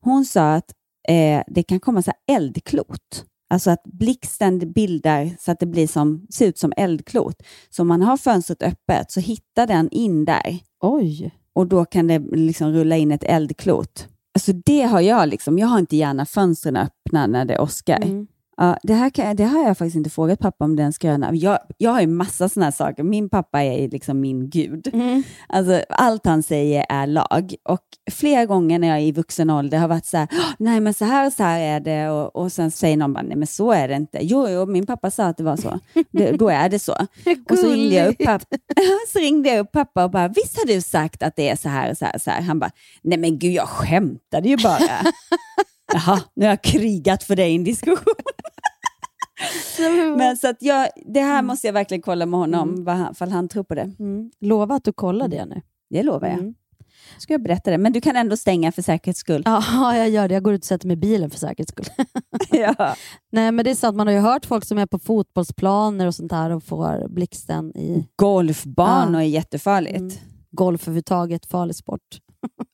Hon 0.00 0.24
sa 0.24 0.54
att 0.54 0.72
eh, 1.08 1.42
det 1.46 1.62
kan 1.62 1.80
komma 1.80 2.02
så 2.02 2.12
eldklot. 2.26 3.24
Alltså 3.50 3.70
att 3.70 3.82
blixten 3.84 4.72
bildar 4.72 5.36
så 5.38 5.52
att 5.52 5.60
det 5.60 5.66
blir 5.66 5.86
som, 5.86 6.26
ser 6.30 6.46
ut 6.46 6.58
som 6.58 6.72
eldklot. 6.76 7.42
Så 7.70 7.82
om 7.82 7.88
man 7.88 8.02
har 8.02 8.16
fönstret 8.16 8.62
öppet 8.62 9.10
så 9.10 9.20
hittar 9.20 9.66
den 9.66 9.88
in 9.90 10.24
där 10.24 10.58
Oj! 10.80 11.30
och 11.52 11.66
då 11.66 11.84
kan 11.84 12.06
det 12.06 12.18
liksom 12.18 12.72
rulla 12.72 12.96
in 12.96 13.12
ett 13.12 13.24
eldklot. 13.24 14.08
Alltså 14.34 14.52
det 14.52 14.82
har 14.82 15.00
jag 15.00 15.28
liksom. 15.28 15.58
Jag 15.58 15.66
har 15.66 15.78
inte 15.78 15.96
gärna 15.96 16.26
fönstren 16.26 16.76
öppna 16.76 17.26
när 17.26 17.44
det 17.44 17.58
åskar. 17.58 18.02
Mm. 18.02 18.26
Ja, 18.60 18.78
det, 18.82 18.94
här 18.94 19.10
kan, 19.10 19.36
det 19.36 19.44
har 19.44 19.64
jag 19.64 19.78
faktiskt 19.78 19.96
inte 19.96 20.10
frågat 20.10 20.38
pappa 20.38 20.64
om 20.64 20.76
den 20.76 20.92
skröna. 20.92 21.34
Jag, 21.34 21.58
jag 21.76 21.90
har 21.90 22.00
ju 22.00 22.06
massa 22.06 22.48
sådana 22.48 22.66
här 22.66 22.70
saker. 22.72 23.02
Min 23.02 23.28
pappa 23.28 23.62
är 23.62 23.88
liksom 23.88 24.20
min 24.20 24.50
gud. 24.50 24.90
Mm. 24.92 25.22
Alltså, 25.48 25.82
allt 25.88 26.26
han 26.26 26.42
säger 26.42 26.86
är 26.88 27.06
lag. 27.06 27.54
Och 27.64 27.80
flera 28.10 28.46
gånger 28.46 28.78
när 28.78 28.88
jag 28.88 28.96
är 28.96 29.02
i 29.02 29.12
vuxen 29.12 29.50
ålder 29.50 29.78
har 29.78 29.88
varit 29.88 30.06
så 30.06 30.16
här, 30.16 30.28
"Åh, 30.32 30.50
nej 30.58 30.80
men 30.80 30.94
så 30.94 31.04
här 31.04 31.26
och 31.26 31.32
så 31.32 31.42
här 31.42 31.60
är 31.60 31.80
det. 31.80 32.10
Och, 32.10 32.36
och 32.36 32.52
sen 32.52 32.70
säger 32.70 32.96
någon 32.96 33.12
bara, 33.12 33.22
nej 33.22 33.36
men 33.36 33.46
så 33.46 33.72
är 33.72 33.88
det 33.88 33.94
inte. 33.96 34.18
Jo, 34.22 34.48
jo 34.48 34.66
min 34.66 34.86
pappa 34.86 35.10
sa 35.10 35.24
att 35.24 35.36
det 35.36 35.44
var 35.44 35.56
så. 35.56 35.78
Det, 36.10 36.30
då 36.32 36.48
är 36.48 36.68
det 36.68 36.78
så. 36.78 36.92
Och 37.50 37.58
så 37.58 37.68
ringde, 37.68 37.94
jag 37.96 38.08
upp 38.08 38.18
pappa, 38.24 38.56
så 39.12 39.18
ringde 39.18 39.48
jag 39.48 39.58
upp 39.58 39.72
pappa 39.72 40.04
och 40.04 40.10
bara, 40.10 40.28
visst 40.28 40.56
har 40.58 40.66
du 40.66 40.80
sagt 40.80 41.22
att 41.22 41.36
det 41.36 41.48
är 41.48 41.56
så 41.56 41.68
här 41.68 41.90
och 41.90 41.98
så 41.98 42.04
här? 42.04 42.14
Och 42.14 42.20
så 42.20 42.30
här? 42.30 42.42
Han 42.42 42.58
bara, 42.58 42.70
nej 43.02 43.18
men 43.18 43.38
gud 43.38 43.52
jag 43.52 43.68
skämtade 43.68 44.48
ju 44.48 44.56
bara. 44.56 44.78
Jaha, 45.92 46.20
nu 46.36 46.44
har 46.44 46.50
jag 46.50 46.62
krigat 46.62 47.22
för 47.22 47.36
dig 47.36 47.52
i 47.52 47.54
en 47.56 47.64
diskussion. 47.64 48.14
Men 50.16 50.36
så 50.36 50.48
att 50.48 50.56
jag, 50.62 50.88
det 51.06 51.20
här 51.20 51.42
måste 51.42 51.66
jag 51.66 51.72
verkligen 51.74 52.02
kolla 52.02 52.26
med 52.26 52.40
honom, 52.40 52.84
vad 52.84 52.94
han, 52.96 53.14
fall 53.14 53.30
han 53.30 53.48
tror 53.48 53.64
på 53.64 53.74
det. 53.74 53.90
Mm. 53.98 54.30
Lova 54.40 54.74
att 54.74 54.84
du 54.84 54.92
kollar 54.92 55.28
det 55.28 55.44
nu. 55.44 55.62
Det 55.90 56.02
lovar 56.02 56.28
jag. 56.28 56.38
Mm. 56.38 56.54
Ska 57.18 57.32
jag 57.34 57.42
berätta 57.42 57.70
det? 57.70 57.78
Men 57.78 57.92
du 57.92 58.00
kan 58.00 58.16
ändå 58.16 58.36
stänga 58.36 58.72
för 58.72 58.82
säkerhets 58.82 59.20
skull. 59.20 59.42
Ja, 59.44 59.96
jag 59.96 60.08
gör 60.08 60.28
det. 60.28 60.34
Jag 60.34 60.42
går 60.42 60.54
ut 60.54 60.60
och 60.60 60.64
sätter 60.66 60.86
mig 60.86 60.94
i 60.94 60.96
bilen 60.96 61.30
för 61.30 61.38
säkerhets 61.38 61.72
skull. 61.72 61.86
ja. 62.50 62.94
Nej, 63.32 63.52
men 63.52 63.64
det 63.64 63.70
är 63.70 63.74
sant. 63.74 63.96
Man 63.96 64.06
har 64.06 64.14
ju 64.14 64.20
hört 64.20 64.46
folk 64.46 64.64
som 64.64 64.78
är 64.78 64.86
på 64.86 64.98
fotbollsplaner 64.98 66.06
och 66.06 66.14
sånt 66.14 66.30
där 66.30 66.50
och 66.50 66.64
får 66.64 67.08
blixten 67.08 67.76
i 67.76 68.08
Golfbanor 68.16 69.20
Ja. 69.20 69.22
är 69.22 69.28
jättefarligt. 69.28 69.96
Mm. 69.96 70.10
golf 70.50 70.82
överhuvudtaget. 70.82 71.46
Farlig 71.46 71.76
sport. 71.76 72.18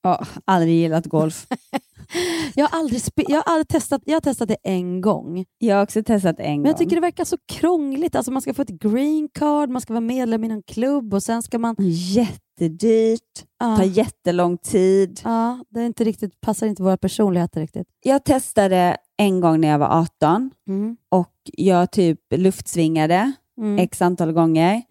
Ja, 0.03 0.25
aldrig 0.45 0.75
gillat 0.75 1.07
golf. 1.07 1.47
Jag 2.55 2.69
har, 2.69 2.79
aldrig 2.79 3.01
jag, 3.17 3.37
har 3.37 3.43
aldrig 3.53 3.69
testat, 3.69 4.03
jag 4.05 4.17
har 4.17 4.21
testat 4.21 4.49
det 4.49 4.57
en 4.63 5.01
gång, 5.01 5.45
Jag 5.59 5.77
har 5.77 5.83
också 5.83 6.03
testat 6.03 6.37
en 6.39 6.45
men 6.45 6.65
jag 6.65 6.75
gång. 6.75 6.79
tycker 6.79 6.97
det 6.97 7.01
verkar 7.01 7.25
så 7.25 7.37
krångligt. 7.53 8.15
Alltså 8.17 8.31
man 8.33 8.43
ska 8.43 8.55
få 8.55 8.63
ett 8.63 8.69
green 8.81 9.29
card, 9.35 9.71
man 9.71 9.83
ska 9.83 9.93
vara 9.93 10.01
medlem 10.01 10.45
i 10.45 10.49
någon 10.49 10.63
klubb 10.63 11.15
och 11.15 11.23
sen 11.23 11.43
ska 11.43 11.59
man... 11.59 11.77
Jättedyrt, 11.79 13.45
Ja, 13.59 13.77
tar 13.77 13.85
jättelång 13.85 14.59
tid. 14.59 15.21
ja, 15.25 15.65
det 15.69 15.81
är 15.81 15.87
inte 15.87 16.05
riktigt, 16.05 16.41
passar 16.41 16.67
inte 16.67 16.83
våra 16.83 16.97
personligheter 16.97 17.61
riktigt. 17.61 17.87
Jag 18.03 18.25
testade 18.25 18.97
en 19.17 19.41
gång 19.41 19.61
när 19.61 19.69
jag 19.69 19.79
var 19.79 20.01
18 20.01 20.51
Mm. 20.69 20.97
och 21.09 21.33
jag 21.45 21.91
typ 21.91 22.21
luftsvingade 22.37 23.33
Mm. 23.59 23.79
x 23.79 24.03
antal 24.03 24.33
gånger. 24.33 24.83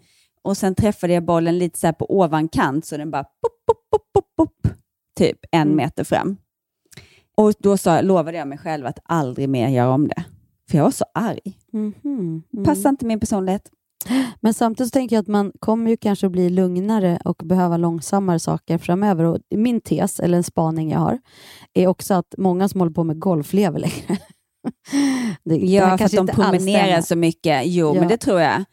Och 0.42 0.58
sen 0.58 0.76
träffade 0.76 1.14
jag 1.14 1.26
bollen 1.26 1.58
lite 1.58 1.80
så 1.80 1.88
här 1.88 1.94
på 1.94 2.18
ovankant 2.20 2.86
så 2.86 2.98
den 2.98 3.12
bara 3.12 3.24
pop, 3.24 3.66
pop, 3.68 3.78
pop, 3.92 4.14
pop, 4.14 4.36
pop, 4.36 4.63
typ 5.18 5.38
en 5.52 5.62
Mm. 5.62 5.76
meter 5.76 6.04
fram. 6.04 6.38
Och 7.38 7.54
då 7.60 7.78
sa, 7.78 8.02
lovade 8.02 8.38
jag 8.38 8.48
mig 8.48 8.58
själv 8.58 8.86
att 8.86 9.00
aldrig 9.04 9.50
mer 9.50 9.68
göra 9.70 9.94
om 9.94 10.08
det. 10.08 10.24
För 10.70 10.78
jag 10.78 10.84
var 10.84 10.92
så 10.92 11.06
arg. 11.14 11.40
Mhm. 11.74 11.94
Mm. 12.04 12.66
Passar 12.66 12.90
inte 12.90 13.06
min 13.06 13.20
personlighet. 13.20 13.70
Men 14.42 14.54
samtidigt 14.54 14.94
tänker 14.94 15.16
jag 15.16 15.22
att 15.22 15.28
man 15.28 15.52
kommer 15.60 15.92
ju 15.92 15.98
kanske 15.98 16.30
bli 16.30 16.50
lugnare 16.50 17.20
och 17.26 17.42
behöva 17.46 17.78
långsammare 17.78 18.40
saker 18.40 18.78
framöver. 18.78 19.24
Och 19.24 19.38
min 19.56 19.82
tes, 19.82 20.20
eller 20.20 20.38
en 20.38 20.44
spaning 20.44 20.92
jag 20.92 21.00
har, 21.00 21.20
är 21.74 21.88
också 21.88 22.14
att 22.14 22.34
många 22.38 22.70
som 22.70 22.80
håller 22.82 22.94
på 22.94 23.04
med 23.04 23.20
golf 23.20 23.54
lever 23.54 23.80
längre. 23.80 24.18
Det, 25.44 25.56
Ja, 25.56 25.98
för 25.98 26.06
att 26.06 26.12
de 26.12 26.28
promenerar 26.28 27.02
så 27.02 27.16
mycket. 27.16 27.62
Jo, 27.66 27.88
Ja. 27.96 28.00
men 28.00 28.10
det 28.10 28.18
tror 28.18 28.40
jag. 28.42 28.64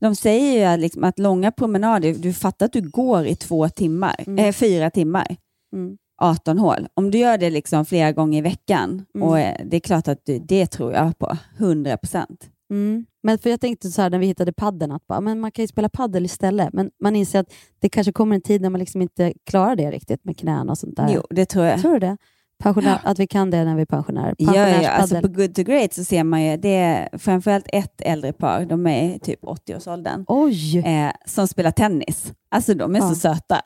De 0.00 0.14
säger 0.16 0.58
ju 0.58 0.64
att, 0.64 0.80
liksom, 0.80 1.04
att 1.04 1.18
långa 1.18 1.52
promenader, 1.52 2.14
du 2.14 2.32
fattar 2.32 2.66
att 2.66 2.72
du 2.72 2.80
går 2.90 3.26
i 3.26 3.34
två 3.36 3.68
timmar, 3.68 4.14
Mm. 4.26 4.44
eh, 4.44 4.52
fyra 4.52 4.90
timmar, 4.90 5.36
Mm. 5.74 5.96
18 6.22 6.58
hål. 6.58 6.88
Om 6.94 7.10
du 7.10 7.18
gör 7.18 7.38
det 7.38 7.50
liksom 7.50 7.84
flera 7.84 8.12
gånger 8.12 8.38
i 8.38 8.42
veckan, 8.42 9.04
Mm. 9.14 9.28
och 9.28 9.38
eh, 9.38 9.56
det 9.64 9.76
är 9.76 9.80
klart 9.80 10.08
att 10.08 10.20
du, 10.24 10.38
det 10.38 10.66
tror 10.66 10.92
jag 10.92 11.18
på, 11.18 11.36
100 11.58 11.96
procent. 11.96 12.50
Mm. 12.70 13.06
Men 13.22 13.38
för 13.38 13.50
jag 13.50 13.60
tänkte 13.60 13.90
så 13.90 14.02
här 14.02 14.10
när 14.10 14.18
vi 14.18 14.26
hittade 14.26 14.52
padden 14.52 14.92
att 14.92 15.06
bara, 15.06 15.20
men 15.20 15.40
man 15.40 15.52
kan 15.52 15.62
ju 15.62 15.66
spela 15.68 15.88
paddel 15.88 16.24
istället. 16.24 16.72
Men 16.72 16.90
man 17.02 17.16
inser 17.16 17.40
att 17.40 17.52
det 17.78 17.88
kanske 17.88 18.12
kommer 18.12 18.34
en 18.36 18.42
tid 18.42 18.60
när 18.62 18.70
man 18.70 18.78
liksom 18.78 19.02
inte 19.02 19.32
klarar 19.50 19.76
det 19.76 19.90
riktigt 19.90 20.24
med 20.24 20.38
knäna 20.38 20.72
och 20.72 20.78
sånt 20.78 20.96
där. 20.96 21.08
Jo, 21.14 21.22
det 21.30 21.46
tror 21.46 21.64
jag. 21.64 21.80
Tror 21.80 21.92
du 21.92 21.98
det? 21.98 22.16
Pensionär, 22.62 23.00
Att 23.04 23.18
vi 23.18 23.26
kan 23.26 23.50
det 23.50 23.64
när 23.64 23.74
vi 23.76 23.82
är 23.82 23.86
pensionärer. 23.86 24.34
Ja, 24.38 24.68
ja, 24.68 24.90
alltså 24.90 25.20
på 25.20 25.28
Good 25.28 25.54
to 25.54 25.62
Great 25.62 25.92
så 25.94 26.04
ser 26.04 26.24
man 26.24 26.42
ju, 26.44 26.56
det 26.56 26.74
är 26.76 27.18
framförallt 27.18 27.66
ett 27.72 28.00
äldre 28.00 28.32
par, 28.32 28.64
de 28.64 28.86
är 28.86 29.18
typ 29.18 29.42
80-årsåldern, 29.44 30.24
Oj! 30.28 30.78
eh, 30.78 31.12
som 31.26 31.48
spelar 31.48 31.70
tennis. 31.70 32.32
Alltså 32.50 32.74
de 32.74 32.94
är 32.96 32.98
Ja. 33.00 33.08
så 33.08 33.14
söta. 33.14 33.60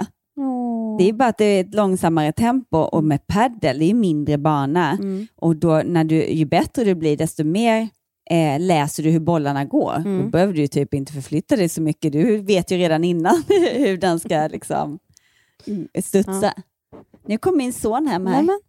Det 0.99 1.09
är 1.09 1.13
bara 1.13 1.29
att 1.29 1.39
det 1.39 1.45
är 1.45 1.61
ett 1.61 1.75
långsammare 1.75 2.33
tempo 2.33 2.79
och 2.79 3.05
med 3.05 3.27
paddel, 3.27 3.79
det 3.79 3.85
är 3.85 3.95
mindre 3.95 4.39
bana. 4.39 4.91
Mm. 4.93 5.27
Och 5.37 5.57
då, 5.57 5.83
när 5.85 6.05
du, 6.05 6.25
ju 6.25 6.45
bättre 6.45 6.85
du 6.85 6.95
blir, 6.95 7.17
desto 7.17 7.45
mer 7.45 7.89
eh, 8.31 8.61
läser 8.61 9.03
du 9.03 9.11
hur 9.11 9.21
bollarna 9.21 9.65
går. 9.65 9.97
Mm. 9.97 10.23
Då 10.23 10.29
behöver 10.29 10.55
du 10.55 10.67
typ 10.67 10.95
inte 10.95 11.13
förflytta 11.13 11.57
dig 11.57 11.69
så 11.69 11.83
mycket. 11.83 12.13
Du 12.13 12.39
vet 12.39 12.71
ju 12.71 12.77
redan 12.77 13.05
innan 13.05 13.43
hur 13.77 13.97
den 13.97 14.21
ska 14.21 14.49
liksom 14.53 14.99
mm, 15.67 15.89
studsa. 16.03 16.55
Nu 17.27 17.39
kom 17.39 17.57
min 17.57 17.73
son 17.73 18.07
hem 18.07 18.27
här. 18.27 18.35
Nej, 18.35 18.45
men, 18.45 18.61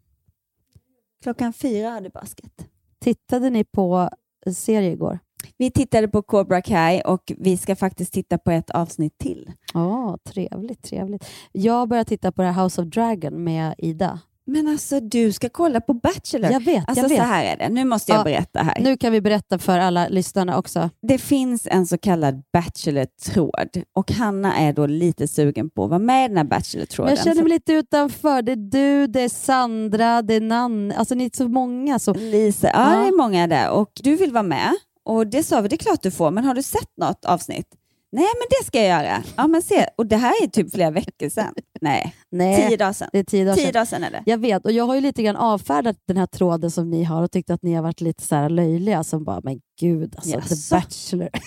Klockan 1.24 1.54
fyra 1.54 1.90
hade 1.90 2.10
basket. 2.10 2.68
tittade 3.00 3.50
ni 3.50 3.64
på 3.64 4.10
serie 4.56 4.92
igår? 4.92 5.20
Vi 5.58 5.72
tittade 5.72 6.08
på 6.08 6.22
Cobra 6.22 6.62
Kai 6.62 7.02
och 7.02 7.32
vi 7.38 7.58
ska 7.58 7.76
faktiskt 7.76 8.14
titta 8.14 8.38
på 8.38 8.52
ett 8.52 8.70
avsnitt 8.70 9.18
till. 9.18 9.52
Ja, 9.74 10.18
trevligt, 10.30 10.84
trevligt. 10.84 11.26
Jag 11.52 11.90
började 11.90 12.10
titta 12.10 12.32
på 12.32 12.42
det 12.42 12.48
här 12.52 12.64
House 12.64 12.82
of 12.82 12.88
Dragon 12.88 13.44
med 13.44 13.76
Ida. 13.78 14.20
Men 14.46 14.68
alltså, 14.68 15.00
du 15.00 15.32
ska 15.32 15.50
kolla 15.50 15.82
på 15.82 15.94
Bachelor. 15.94 16.52
Jag 16.52 16.60
vet, 16.60 16.84
alltså, 16.90 17.04
jag 17.04 17.10
vet. 17.10 17.18
så 17.18 17.24
här 17.24 17.46
är 17.46 17.58
det. 17.58 17.70
Nu 17.70 17.86
måste 17.86 18.12
jag 18.12 18.20
Ja, 18.20 18.24
berätta 18.24 18.60
här. 18.64 18.80
Nu 18.84 18.98
kan 18.98 19.12
vi 19.12 19.22
berätta 19.22 19.60
för 19.60 19.80
alla 19.80 20.08
lyssnarna 20.08 20.58
också. 20.58 20.90
Det 21.02 21.18
finns 21.18 21.68
en 21.72 21.88
så 21.88 21.98
kallad 21.98 22.44
Bachelor-tråd 22.54 23.84
och 23.96 24.12
Hanna 24.12 24.56
är 24.58 24.74
då 24.74 24.86
lite 24.86 25.28
sugen 25.28 25.70
på 25.70 25.84
att 25.84 25.90
vara 25.90 26.00
med 26.00 26.26
i 26.26 26.28
den 26.28 26.38
här 26.38 26.44
Bachelor-tråden. 26.44 27.16
Jag 27.16 27.24
känner 27.24 27.42
mig 27.44 27.50
lite 27.52 27.74
utanför. 27.74 28.42
Det 28.42 28.52
är 28.52 28.56
du, 28.56 29.08
det 29.08 29.22
är 29.22 29.30
Sandra, 29.30 30.22
det 30.22 30.34
är 30.34 30.42
Nanne. 30.42 30.96
Alltså 30.96 31.16
ni 31.16 31.26
är 31.26 31.32
så 31.38 31.48
många. 31.48 32.00
Så... 32.00 32.14
Lisa, 32.14 32.68
ja, 32.68 32.94
Ja. 32.96 33.02
det 33.02 33.08
är 33.08 33.18
många 33.18 33.48
där 33.48 33.70
och 33.70 33.92
du 34.04 34.16
vill 34.16 34.32
vara 34.32 34.44
med 34.44 34.74
och 35.04 35.28
det 35.28 35.44
sa 35.44 35.62
vi, 35.62 35.68
det 35.68 35.76
är 35.76 35.78
klart 35.78 36.02
du 36.02 36.12
får, 36.12 36.32
men 36.32 36.46
har 36.46 36.54
du 36.54 36.64
sett 36.64 36.98
något 36.98 37.26
avsnitt? 37.26 37.68
Nej, 38.12 38.26
men 38.34 38.48
det 38.50 38.66
ska 38.66 38.78
jag 38.84 38.88
göra. 39.04 39.24
Ja, 39.36 39.48
men 39.48 39.62
se. 39.62 39.88
Och 39.96 40.06
det 40.06 40.18
här 40.18 40.44
är 40.44 40.48
typ 40.48 40.72
flera 40.74 40.92
veckor 40.92 41.30
sedan. 41.30 41.54
Nej, 41.82 42.16
Nej, 42.32 42.68
tio 42.68 42.78
dagar 42.78 42.94
sedan. 42.94 43.10
det 43.12 43.20
är 43.20 43.24
tio 43.24 43.46
dagar 43.46 43.56
Tio 43.56 43.64
sedan. 43.66 43.74
dagar 43.74 43.86
sedan 43.86 44.04
är 44.04 44.12
det. 44.12 44.24
Jag 44.26 44.38
vet, 44.38 44.66
och 44.66 44.72
jag 44.72 44.86
har 44.86 44.96
ju 44.96 45.02
lite 45.02 45.24
grann 45.24 45.36
avfärdat 45.36 45.98
den 46.08 46.18
här 46.18 46.26
tråden 46.26 46.72
som 46.72 46.90
ni 46.90 47.04
har 47.04 47.24
och 47.24 47.32
tyckt 47.32 47.50
att 47.50 47.64
ni 47.64 47.74
har 47.74 47.84
varit 47.84 48.02
lite 48.02 48.24
så 48.24 48.36
här 48.36 48.50
löjliga 48.50 49.04
som 49.04 49.24
bara, 49.24 49.42
men 49.44 49.62
gud, 49.80 50.14
alltså 50.16 50.32
Jaså? 50.36 50.56
The 50.56 50.76
Bachelor. 50.76 51.30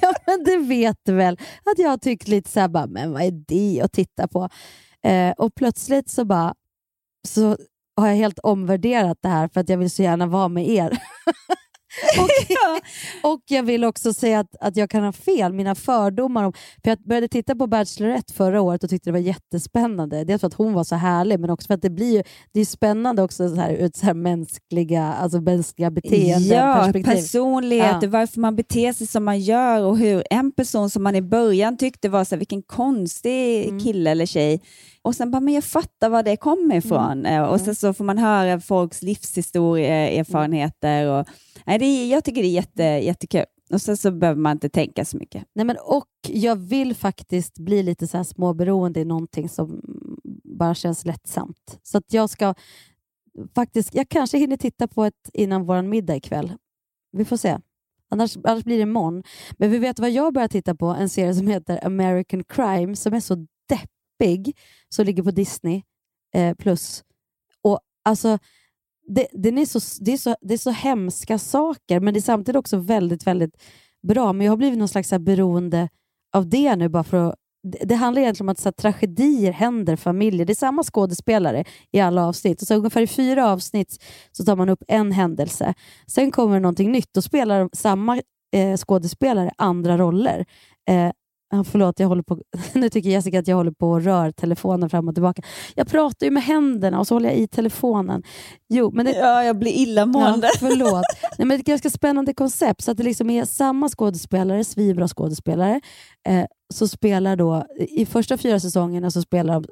ja, 0.00 0.14
men 0.26 0.44
du 0.44 0.56
vet 0.66 1.08
väl 1.08 1.34
att 1.64 1.78
jag 1.78 1.88
har 1.90 1.98
tyckt 1.98 2.28
lite 2.28 2.50
så 2.50 2.60
här, 2.60 2.68
bara, 2.68 2.86
men 2.86 3.12
vad 3.12 3.22
är 3.22 3.30
det 3.48 3.80
att 3.84 3.92
titta 3.92 4.28
på? 4.28 4.48
Eh, 5.02 5.30
och 5.30 5.54
plötsligt 5.54 6.10
så 6.10 6.24
bara, 6.24 6.54
så 7.28 7.56
har 8.00 8.08
jag 8.08 8.16
helt 8.16 8.38
omvärderat 8.38 9.18
det 9.22 9.28
här 9.28 9.48
för 9.48 9.60
att 9.60 9.68
jag 9.68 9.78
vill 9.78 9.90
så 9.90 10.02
gärna 10.02 10.26
vara 10.26 10.48
med 10.48 10.68
er. 10.68 10.90
och, 12.18 12.28
och 13.32 13.40
jag 13.48 13.62
vill 13.62 13.84
också 13.84 14.12
säga 14.14 14.40
att, 14.40 14.56
att 14.60 14.76
jag 14.76 14.90
kan 14.90 15.04
ha 15.04 15.12
fel, 15.12 15.52
mina 15.52 15.74
fördomar. 15.74 16.44
Om, 16.44 16.52
för 16.52 16.90
jag 16.90 16.98
började 16.98 17.28
titta 17.28 17.54
på 17.56 17.66
Bachelorette 17.66 18.32
förra 18.32 18.60
året 18.60 18.84
och 18.84 18.90
tyckte 18.90 19.08
det 19.10 19.12
var 19.12 19.18
jättespännande. 19.18 20.24
Dels 20.24 20.40
för 20.40 20.46
att 20.46 20.54
hon 20.54 20.72
var 20.72 20.84
så 20.84 20.94
härlig, 20.94 21.40
men 21.40 21.50
också 21.50 21.66
för 21.66 21.74
att 21.74 21.82
det 21.82 21.90
blir 21.90 22.24
det 22.52 22.60
är 22.60 22.64
spännande 22.64 23.22
också 23.22 23.48
så 23.48 23.54
här, 23.54 23.74
ett 23.76 23.96
så 23.96 24.06
här 24.06 24.14
mänskliga, 24.14 25.02
alltså 25.04 25.40
mänskliga 25.40 25.90
beteenden. 25.90 26.42
Ja, 26.58 26.74
perspektiv. 26.82 27.12
personligheter, 27.14 28.06
Ja. 28.06 28.10
varför 28.10 28.40
man 28.40 28.56
beter 28.56 28.92
sig 28.92 29.06
som 29.06 29.24
man 29.24 29.40
gör 29.40 29.82
och 29.84 29.98
hur 29.98 30.22
en 30.30 30.52
person 30.52 30.90
som 30.90 31.02
man 31.02 31.14
i 31.16 31.22
början 31.22 31.76
tyckte 31.76 32.08
var 32.08 32.24
så 32.24 32.34
här, 32.34 32.38
vilken 32.38 32.62
konstig 32.62 33.68
Mm. 33.68 33.80
kille 33.80 34.10
eller 34.10 34.26
tjej 34.26 34.60
och 35.08 35.14
sen 35.14 35.30
bara, 35.30 35.40
men 35.40 35.54
jag 35.54 35.64
fattar 35.64 36.08
var 36.08 36.22
det 36.22 36.36
kommer 36.36 36.74
ifrån. 36.76 37.26
Eh, 37.26 37.42
Och 37.42 37.60
sen 37.60 37.74
så 37.74 37.92
får 37.92 38.04
man 38.04 38.18
höra 38.18 38.60
folks 38.60 39.02
livshistoria, 39.02 40.10
erfarenheter. 40.10 41.06
Och, 41.06 41.26
nej, 41.66 41.78
det 41.78 41.84
är, 41.84 42.10
jag 42.10 42.24
tycker 42.24 42.42
det 42.42 42.48
är 42.48 42.52
jätte, 42.52 42.82
jättekul. 42.82 43.44
Och 43.72 43.82
sen 43.82 43.96
så 43.96 44.10
behöver 44.10 44.40
man 44.40 44.52
inte 44.52 44.68
tänka 44.68 45.04
så 45.04 45.16
mycket. 45.16 45.44
Nej, 45.54 45.64
men, 45.64 45.76
och 45.84 46.06
jag 46.28 46.56
vill 46.56 46.94
faktiskt 46.94 47.58
bli 47.58 47.82
lite 47.82 48.06
så 48.06 48.16
här 48.16 48.24
småberoende 48.24 49.00
i 49.00 49.04
någonting 49.04 49.48
som 49.48 49.80
bara 50.44 50.74
känns 50.74 51.04
lättsamt. 51.04 51.78
Så 51.82 51.98
att 51.98 52.12
jag 52.12 52.30
ska 52.30 52.54
faktiskt, 53.54 53.94
jag 53.94 54.08
kanske 54.08 54.38
hinner 54.38 54.56
titta 54.56 54.88
på 54.88 55.04
ett 55.04 55.30
innan 55.32 55.66
vår 55.66 55.82
middag 55.82 56.16
ikväll. 56.16 56.52
Vi 57.12 57.24
får 57.24 57.36
se. 57.36 57.58
Annars, 58.10 58.36
annars 58.44 58.64
blir 58.64 58.76
det 58.76 58.82
imorgon. 58.82 59.22
Men 59.58 59.70
vi 59.70 59.78
vet 59.78 59.98
vad 59.98 60.10
jag 60.10 60.34
börjar 60.34 60.48
titta 60.48 60.74
på? 60.74 60.86
En 60.86 61.08
serie 61.08 61.34
som 61.34 61.46
heter 61.46 61.86
American 61.86 62.44
Crime 62.44 62.96
som 62.96 63.14
är 63.14 63.20
så 63.20 63.34
deppig, 63.68 63.88
som 64.88 65.04
ligger 65.04 65.22
på 65.22 65.30
Disney 65.30 65.82
eh, 66.34 66.54
plus. 66.54 67.04
Och 67.62 67.80
alltså, 68.04 68.38
det, 69.08 69.26
den 69.32 69.58
är 69.58 69.66
så, 69.66 70.04
det, 70.04 70.12
är 70.12 70.16
så, 70.16 70.36
det 70.40 70.54
är 70.54 70.58
så 70.58 70.70
hemska 70.70 71.38
saker, 71.38 72.00
men 72.00 72.14
det 72.14 72.20
är 72.20 72.22
samtidigt 72.22 72.58
också 72.58 72.76
väldigt, 72.76 73.26
väldigt 73.26 73.56
bra. 74.08 74.32
Men 74.32 74.44
jag 74.44 74.52
har 74.52 74.56
blivit 74.56 74.78
någon 74.78 74.88
slags 74.88 75.10
här 75.10 75.18
beroende 75.18 75.88
av 76.32 76.48
det 76.48 76.76
nu. 76.76 76.88
Bara 76.88 77.04
för 77.04 77.28
att, 77.28 77.34
det, 77.62 77.78
det 77.84 77.94
handlar 77.94 78.22
egentligen 78.22 78.48
om 78.48 78.52
att 78.52 78.58
så 78.58 78.68
här, 78.68 78.72
tragedier 78.72 79.52
händer 79.52 79.96
familjer. 79.96 80.46
Det 80.46 80.52
är 80.52 80.54
samma 80.54 80.82
skådespelare 80.82 81.64
i 81.92 82.00
alla 82.00 82.26
avsnitt. 82.26 82.62
Och 82.62 82.68
så 82.68 82.74
ungefär 82.74 83.02
i 83.02 83.06
fyra 83.06 83.50
avsnitt 83.50 84.04
så 84.32 84.44
tar 84.44 84.56
man 84.56 84.68
upp 84.68 84.82
en 84.88 85.12
händelse. 85.12 85.74
Sen 86.06 86.30
kommer 86.30 86.54
det 86.54 86.60
någonting 86.60 86.92
nytt. 86.92 87.08
Då 87.14 87.22
spelar 87.22 87.68
samma 87.72 88.22
eh, 88.52 88.76
skådespelare 88.76 89.52
andra 89.58 89.98
roller. 89.98 90.46
Eh, 90.88 91.10
Förlåt, 91.64 92.00
jag 92.00 92.08
håller 92.08 92.22
på, 92.22 92.38
nu 92.72 92.88
tycker 92.90 93.10
Jessica 93.10 93.38
att 93.38 93.48
jag 93.48 93.56
håller 93.56 93.70
på 93.70 93.90
och 93.90 94.02
rör 94.02 94.30
telefonen 94.30 94.90
fram 94.90 95.08
och 95.08 95.14
tillbaka. 95.14 95.42
Jag 95.74 95.88
pratar 95.88 96.26
ju 96.26 96.30
med 96.30 96.42
händerna 96.42 96.98
och 96.98 97.06
så 97.06 97.14
håller 97.14 97.28
jag 97.28 97.38
i 97.38 97.48
telefonen. 97.48 98.22
Jo, 98.68 98.90
men 98.94 99.06
det, 99.06 99.12
Ja, 99.12 99.44
jag 99.44 99.58
blir 99.58 99.72
illamående. 99.72 100.46
Ja, 100.46 100.58
förlåt. 100.58 101.04
Nej, 101.38 101.46
men 101.46 101.48
det 101.48 101.54
är 101.54 101.58
ett 101.58 101.66
ganska 101.66 101.90
spännande 101.90 102.34
koncept. 102.34 102.82
Så 102.84 102.90
att 102.90 102.96
det 102.96 103.02
liksom 103.02 103.30
är 103.30 103.44
samma 103.44 103.88
skådespelare, 103.88 104.64
svinbra 104.64 105.08
skådespelare, 105.08 105.80
eh, 106.28 106.44
så 106.74 106.88
spelar 106.88 107.36
då, 107.36 107.66
i 107.78 108.06
första 108.06 108.36
fyra 108.36 108.60
säsongerna 108.60 109.10
så 109.10 109.22
spelar 109.22 109.54
de, 109.54 109.64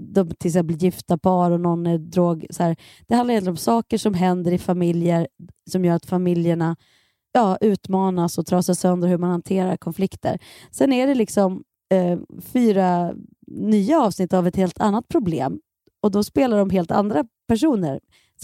de 0.00 0.28
till 0.34 0.48
exempel 0.48 0.76
gifta 0.76 1.18
par 1.18 1.50
och 1.50 1.60
någon 1.60 1.86
är 1.86 1.98
drog. 1.98 2.46
Så 2.50 2.62
här. 2.62 2.76
Det 3.08 3.14
handlar 3.14 3.32
egentligen 3.32 3.52
om 3.52 3.56
saker 3.56 3.98
som 3.98 4.14
händer 4.14 4.52
i 4.52 4.58
familjer 4.58 5.28
som 5.70 5.84
gör 5.84 5.94
att 5.94 6.06
familjerna 6.06 6.76
ja, 7.38 7.58
utmanas 7.60 8.38
och 8.38 8.46
trasas 8.46 8.80
sönder 8.80 9.08
hur 9.08 9.18
man 9.18 9.30
hanterar 9.30 9.76
konflikter. 9.76 10.38
Sen 10.70 10.92
är 10.92 11.06
det 11.06 11.14
liksom 11.14 11.62
eh, 11.94 12.18
fyra 12.42 13.14
nya 13.46 14.00
avsnitt 14.00 14.32
av 14.32 14.46
ett 14.46 14.56
helt 14.56 14.80
annat 14.80 15.08
problem 15.08 15.60
och 16.02 16.10
då 16.10 16.24
spelar 16.24 16.58
de 16.58 16.70
helt 16.70 16.90
andra 16.90 17.24
personer. 17.48 18.00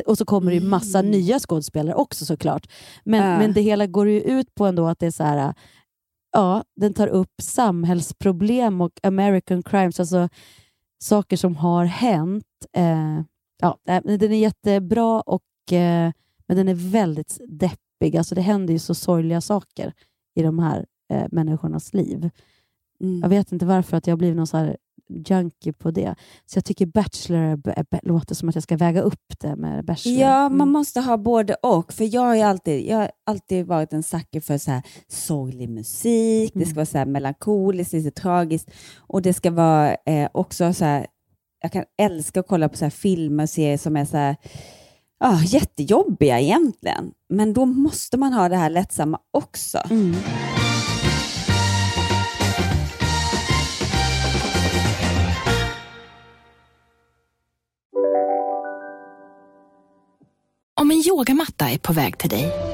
Och 0.07 0.19
så 0.19 0.25
kommer 0.25 0.51
det 0.51 0.57
ju 0.57 0.69
massa 0.69 0.99
Mm. 0.99 1.11
nya 1.11 1.39
skådespelare 1.39 1.95
också 1.95 2.25
såklart. 2.25 2.67
Men, 3.05 3.31
Ja. 3.31 3.39
men 3.39 3.53
det 3.53 3.61
hela 3.61 3.87
går 3.87 4.09
ju 4.09 4.21
ut 4.21 4.55
på 4.55 4.67
ändå 4.67 4.87
att 4.87 4.99
det 4.99 5.07
är 5.07 5.11
så 5.11 5.25
här, 5.25 5.55
ja, 6.33 6.65
den 6.77 6.95
tar 6.95 7.07
upp 7.09 7.33
samhällsproblem 7.43 8.81
och 8.81 8.93
American 9.03 9.63
crimes, 9.63 10.01
alltså 10.01 10.29
saker 11.03 11.37
som 11.37 11.57
har 11.57 11.85
hänt. 11.85 12.45
Eh, 12.77 13.21
ja, 13.61 13.79
den 14.05 14.33
är 14.33 14.39
jättebra, 14.39 15.21
och, 15.21 15.73
eh, 15.73 16.13
men 16.47 16.57
den 16.57 16.69
är 16.69 16.75
väldigt 16.75 17.41
deppig. 17.49 17.79
Alltså 18.19 18.35
det 18.35 18.41
händer 18.41 18.73
ju 18.73 18.79
så 18.79 18.95
sorgliga 18.95 19.41
saker 19.41 19.93
i 20.35 20.43
de 20.43 20.59
här 20.59 20.87
eh, 21.13 21.25
människornas 21.33 21.95
liv. 21.95 22.31
Mm. 23.01 23.21
Jag 23.23 23.29
vet 23.29 23.53
inte 23.53 23.67
varför 23.67 23.97
att 23.97 24.07
jag 24.07 24.19
blivit 24.19 24.37
någon 24.37 24.47
så 24.47 24.57
här 24.57 24.77
junkie 25.29 25.73
på 25.73 25.91
det. 25.91 26.15
Så 26.47 26.57
jag 26.57 26.65
tycker 26.65 26.87
Bachelor 26.87 27.63
låter 28.07 28.35
som 28.35 28.49
att 28.49 28.55
jag 28.55 28.63
ska 28.63 28.77
väga 28.77 29.01
upp 29.03 29.39
det 29.41 29.57
med 29.57 29.85
Bachelor. 29.85 30.21
Ja, 30.21 30.47
Mm. 30.47 30.59
man 30.59 30.69
måste 30.69 31.01
ha 31.01 31.17
både 31.17 31.55
och. 31.55 31.93
För 31.93 32.15
jag 32.15 32.21
har 32.23 32.37
alltid, 32.45 32.87
jag 32.87 32.97
har 32.97 33.11
alltid 33.27 33.67
varit 33.67 33.93
en 33.93 34.03
sucker 34.03 34.41
för 34.41 34.59
så 34.59 34.71
här 34.71 34.83
sorglig 35.09 35.69
musik, 35.69 36.51
det 36.55 36.59
Mm. 36.59 36.67
ska 36.69 36.75
vara 36.77 36.87
så 36.87 36.99
här 36.99 37.07
melankoliskt, 37.07 37.93
lite 37.93 38.11
tragiskt 38.11 38.71
och 38.99 39.23
det 39.23 39.33
ska 39.35 39.51
vara 39.51 39.95
eh, 39.95 40.29
också 40.35 40.73
så 40.75 40.85
här, 40.85 41.07
jag 41.63 41.73
kan 41.73 41.85
älska 41.99 42.41
att 42.41 42.49
kolla 42.49 42.69
på 42.69 42.77
så 42.77 42.85
här 42.85 42.91
filmer 42.91 43.43
och 43.45 43.51
serier 43.51 43.79
som 43.79 43.97
är 43.97 44.05
så 44.05 44.17
här, 44.17 44.37
ja, 45.21 45.41
jättejobbiga 45.45 46.41
egentligen. 46.41 47.13
Men 47.29 47.53
då 47.53 47.65
måste 47.65 48.17
man 48.17 48.33
ha 48.33 48.49
det 48.49 48.57
här 48.57 48.71
lättsamma 48.71 49.19
också. 49.31 49.79
Mm. 49.91 50.17
Om 60.81 60.91
en 60.91 61.03
yogamatta 61.09 61.71
är 61.71 61.79
på 61.79 61.93
väg 61.93 62.19
till 62.19 62.31
dig, 62.31 62.74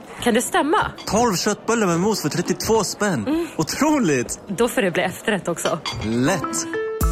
Kan 0.23 0.33
det 0.33 0.41
stämma? 0.41 0.77
12 1.05 1.35
köttbullar 1.35 1.87
med 1.87 1.99
mos 1.99 2.21
för 2.21 2.29
32 2.29 2.83
spänn. 2.83 3.27
Mm. 3.27 3.47
Otroligt! 3.57 4.39
Då 4.47 4.67
får 4.67 4.81
det 4.81 4.91
bli 4.91 5.03
efterrätt 5.03 5.47
också. 5.47 5.79
Lätt! 6.05 6.67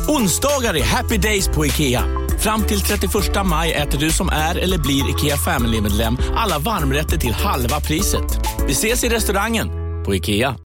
Onsdagar 0.10 0.78
är 0.78 0.84
happy 0.84 1.18
days 1.18 1.48
på 1.48 1.66
IKEA. 1.66 2.04
Fram 2.40 2.64
till 2.64 2.82
31 2.82 3.14
maj 3.46 3.74
äter 3.74 4.00
du 4.00 4.12
som 4.12 4.30
är 4.30 4.58
eller 4.58 4.78
blir 4.78 5.10
IKEA 5.10 5.38
Family-medlem 5.38 6.18
alla 6.36 6.60
varmrätter 6.60 7.18
till 7.18 7.34
halva 7.34 7.80
priset. 7.80 8.40
Vi 8.68 8.72
ses 8.72 9.04
i 9.04 9.10
restaurangen 9.10 9.70
på 10.06 10.16
IKEA. 10.16 10.56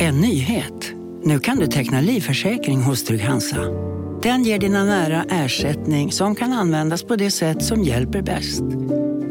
En 0.00 0.20
nyhet. 0.20 0.92
Nu 1.24 1.38
kan 1.40 1.56
du 1.56 1.66
teckna 1.66 2.00
livförsäkring 2.00 2.82
hos 2.82 3.04
Trygg-Hansa. 3.04 3.60
Den 4.22 4.44
ger 4.44 4.58
dina 4.58 4.84
nära 4.84 5.24
ersättning 5.30 6.12
som 6.12 6.34
kan 6.34 6.52
användas 6.52 7.02
på 7.02 7.16
det 7.16 7.30
sätt 7.30 7.64
som 7.64 7.82
hjälper 7.82 8.22
bäst. 8.22 8.62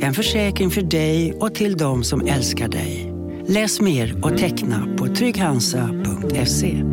En 0.04 0.14
försäkring 0.14 0.70
för 0.72 0.82
dig 0.82 1.34
och 1.34 1.56
till 1.56 1.78
de 1.78 2.04
som 2.04 2.28
älskar 2.28 2.68
dig. 2.68 3.14
Läs 3.48 3.82
mer 3.82 4.26
och 4.26 4.38
teckna 4.38 4.96
på 4.98 5.08
trygghansa.se. 5.08 6.84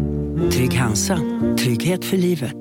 Trygg 0.53 0.75
Hansa. 0.75 1.19
Trygghet 1.59 2.05
för 2.05 2.17
livet. 2.17 2.57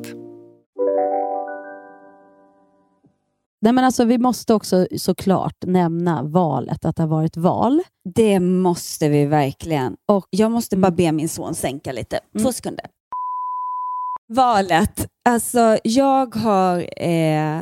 Nej, 3.61 3.73
men 3.73 3.83
alltså, 3.83 4.05
vi 4.05 4.17
måste 4.17 4.53
också 4.53 4.87
såklart 4.97 5.63
nämna 5.65 6.23
valet, 6.23 6.85
att 6.85 6.95
det 6.95 7.03
har 7.03 7.07
varit 7.07 7.37
val. 7.37 7.81
Det 8.15 8.39
måste 8.39 9.09
vi 9.09 9.25
verkligen. 9.25 9.95
Och, 10.07 10.27
jag 10.29 10.51
måste 10.51 10.77
bara 10.77 10.91
be 10.91 11.11
min 11.11 11.29
son 11.29 11.55
sänka 11.55 11.91
lite. 11.91 12.19
Två 12.33 12.39
mm. 12.39 12.53
sekunder. 12.53 12.85
Valet. 14.27 15.07
Alltså, 15.29 15.77
jag 15.83 16.35
har, 16.35 17.03
eh, 17.03 17.61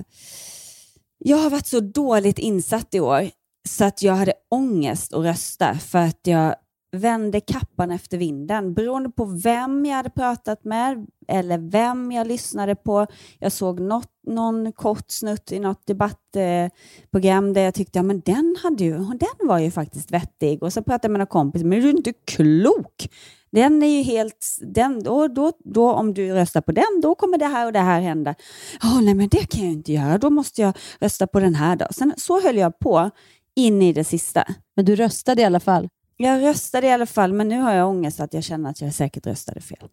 jag 1.18 1.38
har 1.38 1.50
varit 1.50 1.68
så 1.68 1.80
dåligt 1.80 2.40
insatt 2.40 2.96
i 2.96 3.00
år 3.00 3.30
så 3.70 3.86
att 3.86 4.02
jag 4.02 4.16
hade 4.16 4.34
ångest 4.52 5.14
att 5.14 5.24
rösta 5.26 5.78
för 5.78 6.00
att 6.00 6.20
jag 6.24 6.56
vände 6.92 7.40
kappan 7.40 7.92
efter 7.92 8.18
vinden 8.18 8.74
beroende 8.74 9.10
på 9.10 9.26
vem 9.26 9.86
jag 9.86 9.96
hade 9.96 10.10
pratat 10.10 10.64
med 10.64 11.08
eller 11.28 11.58
vem 11.58 12.12
jag 12.12 12.28
lyssnade 12.28 12.76
på. 12.76 13.08
Jag 13.40 13.52
såg 13.52 13.80
något, 13.80 14.12
någon 14.28 14.72
kort 14.72 15.12
snutt 15.12 15.52
i 15.52 15.60
något 15.60 15.88
debattprogram 15.88 17.54
där 17.54 17.62
jag 17.62 17.74
tyckte 17.74 18.00
ja, 18.00 18.04
men 18.04 18.20
den, 18.20 18.56
hade 18.64 18.84
ju, 18.84 18.98
den 18.98 19.48
var 19.48 19.60
ju 19.60 19.72
faktiskt 19.72 20.12
vettig. 20.12 20.64
Och 20.64 20.74
så 20.74 20.84
pratade 20.84 21.06
jag 21.06 21.12
med 21.12 21.20
några 21.20 21.30
kompisar, 21.30 21.66
men 21.66 21.82
du 21.82 21.90
är 21.90 21.98
inte 21.98 22.14
klok. 22.14 23.10
Den 23.52 23.84
är 23.84 23.98
ju 23.98 24.04
helt... 24.04 24.58
Den, 24.62 25.04
då, 25.04 25.28
då, 25.28 25.52
då, 25.64 25.92
om 25.94 26.14
du 26.14 26.34
röstar 26.34 26.62
på 26.62 26.72
den, 26.72 27.02
då 27.02 27.16
kommer 27.16 27.38
det 27.38 27.46
här 27.46 27.66
och 27.66 27.74
det 27.74 27.80
här 27.80 28.02
hända. 28.02 28.36
Oh, 28.84 29.02
nej, 29.02 29.14
men 29.14 29.28
det 29.28 29.50
kan 29.50 29.64
jag 29.64 29.74
inte 29.74 29.94
göra. 29.94 30.18
Då 30.18 30.30
måste 30.30 30.62
jag 30.62 30.74
rösta 31.00 31.28
på 31.28 31.40
den 31.40 31.56
här. 31.56 31.76
Då. 31.76 31.86
Sen, 31.92 32.14
så 32.18 32.42
höll 32.42 32.58
jag 32.58 32.80
på 32.80 33.10
in 33.56 33.82
i 33.82 33.94
det 33.94 34.04
sista. 34.04 34.44
Men 34.76 34.86
du 34.86 34.96
röstade 34.96 35.42
i 35.42 35.46
alla 35.46 35.60
fall? 35.60 35.90
Jag 36.18 36.44
röstade 36.44 36.88
i 36.88 36.92
alla 36.92 37.06
fall, 37.06 37.34
men 37.34 37.48
nu 37.48 37.60
har 37.60 37.74
jag 37.74 37.90
ångest 37.90 38.20
att 38.20 38.34
jag 38.34 38.44
känner 38.44 38.70
att 38.70 38.82
jag 38.82 38.94
säkert 38.94 39.28
röstade 39.28 39.62
fel. 39.62 39.90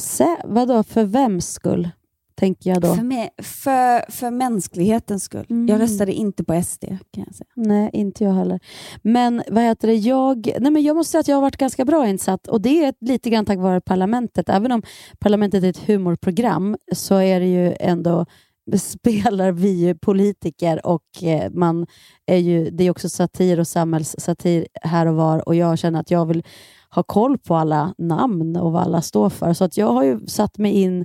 Se, 0.00 0.36
vadå, 0.44 0.82
för 0.82 1.04
vems 1.04 1.52
skull? 1.52 1.90
Tänker 2.34 2.70
jag 2.70 2.80
då. 2.80 2.94
För, 2.94 3.02
mig, 3.02 3.30
för, 3.38 4.10
för 4.10 4.30
mänsklighetens 4.30 5.24
skull. 5.24 5.46
Mm. 5.50 5.68
Jag 5.68 5.80
röstade 5.80 6.12
inte 6.12 6.44
på 6.44 6.62
SD 6.62 6.84
kan 6.84 7.24
jag 7.26 7.34
säga. 7.34 7.48
Nej, 7.56 7.90
inte 7.92 8.24
jag 8.24 8.32
heller. 8.32 8.60
Men 9.02 9.42
vad 9.48 9.64
heter 9.64 9.88
det, 9.88 9.94
jag, 9.94 10.52
nej 10.60 10.70
men 10.70 10.82
jag 10.82 10.96
måste 10.96 11.10
säga 11.10 11.20
att 11.20 11.28
jag 11.28 11.36
har 11.36 11.42
varit 11.42 11.56
ganska 11.56 11.84
bra 11.84 12.06
insatt 12.06 12.46
och 12.46 12.60
det 12.60 12.84
är 12.84 12.94
lite 13.00 13.30
grann 13.30 13.46
tack 13.46 13.58
vare 13.58 13.80
Parlamentet. 13.80 14.48
Även 14.48 14.72
om 14.72 14.82
Parlamentet 15.18 15.64
är 15.64 15.68
ett 15.68 15.86
humorprogram 15.86 16.76
så 16.92 17.16
är 17.16 17.40
det 17.40 17.46
ju 17.46 17.74
ändå 17.80 18.26
spelar 18.78 19.52
vi 19.52 19.94
politiker 19.94 20.86
och 20.86 21.22
eh, 21.22 21.50
man 21.50 21.86
är 22.26 22.36
ju, 22.36 22.70
det 22.70 22.84
är 22.84 22.90
också 22.90 23.08
satir 23.08 23.60
och 23.60 23.68
samhällssatir 23.68 24.66
här 24.82 25.06
och 25.06 25.14
var 25.14 25.48
och 25.48 25.54
jag 25.54 25.78
känner 25.78 26.00
att 26.00 26.10
jag 26.10 26.26
vill 26.26 26.44
ha 26.90 27.02
koll 27.02 27.38
på 27.38 27.54
alla 27.54 27.94
namn 27.98 28.56
och 28.56 28.72
vad 28.72 28.82
alla 28.82 29.02
står 29.02 29.30
för. 29.30 29.52
Så 29.52 29.64
att 29.64 29.76
jag 29.76 29.92
har 29.92 30.04
ju 30.04 30.26
satt 30.26 30.58
mig 30.58 30.72
in 30.72 31.04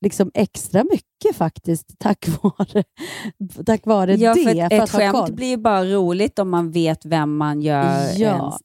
liksom 0.00 0.30
extra 0.34 0.84
mycket 0.84 1.36
faktiskt 1.36 1.98
tack 1.98 2.28
vare, 2.42 2.84
tack 3.66 3.86
vare 3.86 4.14
ja, 4.14 4.34
det. 4.34 4.44
För 4.44 4.56
ett, 4.56 4.90
för 4.90 5.00
ett 5.00 5.12
skämt 5.12 5.30
blir 5.30 5.46
ju 5.46 5.56
bara 5.56 5.84
roligt 5.84 6.38
om 6.38 6.50
man 6.50 6.70
vet 6.70 7.04
vem 7.04 7.36
man 7.36 7.60
gör 7.62 8.20
ja. 8.20 8.58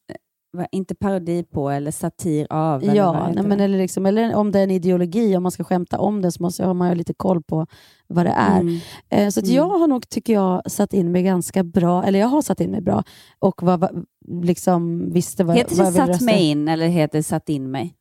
Inte 0.71 0.95
parodi 0.95 1.43
på 1.43 1.69
eller 1.69 1.91
satir 1.91 2.47
av. 2.49 2.83
Ja, 2.83 2.91
eller, 2.91 3.33
nej, 3.35 3.43
men 3.43 3.59
eller, 3.59 3.77
liksom, 3.77 4.05
eller 4.05 4.35
om 4.35 4.51
det 4.51 4.59
är 4.59 4.63
en 4.63 4.71
ideologi, 4.71 5.37
om 5.37 5.43
man 5.43 5.51
ska 5.51 5.63
skämta 5.63 5.99
om 5.99 6.21
det 6.21 6.31
så 6.31 6.43
måste, 6.43 6.65
har 6.65 6.73
man 6.73 6.89
ju 6.89 6.95
lite 6.95 7.13
koll 7.13 7.43
på 7.43 7.67
vad 8.07 8.25
det 8.25 8.31
är. 8.31 8.59
Mm. 8.59 8.79
Eh, 9.09 9.29
så 9.29 9.39
mm. 9.39 9.53
jag 9.53 9.69
har 9.69 9.87
nog, 9.87 10.09
tycker 10.09 10.33
jag, 10.33 10.71
satt 10.71 10.93
in 10.93 11.11
mig 11.11 11.23
ganska 11.23 11.63
bra, 11.63 12.03
eller 12.03 12.19
jag 12.19 12.27
har 12.27 12.41
satt 12.41 12.61
in 12.61 12.71
mig 12.71 12.81
bra 12.81 13.03
och 13.39 13.63
var, 13.63 14.03
liksom, 14.27 15.11
visste 15.13 15.43
vad, 15.43 15.55
heter 15.55 15.75
vad 15.75 15.85
jag 15.85 15.91
ville 15.91 16.01
Heter 16.01 16.13
det 16.13 16.17
satt 16.17 16.25
mig 16.25 16.49
in 16.49 16.67
eller 16.67 16.87
heter 16.87 17.17
det 17.19 17.23
satt 17.23 17.49
in 17.49 17.71
mig? 17.71 17.95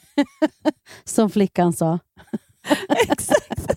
Som 1.04 1.30
flickan 1.30 1.72
sa. 1.72 1.98
Exakt. 3.08 3.70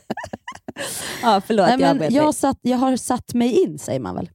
ja, 1.21 1.41
förlåt, 1.45 1.67
nej, 1.67 1.95
men 1.95 2.13
jag, 2.13 2.35
satt, 2.35 2.59
jag 2.61 2.77
har 2.77 2.97
satt 2.97 3.33
mig 3.33 3.63
in, 3.63 3.79
säger 3.79 3.99
man 3.99 4.15
väl? 4.15 4.29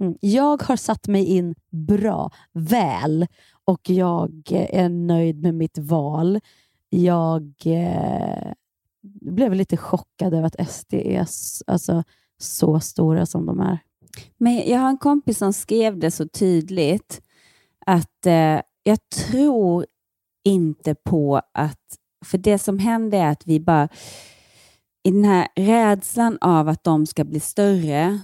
Mm. 0.00 0.14
Jag 0.20 0.62
har 0.62 0.76
satt 0.76 1.08
mig 1.08 1.24
in 1.24 1.54
bra, 1.70 2.30
väl 2.52 3.26
och 3.64 3.90
jag 3.90 4.42
eh, 4.50 4.84
är 4.84 4.88
nöjd 4.88 5.42
med 5.42 5.54
mitt 5.54 5.78
val. 5.78 6.40
Jag 6.88 7.52
eh, 7.64 8.52
blev 9.20 9.54
lite 9.54 9.76
chockad 9.76 10.34
över 10.34 10.46
att 10.46 10.70
SD 10.70 10.94
är 10.94 11.26
alltså, 11.66 12.04
så 12.38 12.80
stora 12.80 13.26
som 13.26 13.46
de 13.46 13.60
är. 13.60 13.78
Men 14.36 14.68
Jag 14.68 14.78
har 14.78 14.88
en 14.88 14.98
kompis 14.98 15.38
som 15.38 15.52
skrev 15.52 15.98
det 15.98 16.10
så 16.10 16.28
tydligt 16.28 17.22
att 17.86 18.26
eh, 18.26 18.60
jag 18.82 18.98
tror 19.28 19.86
inte 20.44 20.94
på 20.94 21.40
att... 21.54 21.80
För 22.24 22.38
det 22.38 22.58
som 22.58 22.78
händer 22.78 23.18
är 23.18 23.30
att 23.30 23.46
vi 23.46 23.60
bara... 23.60 23.88
I 25.02 25.10
den 25.10 25.24
här 25.24 25.48
rädslan 25.56 26.38
av 26.40 26.68
att 26.68 26.84
de 26.84 27.06
ska 27.06 27.24
bli 27.24 27.40
större 27.40 28.20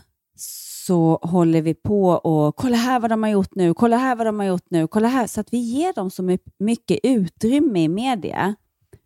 så 0.86 1.18
håller 1.22 1.62
vi 1.62 1.74
på 1.74 2.08
och 2.08 2.56
kolla 2.56 2.76
här 2.76 3.00
vad 3.00 3.10
de 3.10 3.22
har 3.22 3.30
gjort 3.30 3.54
nu, 3.54 3.74
kolla 3.74 3.96
här 3.96 4.16
vad 4.16 4.26
de 4.26 4.38
har 4.38 4.46
gjort 4.46 4.70
nu, 4.70 4.86
kolla 4.86 5.08
här, 5.08 5.26
så 5.26 5.40
att 5.40 5.52
vi 5.52 5.58
ger 5.58 5.92
dem 5.92 6.10
så 6.10 6.38
mycket 6.58 6.98
utrymme 7.02 7.82
i 7.82 7.88
media 7.88 8.54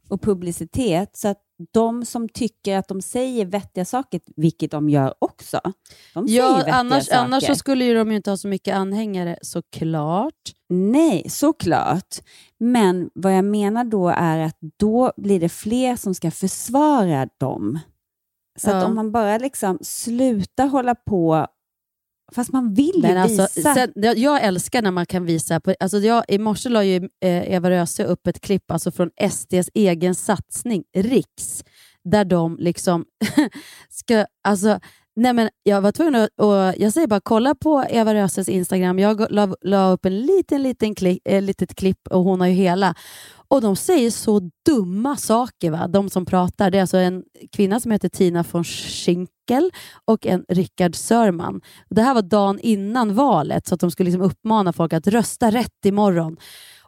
och 0.09 0.23
publicitet 0.23 1.17
så 1.17 1.29
att 1.29 1.43
de 1.73 2.05
som 2.05 2.29
tycker 2.29 2.79
att 2.79 2.89
de 2.89 3.03
säger 3.03 3.47
vettiga 3.47 3.85
saker, 3.85 4.21
vilket 4.37 4.71
de 4.71 4.89
gör 4.89 5.15
också, 5.19 5.61
de 6.15 6.27
ja, 6.27 6.45
säger 6.45 6.57
vettiga 6.57 6.75
annars, 6.75 7.07
saker. 7.07 7.19
Annars 7.19 7.47
så 7.47 7.55
skulle 7.55 7.85
ju 7.85 7.95
de 7.95 8.13
inte 8.13 8.31
ha 8.31 8.37
så 8.37 8.49
mycket 8.49 8.75
anhängare, 8.75 9.39
såklart. 9.43 10.53
Nej, 10.69 11.27
såklart. 11.29 12.17
Men 12.59 13.11
vad 13.15 13.37
jag 13.37 13.45
menar 13.45 13.85
då 13.85 14.09
är 14.09 14.39
att 14.39 14.59
då 14.77 15.13
blir 15.17 15.41
det 15.41 15.49
fler 15.49 15.97
som 15.97 16.15
ska 16.15 16.31
försvara 16.31 17.29
dem. 17.41 17.79
Så 18.59 18.71
ja. 18.71 18.85
om 18.87 18.95
man 18.95 19.13
bara 19.13 19.39
liksom 19.39 19.79
slutar 19.83 20.67
hålla 20.67 20.95
på 20.95 21.47
Fast 22.33 22.53
man 22.53 22.75
vill 22.75 23.05
ju 23.05 23.19
alltså, 23.19 23.49
visa. 23.57 23.75
Sen, 23.75 23.93
jag 24.17 24.45
älskar 24.45 24.83
när 24.83 24.91
man 24.91 25.07
kan 25.07 25.25
visa. 25.25 25.61
På, 25.61 25.75
alltså 25.81 25.99
jag, 25.99 26.25
I 26.29 26.39
morse 26.39 26.69
la 26.69 26.85
ju 26.85 26.97
eh, 26.97 27.53
Eva 27.53 27.71
Röse 27.71 28.05
upp 28.05 28.27
ett 28.27 28.41
klipp 28.41 28.71
alltså 28.71 28.91
från 28.91 29.11
SDs 29.31 29.71
egen 29.75 30.15
satsning, 30.15 30.85
Riks, 30.97 31.65
där 32.05 32.25
de 32.25 32.57
liksom 32.61 33.05
ska... 33.91 34.27
Alltså, 34.45 34.81
nej 35.17 35.33
men 35.33 35.49
jag 35.63 35.81
var 35.81 35.93
tvungen 35.93 36.15
att... 36.15 36.31
Och 36.37 36.83
jag 36.83 36.93
säger 36.93 37.07
bara, 37.07 37.21
kolla 37.21 37.55
på 37.55 37.85
Eva 37.91 38.15
Röses 38.15 38.49
Instagram. 38.49 38.99
Jag 38.99 39.33
la, 39.33 39.55
la 39.61 39.93
upp 39.93 40.05
en 40.05 40.21
liten, 40.21 40.63
liten 40.63 40.95
klipp, 40.95 41.23
eh, 41.25 41.43
litet 41.43 41.75
klipp 41.75 42.09
och 42.11 42.25
hon 42.25 42.41
har 42.41 42.49
ju 42.49 42.55
hela. 42.55 42.95
Och 43.49 43.61
de 43.61 43.77
säger 43.77 44.11
så 44.11 44.51
dumma 44.67 45.17
saker, 45.17 45.71
va? 45.71 45.89
de 45.89 46.11
som 46.11 46.27
pratar. 46.27 46.71
Det 46.71 46.79
är 46.79 46.81
alltså 46.81 46.97
en 46.97 47.23
kvinna 47.53 47.81
som 47.81 47.91
heter 47.91 48.09
Tina 48.09 48.45
von 48.53 48.65
Schinkel 48.65 49.71
och 50.05 50.27
en 50.27 50.45
Rickard 50.49 50.97
Sörman. 50.97 51.61
Det 51.91 52.03
här 52.03 52.15
var 52.15 52.23
dagen 52.23 52.61
innan 52.61 53.15
valet, 53.15 53.67
så 53.67 53.75
att 53.75 53.81
de 53.81 53.91
skulle 53.91 54.11
liksom 54.11 54.23
uppmana 54.23 54.73
folk 54.73 54.93
att 54.93 55.07
rösta 55.07 55.51
rätt 55.51 55.85
imorgon. 55.85 56.37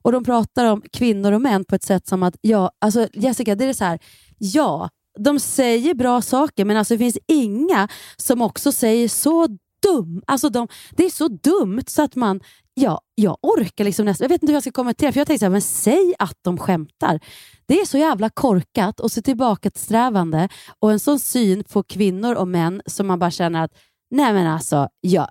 Och 0.03 0.13
De 0.13 0.25
pratar 0.25 0.65
om 0.65 0.83
kvinnor 0.93 1.33
och 1.33 1.41
män 1.41 1.65
på 1.65 1.75
ett 1.75 1.83
sätt 1.83 2.07
som 2.07 2.23
att, 2.23 2.37
ja, 2.41 2.71
alltså 2.79 3.09
Jessica, 3.13 3.55
det 3.55 3.65
är 3.65 3.73
så 3.73 3.85
här, 3.85 3.99
ja, 4.39 4.89
de 5.19 5.41
säger 5.41 5.95
bra 5.95 6.23
saker, 6.23 6.65
men 6.65 6.77
alltså 6.77 6.95
det 6.95 6.99
finns 6.99 7.19
inga 7.27 7.89
som 8.17 8.43
också 8.43 8.73
säger 8.73 9.09
så 9.09 9.47
dum. 9.83 10.23
Alltså 10.27 10.49
de, 10.49 10.69
det 10.91 11.05
är 11.05 11.11
så 11.11 11.29
dumt 11.29 11.85
så 11.87 12.03
att 12.03 12.17
man 12.17 12.41
Ja, 12.81 13.01
jag 13.15 13.37
orkar 13.43 13.85
liksom 13.85 14.05
nästan. 14.05 14.25
Jag 14.25 14.29
vet 14.29 14.43
inte 14.43 14.51
hur 14.53 14.57
jag 14.57 14.63
ska 14.63 14.73
kommentera, 14.73 15.13
för 15.13 15.21
jag 15.21 15.27
tänkte 15.27 15.41
så 15.41 15.45
här, 15.45 15.51
men 15.51 15.63
säg 15.63 16.15
att 16.19 16.39
de 16.45 16.59
skämtar. 16.59 17.21
Det 17.67 17.81
är 17.81 17.85
så 17.85 17.99
jävla 17.99 18.31
korkat 18.31 19.01
och 19.01 19.13
så 19.13 19.23
tillbakasträvande 19.23 20.49
och 20.79 20.93
en 20.93 21.01
sån 21.01 21.19
syn 21.21 21.65
på 21.65 21.83
kvinnor 21.83 22.35
och 22.35 22.49
män 22.49 22.83
som 22.87 23.07
man 23.07 23.19
bara 23.19 23.31
känner 23.31 23.65
att, 23.65 23.73
nej 24.11 24.33
men 24.33 24.47
alltså, 24.47 24.89
ja, 25.01 25.29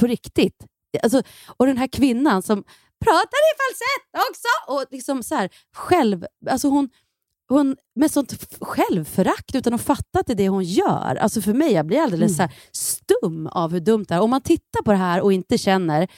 på 0.00 0.06
riktigt. 0.06 0.56
Alltså, 1.02 1.22
och 1.56 1.66
den 1.66 1.78
här 1.78 1.86
kvinnan 1.86 2.42
som 2.42 2.64
pratar 3.04 3.38
i 3.38 3.52
falsett 3.60 4.28
också 4.30 4.72
och 4.72 4.84
liksom 4.90 5.22
så 5.22 5.34
här, 5.34 5.50
själv, 5.76 6.26
alltså 6.50 6.68
hon, 6.68 6.88
hon 7.48 7.76
med 7.96 8.10
sånt 8.10 8.56
självförakt 8.60 9.54
utan 9.54 9.74
att 9.74 9.82
fatta 9.82 10.18
att 10.20 10.26
det 10.26 10.32
är 10.32 10.36
det 10.36 10.48
hon 10.48 10.64
gör. 10.64 11.16
Alltså 11.20 11.40
för 11.40 11.52
mig, 11.52 11.72
jag 11.72 11.86
blir 11.86 12.00
alldeles 12.00 12.30
Mm. 12.30 12.36
så 12.36 12.42
här 12.42 12.52
stum 12.72 13.46
av 13.46 13.72
hur 13.72 13.80
dumt 13.80 14.04
det 14.08 14.14
är. 14.14 14.20
Om 14.20 14.30
man 14.30 14.40
tittar 14.40 14.82
på 14.82 14.90
det 14.92 14.98
här 14.98 15.20
och 15.20 15.32
inte 15.32 15.58
känner, 15.58 16.08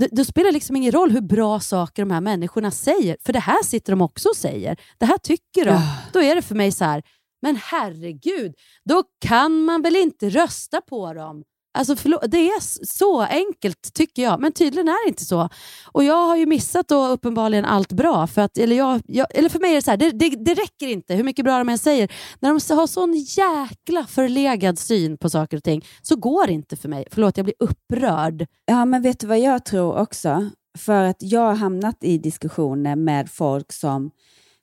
då, 0.00 0.06
då 0.10 0.24
spelar 0.24 0.46
det 0.46 0.52
liksom 0.52 0.76
ingen 0.76 0.92
roll 0.92 1.10
hur 1.10 1.20
bra 1.20 1.60
saker 1.60 2.02
de 2.02 2.10
här 2.10 2.20
människorna 2.20 2.70
säger. 2.70 3.16
För 3.24 3.32
det 3.32 3.38
här 3.38 3.62
sitter 3.62 3.92
de 3.92 4.02
också 4.02 4.28
och 4.28 4.36
säger. 4.36 4.80
Det 4.98 5.06
här 5.06 5.18
tycker 5.18 5.64
de. 5.64 5.70
Ja. 5.70 5.98
Då 6.12 6.22
är 6.22 6.34
det 6.34 6.42
för 6.42 6.54
mig 6.54 6.72
så 6.72 6.84
här, 6.84 7.02
men 7.42 7.56
herregud, 7.56 8.54
då 8.84 9.02
kan 9.20 9.60
man 9.60 9.82
väl 9.82 9.96
inte 9.96 10.28
rösta 10.28 10.80
på 10.80 11.12
dem? 11.12 11.42
Alltså 11.76 11.96
förlåt, 11.96 12.20
det 12.26 12.48
är 12.48 12.86
så 12.86 13.20
enkelt 13.22 13.94
tycker 13.94 14.22
jag, 14.22 14.40
men 14.40 14.52
tydligen 14.52 14.88
är 14.88 15.06
det 15.06 15.08
inte 15.08 15.24
så. 15.24 15.48
Och 15.92 16.04
Jag 16.04 16.26
har 16.26 16.36
ju 16.36 16.46
missat 16.46 16.88
då 16.88 17.06
uppenbarligen 17.06 17.64
allt 17.64 17.92
bra. 17.92 18.26
För, 18.26 18.42
att, 18.42 18.58
eller 18.58 18.76
jag, 18.76 19.02
jag, 19.06 19.26
eller 19.38 19.48
för 19.48 19.58
mig 19.58 19.70
är 19.70 19.74
det 19.74 19.82
så 19.82 19.90
här, 19.90 19.98
det, 19.98 20.10
det, 20.10 20.28
det 20.28 20.54
räcker 20.54 20.88
inte 20.88 21.14
hur 21.14 21.24
mycket 21.24 21.44
bra 21.44 21.58
de 21.58 21.68
än 21.68 21.78
säger. 21.78 22.12
När 22.40 22.48
de 22.48 22.74
har 22.74 22.86
sån 22.86 23.14
jäkla 23.14 24.06
förlegad 24.06 24.78
syn 24.78 25.18
på 25.18 25.30
saker 25.30 25.56
och 25.56 25.64
ting 25.64 25.84
så 26.02 26.16
går 26.16 26.46
det 26.46 26.52
inte 26.52 26.76
för 26.76 26.88
mig. 26.88 27.04
Förlåt, 27.10 27.36
jag 27.36 27.44
blir 27.44 27.56
upprörd. 27.58 28.46
Ja, 28.66 28.84
men 28.84 29.02
vet 29.02 29.20
du 29.20 29.26
vad 29.26 29.38
jag 29.38 29.64
tror 29.64 29.98
också? 29.98 30.50
För 30.78 31.04
att 31.04 31.16
jag 31.18 31.40
har 31.40 31.54
hamnat 31.54 32.04
i 32.04 32.18
diskussioner 32.18 32.96
med 32.96 33.30
folk 33.30 33.72
som 33.72 34.10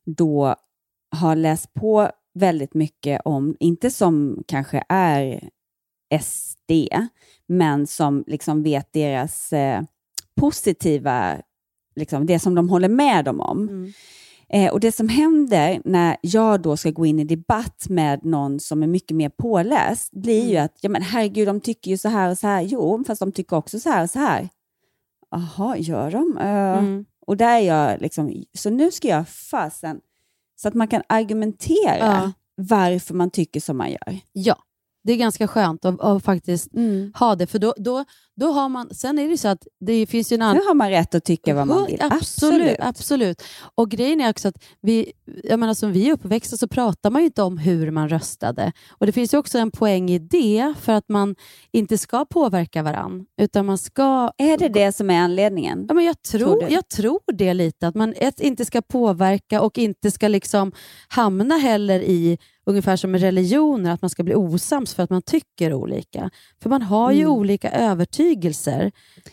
då 0.05 0.55
har 1.15 1.35
läst 1.35 1.73
på 1.73 2.09
väldigt 2.33 2.73
mycket 2.73 3.21
om, 3.25 3.55
inte 3.59 3.91
som 3.91 4.43
kanske 4.47 4.83
är 4.89 5.49
SD, 6.21 6.71
men 7.47 7.87
som 7.87 8.23
liksom 8.27 8.63
vet 8.63 8.93
deras 8.93 9.53
eh, 9.53 9.81
positiva, 10.35 11.37
liksom 11.95 12.25
det 12.25 12.39
som 12.39 12.55
de 12.55 12.69
håller 12.69 12.89
med 12.89 13.25
dem 13.25 13.39
om. 13.41 13.93
Eh, 14.49 14.71
och 14.71 14.79
Det 14.79 14.91
som 14.91 15.09
händer 15.09 15.81
när 15.85 16.17
jag 16.21 16.61
då 16.61 16.77
ska 16.77 16.91
gå 16.91 17.05
in 17.05 17.19
i 17.19 17.23
debatt 17.23 17.85
med 17.89 18.25
någon 18.25 18.59
som 18.59 18.83
är 18.83 18.87
mycket 18.87 19.17
mer 19.17 19.29
påläst 19.29 20.11
blir 20.11 20.49
ju 20.49 20.57
att, 20.57 20.77
ja 20.81 20.89
men 20.89 21.01
herregud, 21.01 21.47
de 21.47 21.61
tycker 21.61 21.91
ju 21.91 21.97
så 21.97 22.09
här 22.09 22.29
och 22.29 22.37
så 22.37 22.47
här. 22.47 22.61
Jo, 22.61 23.03
fast 23.07 23.19
de 23.19 23.31
tycker 23.31 23.55
också 23.57 23.79
så 23.79 23.89
här 23.89 24.03
och 24.03 24.09
så 24.09 24.19
här. 24.19 24.49
Jaha, 25.31 25.77
gör 25.77 26.11
de? 26.11 26.37
Eh, 26.37 26.77
Mm. 26.77 27.05
Och 27.27 27.37
där 27.37 27.55
är 27.55 27.59
jag 27.59 28.01
liksom, 28.01 28.43
så 28.53 28.69
nu 28.69 28.91
ska 28.91 29.07
jag 29.07 29.29
fasen, 29.29 29.99
så 30.55 30.67
att 30.67 30.73
man 30.73 30.87
kan 30.87 31.01
argumentera 31.07 31.97
Ja. 31.97 32.31
varför 32.55 33.13
man 33.13 33.29
tycker 33.29 33.59
som 33.59 33.77
man 33.77 33.89
gör. 33.91 34.17
Ja, 34.33 34.55
det 35.03 35.13
är 35.13 35.17
ganska 35.17 35.47
skönt 35.47 35.85
att, 35.85 36.01
att 36.01 36.23
faktiskt 36.23 36.73
Mm. 36.73 37.11
ha 37.19 37.35
det. 37.35 37.47
För 37.47 37.59
då, 37.59 37.73
då, 37.77 38.05
då 38.39 38.51
har 38.51 38.69
man, 38.69 38.89
sen 38.93 39.19
är 39.19 39.29
det 39.29 39.37
så 39.37 39.47
att 39.47 39.67
det 39.79 40.05
finns 40.05 40.31
ju 40.31 40.35
en 40.35 40.41
annan... 40.41 40.57
Nu 40.57 40.63
har 40.67 40.73
man 40.73 40.89
rätt 40.89 41.15
att 41.15 41.23
tycka 41.25 41.53
vad 41.55 41.67
man 41.67 41.85
vill. 41.85 41.97
Absolut, 42.01 42.75
absolut. 42.79 43.43
Och 43.75 43.91
grejen 43.91 44.21
är 44.21 44.29
också 44.29 44.47
att 44.47 44.55
vi, 44.81 45.11
jag 45.43 45.59
menar, 45.59 45.73
som 45.73 45.91
vi 45.91 46.09
är 46.09 46.13
uppväxta 46.13 46.57
så 46.57 46.67
pratar 46.67 47.09
man 47.09 47.21
ju 47.21 47.25
inte 47.25 47.41
om 47.41 47.57
hur 47.57 47.91
man 47.91 48.09
röstade. 48.09 48.71
Och 48.89 49.05
Det 49.05 49.11
finns 49.11 49.33
ju 49.33 49.37
också 49.37 49.57
en 49.57 49.71
poäng 49.71 50.09
i 50.09 50.19
det 50.19 50.73
för 50.81 50.93
att 50.93 51.09
man 51.09 51.35
inte 51.71 51.97
ska 51.97 52.25
påverka 52.25 52.83
varann. 52.83 53.25
Utan 53.41 53.65
man 53.65 53.77
ska... 53.77 54.31
Är 54.37 54.57
det 54.57 54.69
det 54.69 54.91
som 54.91 55.09
är 55.09 55.19
anledningen? 55.19 55.85
Ja, 55.87 55.93
men 55.93 56.05
jag, 56.05 56.21
tror, 56.21 56.59
Tror 56.59 56.71
jag 56.71 56.89
tror 56.89 57.19
det 57.33 57.53
lite. 57.53 57.87
Att 57.87 57.95
man 57.95 58.13
ett, 58.17 58.39
inte 58.39 58.65
ska 58.65 58.81
påverka 58.81 59.61
och 59.61 59.77
inte 59.77 60.11
ska 60.11 60.27
liksom 60.27 60.71
hamna 61.07 61.57
heller 61.57 61.99
i 61.99 62.37
ungefär 62.65 62.95
som 62.95 63.11
med 63.11 63.21
religioner, 63.21 63.91
att 63.91 64.01
man 64.01 64.09
ska 64.09 64.23
bli 64.23 64.35
osams 64.35 64.93
för 64.93 65.03
att 65.03 65.09
man 65.09 65.21
tycker 65.21 65.73
olika. 65.73 66.29
För 66.61 66.69
man 66.69 66.81
har 66.81 67.11
ju 67.11 67.21
Mm. 67.21 67.31
olika 67.33 67.71
övertygelser. 67.71 68.20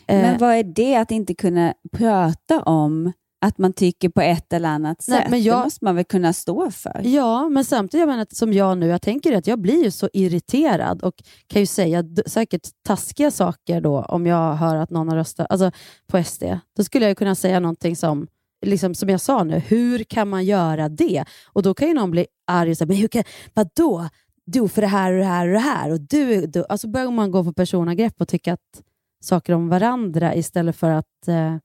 Eh, 0.07 0.21
Men 0.21 0.37
vad 0.37 0.55
är 0.55 0.63
det 0.63 0.95
att 0.95 1.11
inte 1.11 1.33
kunna 1.35 1.73
prata 1.91 2.61
om 2.61 3.11
att 3.45 3.57
man 3.57 3.73
tycker 3.73 4.09
på 4.09 4.21
ett 4.21 4.53
eller 4.53 4.69
annat 4.69 5.05
Nej, 5.07 5.21
sätt? 5.21 5.31
men 5.31 5.43
jag- 5.43 5.57
Det 5.59 5.63
måste 5.63 5.85
man 5.85 5.95
väl 5.95 6.05
kunna 6.05 6.33
stå 6.33 6.71
för? 6.71 7.01
Ja, 7.03 7.49
men 7.49 7.65
samtidigt, 7.65 7.99
jag 8.01 8.07
menar, 8.09 8.27
som 8.31 8.53
jag 8.53 8.77
nu, 8.77 8.87
jag 8.87 9.01
tänker 9.01 9.33
att 9.37 9.47
jag 9.47 9.59
blir 9.61 9.83
ju 9.83 9.91
så 9.91 10.09
irriterad 10.13 11.01
och 11.01 11.13
kan 11.47 11.61
ju 11.61 11.65
säga 11.65 12.03
säkert 12.25 12.67
taskiga 12.87 13.31
saker 13.31 13.81
då 13.81 14.01
om 14.01 14.25
jag 14.27 14.55
hör 14.55 14.75
att 14.75 14.89
någon 14.89 15.09
har 15.09 15.15
röstat 15.15 15.47
alltså, 15.49 15.71
på 16.07 16.23
SD. 16.23 16.43
Då 16.77 16.83
skulle 16.83 17.07
jag 17.07 17.17
kunna 17.17 17.35
säga 17.35 17.59
någonting 17.59 17.95
som, 17.95 18.27
liksom, 18.65 18.95
som 18.95 19.09
jag 19.09 19.21
sa 19.21 19.43
nu, 19.43 19.59
hur 19.67 20.03
kan 20.03 20.29
man 20.29 20.45
göra 20.45 20.89
det? 20.89 21.25
Och 21.53 21.63
då 21.63 21.73
kan 21.73 21.87
ju 21.87 21.93
någon 21.93 22.11
bli 22.11 22.25
arg 22.47 22.71
och 22.71 22.77
säga, 22.77 22.87
men 22.87 22.97
hur 22.97 23.07
kan, 23.07 23.23
vadå? 23.53 24.09
Du 24.51 24.67
för 24.67 24.81
det 24.81 24.87
här 24.87 25.11
och 25.11 25.19
det 25.19 25.25
här 25.25 25.47
och 25.47 25.53
det 25.53 25.59
här. 25.59 25.91
Och 25.91 26.01
du, 26.01 26.47
du. 26.47 26.65
Alltså 26.69 26.87
börjar 26.87 27.11
man 27.11 27.31
gå 27.31 27.43
på 27.43 27.53
personangrepp 27.53 28.21
och 28.21 28.27
tycka 28.27 28.53
att 28.53 28.83
saker 29.23 29.53
om 29.53 29.69
varandra 29.69 30.35
istället 30.35 30.75
för 30.75 30.89
att 30.89 31.27
eh, 31.27 31.55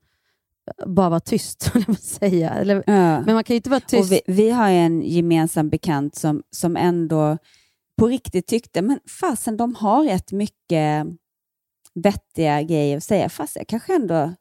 bara 0.85 1.09
vara 1.09 1.19
tyst, 1.19 1.71
jag 1.87 1.97
säga. 1.97 2.49
Eller, 2.49 2.75
Ja. 2.75 3.21
Men 3.21 3.33
man 3.33 3.43
kan 3.43 3.53
ju 3.53 3.57
inte 3.57 3.69
vara 3.69 3.79
tyst. 3.79 4.11
Vi, 4.11 4.21
vi 4.27 4.49
har 4.49 4.69
en 4.69 5.01
gemensam 5.01 5.69
bekant 5.69 6.15
som, 6.15 6.43
som 6.51 6.77
ändå 6.77 7.37
på 7.97 8.07
riktigt 8.07 8.47
tyckte, 8.47 8.81
men 8.81 8.99
fasen 9.19 9.57
de 9.57 9.75
har 9.75 10.03
rätt 10.03 10.31
mycket 10.31 11.07
vettiga 11.93 12.61
grejer 12.61 12.97
att 12.97 13.03
säga. 13.03 13.29
Fast 13.29 13.55
jag 13.55 13.67
kanske 13.67 13.95
ändå... 13.95 14.33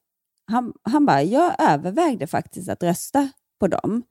Han, 0.46 0.72
han 0.82 1.06
bara, 1.06 1.22
jag 1.22 1.54
övervägde 1.58 2.26
faktiskt 2.26 2.68
att 2.68 2.82
rösta 2.82 3.28
på 3.60 3.68
dem. 3.68 4.02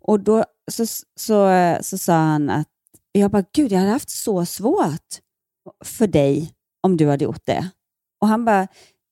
Och 0.00 0.20
då 0.20 0.44
så, 0.70 0.86
så, 1.16 1.48
så 1.80 1.98
sa 1.98 2.14
han 2.14 2.50
att, 2.50 2.68
jag 3.12 3.30
bara, 3.30 3.44
gud 3.52 3.72
jag 3.72 3.78
hade 3.78 3.90
haft 3.92 4.10
så 4.10 4.46
svårt 4.46 5.18
för 5.84 6.06
dig 6.06 6.52
om 6.82 6.96
du 6.96 7.08
hade 7.08 7.24
gjort 7.24 7.46
det. 7.46 7.70
Och 8.20 8.28
han 8.28 8.44
bara, 8.44 8.68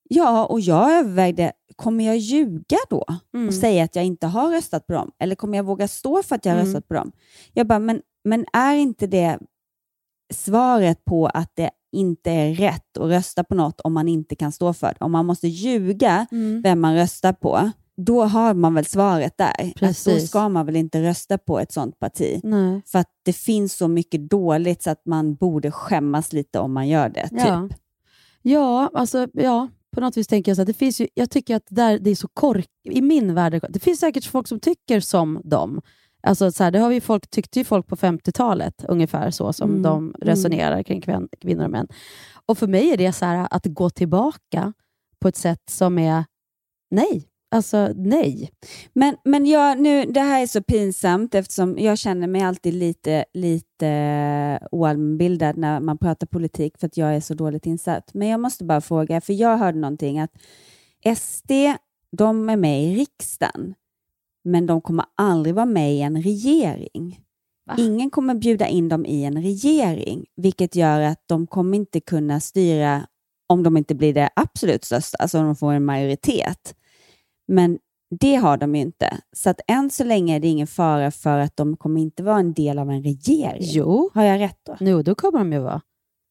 ja 0.09 0.47
och 0.47 0.61
jag 0.61 0.92
övervägde, 0.92 1.53
kommer 1.76 2.05
jag 2.05 2.16
ljuga 2.18 2.76
då 2.90 3.05
Mm. 3.34 3.49
och 3.49 3.55
säga 3.55 3.84
att 3.84 3.97
jag 3.97 4.05
inte 4.05 4.26
har 4.26 4.51
röstat 4.51 4.86
på 4.86 4.92
dem? 4.92 5.12
Eller 5.18 5.34
kommer 5.34 5.57
jag 5.57 5.64
våga 5.64 5.88
stå 5.88 6.22
för 6.22 6.34
att 6.36 6.44
jag 6.44 6.53
har 6.53 6.59
Mm. 6.61 6.66
röstat 6.66 6.88
på 6.88 6.94
dem? 6.94 7.12
Jag 7.53 7.66
bara, 7.66 7.78
men, 7.78 8.03
men 8.24 8.47
är 8.53 8.74
inte 8.74 9.07
det 9.07 9.38
svaret 10.34 11.05
på 11.05 11.26
att 11.26 11.51
det 11.57 11.70
inte 11.92 12.30
är 12.30 12.55
rätt 12.55 12.97
att 12.99 13.09
rösta 13.11 13.44
på 13.44 13.55
något 13.55 13.80
om 13.80 13.92
man 13.92 14.09
inte 14.09 14.34
kan 14.36 14.53
stå 14.53 14.72
för 14.72 14.86
det? 14.88 14.97
Om 15.05 15.12
man 15.12 15.26
måste 15.26 15.49
ljuga 15.49 16.26
Mm. 16.32 16.62
vem 16.62 16.80
man 16.80 16.94
röstar 16.94 17.32
på, 17.32 17.70
då 17.97 18.24
har 18.24 18.55
man 18.55 18.74
väl 18.74 18.84
svaret 18.84 19.38
där. 19.38 19.47
Att 19.49 19.74
då 19.74 19.86
Precis. 19.86 20.28
ska 20.28 20.49
man 20.49 20.66
väl 20.66 20.76
inte 20.76 21.03
rösta 21.03 21.38
på 21.38 21.61
ett 21.61 21.72
sånt 21.72 21.99
parti. 21.99 22.40
Nej. 22.42 22.82
För 22.86 22.99
att 22.99 23.11
det 23.24 23.32
finns 23.32 23.76
så 23.76 23.88
mycket 23.88 24.30
dåligt 24.30 24.82
så 24.82 24.90
att 24.90 25.07
man 25.07 25.34
borde 25.34 25.70
skämmas 25.70 26.32
lite 26.32 26.59
om 26.59 26.72
man 26.72 26.88
gör 26.88 27.09
det. 27.09 27.28
Typ. 27.28 27.38
Ja. 27.38 27.68
Ja, 28.42 28.90
alltså, 28.94 29.28
ja, 29.32 29.68
på 29.94 30.01
något 30.01 30.16
vis 30.16 30.26
tänker 30.26 30.51
jag 30.51 30.57
så 30.57 30.62
att 30.62 30.66
det 30.66 30.74
finns 30.74 31.01
ju, 31.01 31.09
jag 31.14 31.30
tycker 31.30 31.57
att 31.57 31.66
där, 31.68 31.99
det 31.99 32.11
är 32.11 32.14
så 32.14 32.28
kork, 32.28 32.68
i 32.84 33.03
min 33.03 33.34
värld, 33.34 33.64
det 33.68 33.80
finns 33.80 34.01
säkert 34.01 34.24
folk 34.24 34.49
som 34.49 34.61
tycker 34.61 35.01
som 35.01 35.40
dem. 35.44 35.80
Alltså, 36.22 36.53
så 36.53 36.64
här, 36.64 36.70
det 36.70 36.78
har 36.78 36.88
vi 36.88 37.01
folk, 37.01 37.30
tyckte 37.30 37.59
ju 37.59 37.64
folk 37.64 37.86
på 37.86 37.97
50-talet, 37.97 38.84
ungefär 38.88 39.30
så 39.30 39.53
som 39.53 39.70
Mm, 39.70 39.82
de 39.82 39.99
mm. 39.99 40.14
resonerar 40.20 40.82
kring 40.82 41.01
kvin, 41.01 41.28
kvinnor 41.40 41.64
och 41.64 41.70
män. 41.70 41.88
Och 42.47 42.59
för 42.59 42.66
mig 42.66 42.90
är 42.90 42.97
det 42.97 43.12
så 43.12 43.24
här, 43.24 43.49
att 43.51 43.66
gå 43.66 43.90
tillbaka 43.90 44.72
på 45.18 45.28
ett 45.28 45.36
sätt 45.36 45.62
som 45.70 45.99
är 45.99 46.24
nej. 46.90 47.28
Alltså 47.51 47.92
nej. 47.97 48.51
Men, 48.92 49.16
men 49.24 49.47
jag, 49.47 49.80
nu, 49.80 50.05
det 50.05 50.20
här 50.20 50.42
är 50.42 50.47
så 50.47 50.62
pinsamt 50.62 51.34
eftersom 51.34 51.78
jag 51.78 51.99
känner 51.99 52.26
mig 52.26 52.42
alltid 52.42 52.74
lite, 52.74 53.24
lite 53.34 54.68
oallmänbildad 54.70 55.57
när 55.57 55.80
man 55.80 55.99
pratar 55.99 56.26
politik 56.26 56.78
för 56.78 56.86
att 56.86 56.97
jag 56.97 57.16
är 57.16 57.20
så 57.20 57.34
dåligt 57.34 57.66
insatt. 57.66 58.14
Men 58.14 58.28
jag 58.28 58.40
måste 58.40 58.64
bara 58.64 58.80
fråga, 58.80 59.20
för 59.20 59.32
jag 59.32 59.57
hörde 59.57 59.78
någonting 59.78 60.18
att 60.18 60.32
SD, 61.18 61.51
de 62.16 62.49
är 62.49 62.57
med 62.57 62.84
i 62.84 62.94
riksdagen, 62.97 63.74
men 64.44 64.66
de 64.66 64.80
kommer 64.80 65.05
aldrig 65.14 65.55
vara 65.55 65.66
med 65.66 65.94
i 65.94 66.01
en 66.01 66.22
regering. 66.22 67.20
Ingen 67.78 68.11
kommer 68.11 68.34
bjuda 68.34 68.66
in 68.66 68.88
dem 68.88 69.07
i 69.07 69.24
en 69.24 69.42
regering, 69.42 70.24
vilket 70.36 70.76
gör 70.76 71.01
att 71.01 71.22
de 71.26 71.47
kommer 71.47 71.76
inte 71.76 72.01
kunna 72.01 72.40
styra 72.40 73.07
om 73.47 73.62
de 73.62 73.76
inte 73.76 73.94
blir 73.94 74.14
det 74.14 74.30
absolut 74.36 74.84
största, 74.84 75.18
alltså 75.18 75.38
om 75.38 75.44
de 75.44 75.57
får 75.57 75.72
en 75.72 75.84
majoritet. 75.84 76.76
Men 77.49 77.78
det 78.20 78.34
har 78.34 78.57
de 78.57 78.74
ju 78.74 78.80
inte. 78.80 79.16
Så 79.36 79.51
att 79.51 79.61
än 79.68 79.90
så 79.90 80.05
länge 80.05 80.36
är 80.36 80.40
det 80.40 80.49
ingen 80.49 80.66
fara 80.66 81.11
för 81.11 81.38
att 81.38 81.57
de 81.57 81.76
kommer 81.76 82.01
inte 82.01 82.22
vara 82.22 82.38
en 82.38 82.53
del 82.53 82.78
av 82.78 82.90
en 82.90 83.03
regering. 83.03 83.61
Jo. 83.62 84.11
Har 84.14 84.22
jag 84.24 84.40
rätt 84.40 84.59
då? 84.66 84.76
Jo, 84.80 85.03
då 85.03 85.14
kommer 85.14 85.38
de 85.38 85.53
ju 85.53 85.59
vara. 85.59 85.80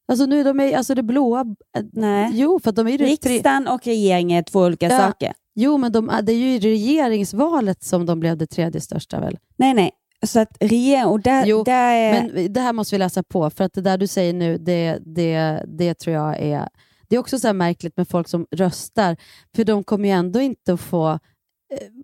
Alltså 0.08 0.26
nu 0.26 0.40
är 0.40 0.44
de 0.44 0.60
är, 0.60 0.78
alltså 0.78 0.96
det 0.96 1.04
blåa... 1.04 1.46
Nej. 1.94 2.30
Jo, 2.34 2.60
för 2.64 2.72
de 2.72 2.88
är 2.88 2.92
ju 2.92 2.98
Riksdagen 2.98 3.68
och 3.68 3.86
regeringen 3.86 4.38
är 4.40 4.44
två 4.44 4.60
olika 4.60 4.90
Ja. 4.90 5.00
saker. 5.00 5.34
Jo, 5.56 5.78
men 5.78 5.92
de, 5.92 6.12
det 6.24 6.32
är 6.32 6.38
ju 6.38 6.48
i 6.56 6.60
regeringsvalet 6.60 7.84
som 7.84 8.06
de 8.06 8.20
blev 8.20 8.38
det 8.38 8.48
tredje 8.48 8.82
största 8.82 9.20
väl? 9.20 9.38
Nej, 9.58 9.74
nej. 9.74 9.92
Så 10.26 10.40
att 10.40 10.58
regering... 10.60 11.06
Och 11.06 11.20
där, 11.22 11.46
Jo, 11.46 11.64
där 11.64 11.94
är... 11.94 12.30
Men 12.34 12.54
det 12.54 12.60
här 12.60 12.74
måste 12.74 12.96
vi 12.96 13.00
läsa 13.00 13.24
på, 13.24 13.50
för 13.50 13.64
att 13.64 13.74
det 13.74 13.82
där 13.82 13.98
du 13.98 14.08
säger 14.08 14.34
nu, 14.34 14.58
det, 14.58 15.00
det, 15.06 15.64
det 15.68 15.94
tror 15.94 16.16
jag 16.16 16.40
är... 16.40 16.70
Det 17.10 17.16
är 17.16 17.20
också 17.20 17.40
så 17.40 17.48
här 17.48 17.54
märkligt 17.54 17.98
med 17.98 18.08
folk 18.08 18.28
som 18.28 18.46
röstar, 18.52 19.18
för 19.56 19.64
de 19.64 19.84
kommer 19.84 20.08
ju 20.10 20.14
ändå 20.14 20.40
inte 20.42 20.74
att 20.74 20.82
få 20.82 21.10
eh, 21.10 21.18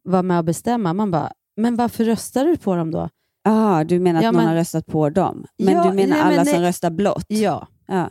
vara 0.03 0.23
med 0.23 0.37
och 0.37 0.45
bestämma. 0.45 0.93
Man 0.93 1.11
bara, 1.11 1.31
men 1.57 1.75
varför 1.75 2.03
röstar 2.05 2.45
du 2.45 2.57
på 2.57 2.75
dem 2.75 2.91
då? 2.91 3.09
ah, 3.43 3.83
du 3.83 3.99
menar 3.99 4.19
att 4.19 4.23
Ja, 4.23 4.31
någon 4.31 4.37
men- 4.41 4.47
har 4.47 4.55
röstat 4.55 4.85
på 4.85 5.09
dem? 5.09 5.45
Men 5.57 5.73
Ja, 5.73 5.83
du 5.83 5.89
menar 5.89 5.95
nej, 5.95 6.07
men 6.23 6.27
alla 6.33 6.43
nej. 6.43 6.53
som 6.53 6.61
röstar 6.63 6.89
blått? 6.89 7.25
Ja. 7.27 7.67
ja. 7.87 8.09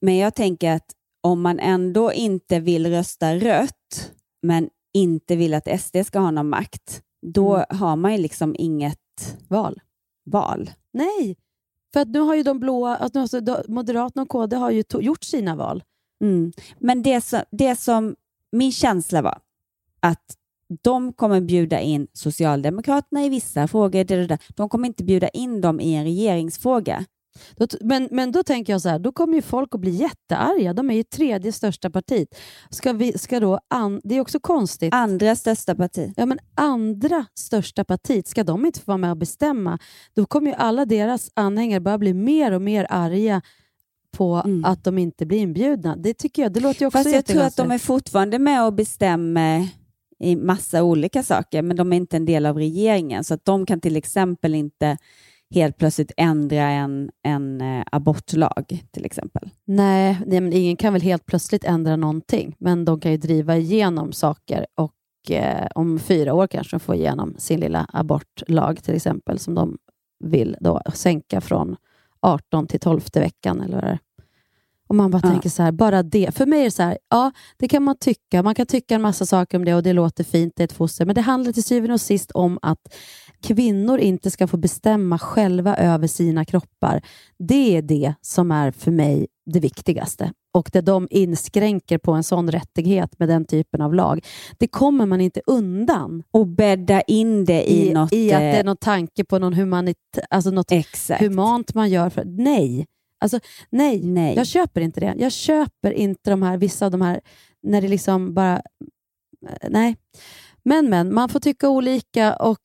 Men 0.00 0.16
jag 0.16 0.34
tänker 0.34 0.72
att 0.72 0.86
om 1.22 1.40
man 1.42 1.58
ändå 1.58 2.12
inte 2.12 2.60
vill 2.60 2.86
rösta 2.90 3.34
rött, 3.36 4.12
men 4.42 4.68
inte 4.94 5.36
vill 5.36 5.54
att 5.54 5.80
SD 5.80 5.96
ska 6.06 6.18
ha 6.18 6.30
någon 6.30 6.48
makt, 6.48 7.02
då 7.26 7.54
Mm. 7.56 7.66
har 7.78 7.96
man 7.96 8.12
ju 8.12 8.18
liksom 8.18 8.54
inget 8.58 8.98
val. 9.48 9.80
val. 10.30 10.70
Nej, 10.92 11.36
för 11.92 12.00
att 12.00 12.08
nu 12.08 12.18
har 12.20 12.34
ju 12.34 12.42
de 12.42 12.58
blåa, 12.60 12.96
alltså, 12.96 13.40
de- 13.40 13.62
Moderaterna 13.68 14.22
och 14.22 14.28
KD 14.28 14.56
har 14.56 14.70
ju 14.70 14.82
gjort 15.00 15.24
sina 15.24 15.56
val. 15.56 15.82
Mm. 16.22 16.52
Men 16.78 17.02
det 17.02 17.20
som, 17.20 17.40
det 17.50 17.76
som 17.76 18.16
min 18.52 18.72
känsla 18.72 19.22
var 19.22 19.38
att 20.00 20.36
de 20.82 21.12
kommer 21.12 21.40
bjuda 21.40 21.80
in 21.80 22.06
Socialdemokraterna 22.12 23.24
i 23.24 23.28
vissa 23.28 23.68
frågor. 23.68 24.04
Det, 24.04 24.16
det, 24.16 24.26
det. 24.26 24.38
De 24.48 24.68
kommer 24.68 24.88
inte 24.88 25.04
bjuda 25.04 25.28
in 25.28 25.60
dem 25.60 25.80
i 25.80 25.94
en 25.94 26.04
regeringsfråga. 26.04 27.04
Då, 27.56 27.66
men, 27.80 28.08
men 28.10 28.32
då 28.32 28.42
tänker 28.42 28.72
jag 28.72 28.82
så 28.82 28.88
här, 28.88 28.98
då 28.98 29.12
kommer 29.12 29.34
ju 29.34 29.42
folk 29.42 29.74
att 29.74 29.80
bli 29.80 29.90
jättearga. 29.90 30.72
De 30.72 30.90
är 30.90 30.94
ju 30.94 31.02
tredje 31.02 31.52
största 31.52 31.90
partiet. 31.90 32.28
Ska 32.70 32.92
vi, 32.92 33.18
ska 33.18 33.40
då 33.40 33.60
an, 33.68 34.00
det 34.04 34.14
är 34.14 34.20
också 34.20 34.40
konstigt. 34.40 34.94
Andra 34.94 35.36
största 35.36 35.74
parti. 35.74 36.12
Ja, 36.16 36.26
men 36.26 36.38
andra 36.54 37.26
största 37.34 37.84
partiet, 37.84 38.28
ska 38.28 38.44
de 38.44 38.66
inte 38.66 38.80
få 38.80 38.84
vara 38.86 38.98
med 38.98 39.10
och 39.10 39.16
bestämma? 39.16 39.78
Då 40.14 40.26
kommer 40.26 40.50
ju 40.50 40.56
alla 40.56 40.84
deras 40.84 41.30
anhängare 41.34 41.80
bara 41.80 41.98
bli 41.98 42.14
mer 42.14 42.52
och 42.52 42.62
mer 42.62 42.86
arga 42.90 43.42
på 44.12 44.42
att 44.64 44.84
de 44.84 44.98
inte 44.98 45.26
blir 45.26 45.38
inbjudna. 45.38 45.96
Det 45.96 46.14
tycker 46.14 46.42
jag, 46.42 46.52
det 46.52 46.60
låter 46.60 46.80
ju 46.80 46.86
också 46.86 46.98
Mm. 46.98 47.12
Fast 47.12 47.14
jag 47.14 47.36
tror 47.36 47.46
att 47.46 47.56
de 47.56 47.70
är 47.70 47.78
fortfarande 47.78 48.38
med 48.38 48.66
och 48.66 48.72
bestämmer 48.72 49.68
i 50.18 50.36
massa 50.36 50.82
olika 50.82 51.22
saker, 51.22 51.62
men 51.62 51.76
de 51.76 51.92
är 51.92 51.96
inte 51.96 52.16
en 52.16 52.24
del 52.24 52.46
av 52.46 52.56
regeringen. 52.56 53.24
Så 53.24 53.34
att 53.34 53.44
de 53.44 53.66
kan 53.66 53.80
till 53.80 53.96
exempel 53.96 54.54
inte 54.54 54.96
helt 55.54 55.76
plötsligt 55.76 56.12
ändra 56.16 56.62
en, 56.62 57.10
en 57.22 57.60
eh, 57.60 57.84
abortlag 57.92 58.82
till 58.90 59.04
exempel. 59.04 59.50
Nej, 59.64 60.18
nej, 60.26 60.40
men 60.40 60.52
ingen 60.52 60.76
kan 60.76 60.92
väl 60.92 61.02
helt 61.02 61.26
plötsligt 61.26 61.64
ändra 61.64 61.96
någonting, 61.96 62.56
men 62.58 62.84
de 62.84 63.00
kan 63.00 63.10
ju 63.10 63.16
driva 63.16 63.56
igenom 63.56 64.12
saker 64.12 64.66
och 64.74 65.30
eh, 65.30 65.68
om 65.74 65.98
fyra 65.98 66.34
år 66.34 66.46
kanske 66.46 66.76
de 66.76 66.80
får 66.80 66.94
igenom 66.94 67.34
sin 67.38 67.60
lilla 67.60 67.86
abortlag 67.92 68.82
till 68.82 68.94
exempel, 68.94 69.38
som 69.38 69.54
de 69.54 69.78
vill 70.24 70.56
då 70.60 70.82
sänka 70.94 71.40
från 71.40 71.76
18 72.22 72.66
till 72.66 72.80
12 72.80 73.00
veckan 73.14 73.60
eller. 73.60 73.98
Och 74.88 74.94
man 74.96 75.10
bara 75.10 75.20
Ja. 75.24 75.30
tänker 75.30 75.48
så 75.50 75.62
här, 75.62 75.72
bara 75.72 76.02
det. 76.02 76.34
För 76.34 76.46
mig 76.46 76.60
är 76.60 76.64
det 76.64 76.70
så 76.70 76.82
här, 76.82 76.98
ja, 77.10 77.32
det 77.56 77.68
kan 77.68 77.82
man 77.82 77.96
tycka. 77.98 78.42
Man 78.42 78.54
kan 78.54 78.66
tycka 78.66 78.94
en 78.94 79.02
massa 79.02 79.26
saker 79.26 79.58
om 79.58 79.64
det 79.64 79.74
och 79.74 79.82
det 79.82 79.92
låter 79.92 80.24
fint, 80.24 80.52
det 80.56 80.62
är 80.62 80.64
ett 80.64 80.72
foster. 80.72 81.06
Men 81.06 81.14
det 81.14 81.20
handlar 81.20 81.52
till 81.52 81.64
syvende 81.64 81.94
och 81.94 82.00
sist 82.00 82.30
om 82.30 82.58
att 82.62 82.78
kvinnor 83.42 83.98
inte 83.98 84.30
ska 84.30 84.46
få 84.46 84.56
bestämma 84.56 85.18
själva 85.18 85.76
över 85.76 86.06
sina 86.06 86.44
kroppar. 86.44 87.02
Det 87.38 87.76
är 87.76 87.82
det 87.82 88.14
som 88.20 88.50
är 88.50 88.70
för 88.70 88.90
mig 88.90 89.26
det 89.52 89.60
viktigaste. 89.60 90.32
Och 90.54 90.70
där 90.72 90.82
de 90.82 91.08
inskränker 91.10 91.98
på 91.98 92.12
en 92.12 92.22
sån 92.24 92.50
rättighet 92.50 93.18
med 93.18 93.28
den 93.28 93.44
typen 93.44 93.80
av 93.80 93.94
lag. 93.94 94.26
Det 94.58 94.66
kommer 94.68 95.06
man 95.06 95.20
inte 95.20 95.40
undan. 95.46 96.22
Och 96.30 96.46
bädda 96.46 97.00
in 97.00 97.44
det 97.44 97.70
i, 97.70 97.88
I, 97.88 97.92
något... 97.92 98.12
i 98.12 98.32
att 98.32 98.40
det 98.40 98.44
är 98.44 98.58
eh, 98.58 98.64
någon 98.64 98.76
tanke 98.76 99.24
på 99.24 99.38
någon 99.38 99.54
humanit, 99.54 99.96
alltså 100.30 100.50
något 100.50 100.72
Exakt. 100.72 101.20
humant 101.22 101.74
man 101.74 101.90
gör. 101.90 102.10
För, 102.10 102.24
nej. 102.24 102.86
Alltså, 103.20 103.40
nej, 103.70 104.02
Nej. 104.02 104.36
jag 104.36 104.46
köper 104.46 104.80
inte 104.80 105.00
det. 105.00 105.14
Jag 105.18 105.32
köper 105.32 105.90
inte 105.90 106.30
de 106.30 106.42
här, 106.42 106.56
vissa 106.56 106.86
av 106.86 106.92
de 106.92 107.00
här, 107.00 107.20
när 107.62 107.80
det 107.80 107.88
liksom 107.88 108.34
bara... 108.34 108.56
eh, 109.48 109.68
Nej. 109.70 109.96
Men, 110.64 110.90
men, 110.90 111.14
man 111.14 111.28
får 111.28 111.40
tycka 111.40 111.68
olika 111.68 112.36
och, 112.36 112.58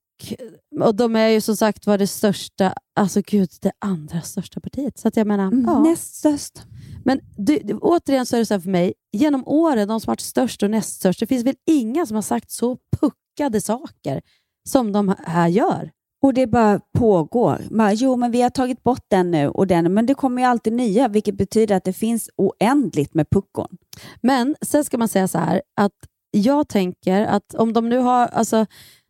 och 0.82 0.95
de 0.95 1.15
är 1.15 1.28
ju 1.28 1.41
som 1.41 1.57
sagt 1.57 1.88
var 1.88 1.97
det 1.97 2.07
största, 2.07 2.73
alltså 2.95 3.21
gud, 3.28 3.49
det 3.61 3.71
andra 3.80 4.21
största 4.21 4.59
partiet. 4.59 4.97
Så 4.99 5.07
att 5.07 5.17
jag 5.17 5.28
menar, 5.28 5.47
Mm, 5.47 5.65
ja. 5.65 5.84
Näst 5.84 6.15
störst. 6.15 6.61
Men 7.05 7.19
du, 7.38 7.59
du, 7.63 7.73
återigen 7.73 8.25
så 8.25 8.36
är 8.36 8.39
det 8.39 8.45
så 8.45 8.53
här 8.53 8.61
för 8.61 8.69
mig, 8.69 8.93
genom 9.11 9.43
åren, 9.47 9.88
de 9.88 9.99
som 9.99 10.09
har 10.09 10.11
varit 10.11 10.21
störst 10.21 10.63
och 10.63 10.71
näst 10.71 10.95
störst, 10.95 11.19
det 11.19 11.28
finns 11.28 11.45
väl 11.45 11.55
inga 11.65 12.05
som 12.05 12.15
har 12.15 12.21
sagt 12.21 12.51
så 12.51 12.78
puckade 12.99 13.61
saker 13.61 14.21
som 14.69 14.91
de 14.91 15.15
här 15.25 15.47
gör. 15.47 15.91
Och 16.23 16.34
det 16.34 16.47
bara 16.47 16.80
pågår. 16.97 17.61
Man, 17.71 17.95
jo, 17.95 18.15
men 18.15 18.32
vi 18.32 18.41
har 18.41 18.49
tagit 18.49 18.84
bort 18.84 19.05
den 19.07 19.32
nu 19.32 19.47
och 19.49 19.67
den, 19.67 19.93
men 19.93 20.05
det 20.05 20.13
kommer 20.13 20.41
ju 20.41 20.47
alltid 20.47 20.73
nya, 20.73 21.07
vilket 21.07 21.38
betyder 21.38 21.75
att 21.75 21.84
det 21.84 21.93
finns 21.93 22.30
oändligt 22.36 23.13
med 23.13 23.30
puckon. 23.30 23.78
Men 24.21 24.55
sen 24.61 24.84
ska 24.84 24.97
man 24.97 25.07
säga 25.07 25.28
så 25.28 25.38
här, 25.38 25.61
att 25.75 25.93
jag 26.32 26.67
tänker 26.67 27.25
att 27.25 27.53
om 27.55 27.73
de 27.73 27.89
nu 27.89 27.97
har, 27.97 28.28
alltså 28.28 28.65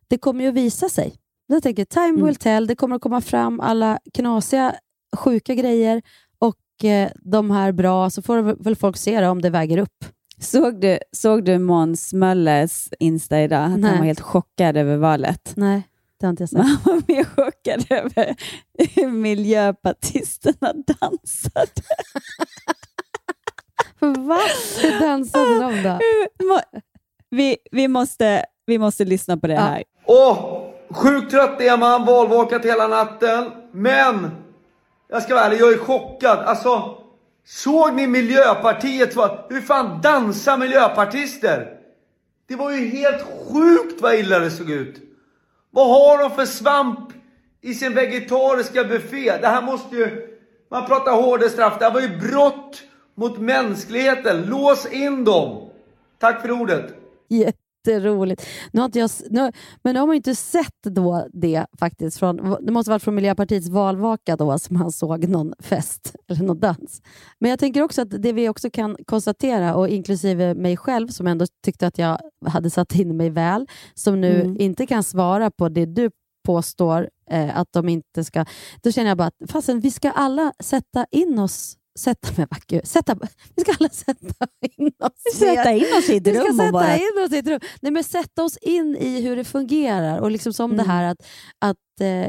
det 0.08 0.18
kommer 0.18 0.44
ju 0.44 0.48
att 0.48 0.54
visa 0.54 0.88
sig. 0.88 1.14
Jag 1.50 1.62
tänker 1.62 1.84
time 1.84 2.24
will 2.24 2.36
tell, 2.36 2.66
det 2.66 2.74
kommer 2.74 2.96
att 2.96 3.02
komma 3.02 3.20
fram 3.20 3.60
alla 3.60 3.98
knasiga, 4.14 4.74
sjuka 5.16 5.54
grejer 5.54 6.02
och 6.38 6.84
eh, 6.84 7.10
de 7.14 7.50
här 7.50 7.72
bra, 7.72 8.10
så 8.10 8.22
får 8.22 8.64
väl 8.64 8.76
folk 8.76 8.96
se 8.96 9.20
då, 9.20 9.28
om 9.28 9.42
det 9.42 9.50
väger 9.50 9.78
upp. 9.78 10.04
Såg 10.40 10.80
du, 10.80 10.98
såg 11.12 11.44
du 11.44 11.58
Måns 11.58 12.12
Möllers 12.12 12.88
Insta 12.98 13.40
idag? 13.40 13.64
Att 13.64 13.78
Nej. 13.78 13.90
han 13.90 13.98
var 13.98 14.06
helt 14.06 14.20
chockad 14.20 14.76
över 14.76 14.96
valet. 14.96 15.52
Nej, 15.56 15.82
det 16.20 16.26
har 16.26 16.30
inte 16.30 16.42
jag 16.42 16.48
sett. 16.50 16.58
han 16.60 16.78
var 16.84 17.02
mer 17.08 17.24
chockad 17.24 17.86
över 17.90 18.36
hur 18.94 19.08
miljöpartisterna 19.10 20.72
dansade. 21.00 21.82
Va? 24.00 24.38
Hur 24.82 25.00
dansade 25.00 25.58
de 25.60 25.82
då? 25.82 25.98
Vi, 27.30 27.56
vi, 27.70 27.88
måste, 27.88 28.44
vi 28.66 28.78
måste 28.78 29.04
lyssna 29.04 29.36
på 29.36 29.46
det 29.46 29.56
här. 29.56 29.84
Åh, 30.06 30.67
sjukt 30.90 31.30
trött 31.30 31.60
är 31.60 31.76
man, 31.76 32.06
valvakat 32.06 32.64
hela 32.64 32.88
natten. 32.88 33.50
Men, 33.72 34.30
jag 35.08 35.22
ska 35.22 35.34
vara 35.34 35.44
ärlig, 35.44 35.60
jag 35.60 35.72
är 35.72 35.78
chockad. 35.78 36.38
Alltså, 36.38 36.98
såg 37.46 37.94
ni 37.94 38.06
Miljöpartiet? 38.06 39.16
Hur 39.48 39.60
fan 39.60 40.00
dansar 40.00 40.58
miljöpartister? 40.58 41.74
Det 42.48 42.56
var 42.56 42.70
ju 42.70 42.88
helt 42.88 43.22
sjukt 43.22 44.02
vad 44.02 44.14
illa 44.14 44.38
det 44.38 44.50
såg 44.50 44.70
ut. 44.70 44.96
Vad 45.70 45.88
har 45.88 46.22
de 46.22 46.30
för 46.30 46.46
svamp 46.46 47.12
i 47.60 47.74
sin 47.74 47.94
vegetariska 47.94 48.84
buffé? 48.84 49.38
Det 49.40 49.48
här 49.48 49.62
måste 49.62 49.96
ju... 49.96 50.28
Man 50.70 50.86
pratar 50.86 51.12
hårda 51.12 51.48
straff. 51.48 51.78
Det 51.78 51.84
här 51.84 51.92
var 51.92 52.00
ju 52.00 52.18
brott 52.18 52.82
mot 53.14 53.38
mänskligheten. 53.38 54.42
Lås 54.42 54.86
in 54.86 55.24
dem. 55.24 55.70
Tack 56.18 56.42
för 56.42 56.50
ordet. 56.50 56.94
Jätteroligt. 57.92 58.46
Nu 58.72 58.80
har 58.80 58.86
inte 58.86 58.98
jag, 58.98 59.10
nu, 59.30 59.52
men 59.82 59.94
nu 59.94 60.00
har 60.00 60.06
man 60.06 60.14
ju 60.14 60.16
inte 60.16 60.34
sett 60.34 60.82
då 60.82 61.26
det 61.32 61.66
faktiskt. 61.78 62.18
Från, 62.18 62.56
det 62.60 62.72
måste 62.72 62.90
varit 62.90 63.02
från 63.02 63.14
Miljöpartiets 63.14 63.68
valvaka 63.68 64.36
då 64.36 64.58
som 64.58 64.76
han 64.76 64.92
såg 64.92 65.28
någon 65.28 65.54
fest 65.58 66.16
eller 66.28 66.42
någon 66.42 66.60
dans. 66.60 67.02
Men 67.38 67.50
jag 67.50 67.58
tänker 67.58 67.82
också 67.82 68.02
att 68.02 68.22
det 68.22 68.32
vi 68.32 68.48
också 68.48 68.70
kan 68.70 68.96
konstatera, 69.06 69.74
och 69.74 69.88
inklusive 69.88 70.54
mig 70.54 70.76
själv 70.76 71.08
som 71.08 71.26
ändå 71.26 71.46
tyckte 71.64 71.86
att 71.86 71.98
jag 71.98 72.18
hade 72.46 72.70
satt 72.70 72.94
in 72.94 73.16
mig 73.16 73.30
väl, 73.30 73.66
som 73.94 74.20
nu 74.20 74.40
Mm. 74.40 74.56
inte 74.60 74.86
kan 74.86 75.02
svara 75.02 75.50
på 75.50 75.68
det 75.68 75.86
du 75.86 76.10
påstår 76.46 77.08
eh, 77.30 77.58
att 77.58 77.72
de 77.72 77.88
inte 77.88 78.24
ska... 78.24 78.44
Då 78.82 78.92
känner 78.92 79.08
jag 79.08 79.18
bara 79.18 79.28
att 79.28 79.50
fasen, 79.50 79.80
vi 79.80 79.90
ska 79.90 80.10
alla 80.10 80.52
sätta 80.62 81.06
in 81.10 81.38
oss 81.38 81.76
Sätta 81.98 82.28
mig, 82.36 82.46
gud, 82.66 82.86
sätta, 82.88 83.14
vi 83.56 83.62
ska 83.62 83.72
alla 83.80 83.88
sätta 83.88 84.46
in 84.76 84.86
oss 85.02 85.34
Sätta 85.38 85.72
in 85.72 85.84
oss 85.98 86.08
i 86.08 86.16
ett 86.16 86.26
vi 86.26 86.34
ska 86.34 86.44
rum 86.48 86.56
sätta 86.56 86.96
in 86.96 87.24
oss 87.24 87.32
i 87.32 87.38
ett 87.38 87.46
rum. 87.46 87.60
Nej, 87.80 87.92
men 87.92 88.04
sätta 88.04 88.44
oss 88.44 88.56
in 88.56 88.96
i 88.96 89.20
hur 89.20 89.36
det 89.36 89.44
fungerar. 89.44 90.18
Och 90.20 90.30
liksom 90.30 90.52
som 90.52 90.70
det 90.70 90.82
Mm. 90.82 90.86
här 90.90 91.04
att, 91.04 91.26
att 91.58 91.76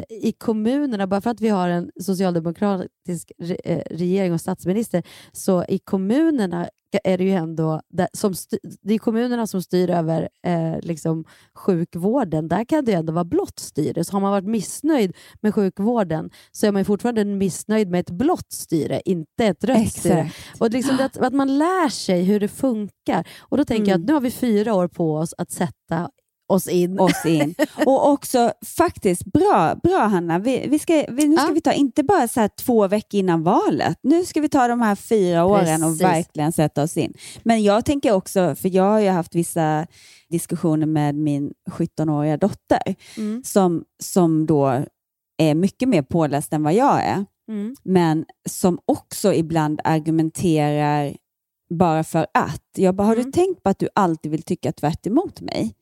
i 0.09 0.31
kommunerna, 0.37 1.07
bara 1.07 1.21
för 1.21 1.29
att 1.29 1.41
vi 1.41 1.49
har 1.49 1.69
en 1.69 1.91
socialdemokratisk 2.01 3.31
eh, 3.63 3.81
regering 3.91 4.33
och 4.33 4.41
statsminister, 4.41 5.03
så 5.31 5.63
i 5.65 5.79
kommunerna 5.79 6.69
är 7.03 7.17
det 7.17 7.23
ju 7.23 7.31
ändå 7.31 7.81
som 8.13 8.33
det 8.81 8.93
är 8.93 8.97
kommunerna 8.97 9.47
som 9.47 9.61
styr 9.63 9.89
över 9.89 10.29
eh, 10.45 10.79
liksom 10.81 11.25
sjukvården. 11.55 12.47
Där 12.47 12.65
kan 12.65 12.85
det 12.85 12.91
ju 12.91 12.97
ändå 12.97 13.13
vara 13.13 13.23
blått 13.25 13.59
styre. 13.59 14.03
Så 14.03 14.13
har 14.13 14.19
man 14.19 14.31
varit 14.31 14.45
missnöjd 14.47 15.15
med 15.41 15.55
sjukvården 15.55 16.29
så 16.51 16.67
är 16.67 16.71
man 16.71 16.85
fortfarande 16.85 17.25
missnöjd 17.25 17.89
med 17.89 17.99
ett 17.99 18.09
blått 18.09 18.51
styre, 18.51 19.01
inte 19.05 19.45
ett 19.45 19.63
rött 19.63 19.91
styre. 19.91 20.31
Och 20.59 20.69
liksom 20.71 20.97
att, 20.99 21.17
att 21.17 21.33
man 21.33 21.57
lär 21.57 21.89
sig 21.89 22.23
hur 22.23 22.39
det 22.39 22.47
funkar. 22.47 23.27
Och 23.39 23.57
Då 23.57 23.65
tänker 23.65 23.91
jag 23.91 23.95
Mm. 23.95 24.01
att 24.03 24.07
nu 24.07 24.13
har 24.13 24.21
vi 24.21 24.31
fyra 24.31 24.73
år 24.73 24.87
på 24.87 25.15
oss 25.15 25.33
att 25.37 25.51
sätta 25.51 26.09
oss 26.49 26.67
in. 26.67 26.99
oss 26.99 27.25
in. 27.25 27.55
Och 27.85 28.09
också 28.09 28.51
faktiskt, 28.77 29.25
bra, 29.25 29.75
bra 29.83 29.99
Hanna, 29.99 30.39
vi, 30.39 30.67
vi 30.67 30.79
ska, 30.79 31.05
vi, 31.09 31.27
nu 31.27 31.37
ska 31.37 31.47
Ja. 31.47 31.53
vi 31.53 31.61
ta, 31.61 31.73
inte 31.73 32.03
bara 32.03 32.27
så 32.27 32.39
här 32.39 32.47
två 32.47 32.87
veckor 32.87 33.19
innan 33.19 33.43
valet, 33.43 33.99
nu 34.03 34.25
ska 34.25 34.41
vi 34.41 34.49
ta 34.49 34.67
de 34.67 34.81
här 34.81 34.95
fyra 34.95 35.45
åren 35.45 35.83
och 35.83 36.01
verkligen 36.01 36.51
sätta 36.51 36.83
oss 36.83 36.97
in. 36.97 37.13
Men 37.43 37.63
jag 37.63 37.85
tänker 37.85 38.11
också, 38.13 38.55
för 38.55 38.75
jag 38.75 38.83
har 38.83 38.99
ju 38.99 39.09
haft 39.09 39.35
vissa 39.35 39.87
diskussioner 40.29 40.85
med 40.85 41.15
min 41.15 41.53
17-åriga 41.71 42.37
dotter, 42.37 42.95
Mm. 43.17 43.43
som, 43.45 43.83
som 44.03 44.45
då 44.45 44.85
är 45.37 45.55
mycket 45.55 45.89
mer 45.89 46.01
påläst 46.01 46.53
än 46.53 46.63
vad 46.63 46.73
jag 46.73 47.03
är, 47.03 47.25
Mm. 47.49 47.75
men 47.83 48.25
som 48.49 48.79
också 48.85 49.33
ibland 49.33 49.81
argumenterar 49.83 51.15
bara 51.69 52.03
för 52.03 52.27
att. 52.33 52.63
Jag 52.77 52.95
bara, 52.95 53.03
har 53.07 53.13
Mm. 53.13 53.25
du 53.25 53.31
tänkt 53.31 53.63
på 53.63 53.69
att 53.69 53.79
du 53.79 53.87
alltid 53.95 54.31
vill 54.31 54.43
tycka 54.43 54.71
tvärt 54.71 55.07
emot 55.07 55.41
mig? 55.41 55.73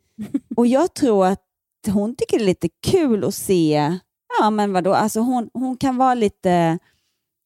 Och 0.56 0.68
jag 0.68 0.94
tror 0.94 1.26
att 1.26 1.44
hon 1.88 2.16
tycker 2.16 2.38
det 2.38 2.44
är 2.44 2.46
lite 2.46 2.70
kul 2.88 3.24
att 3.24 3.34
se, 3.34 3.98
ja 4.40 4.50
men 4.50 4.74
vadå, 4.74 4.94
alltså 4.94 5.20
hon, 5.20 5.50
hon 5.54 5.78
kan 5.78 5.98
vara 5.98 6.14
lite 6.14 6.80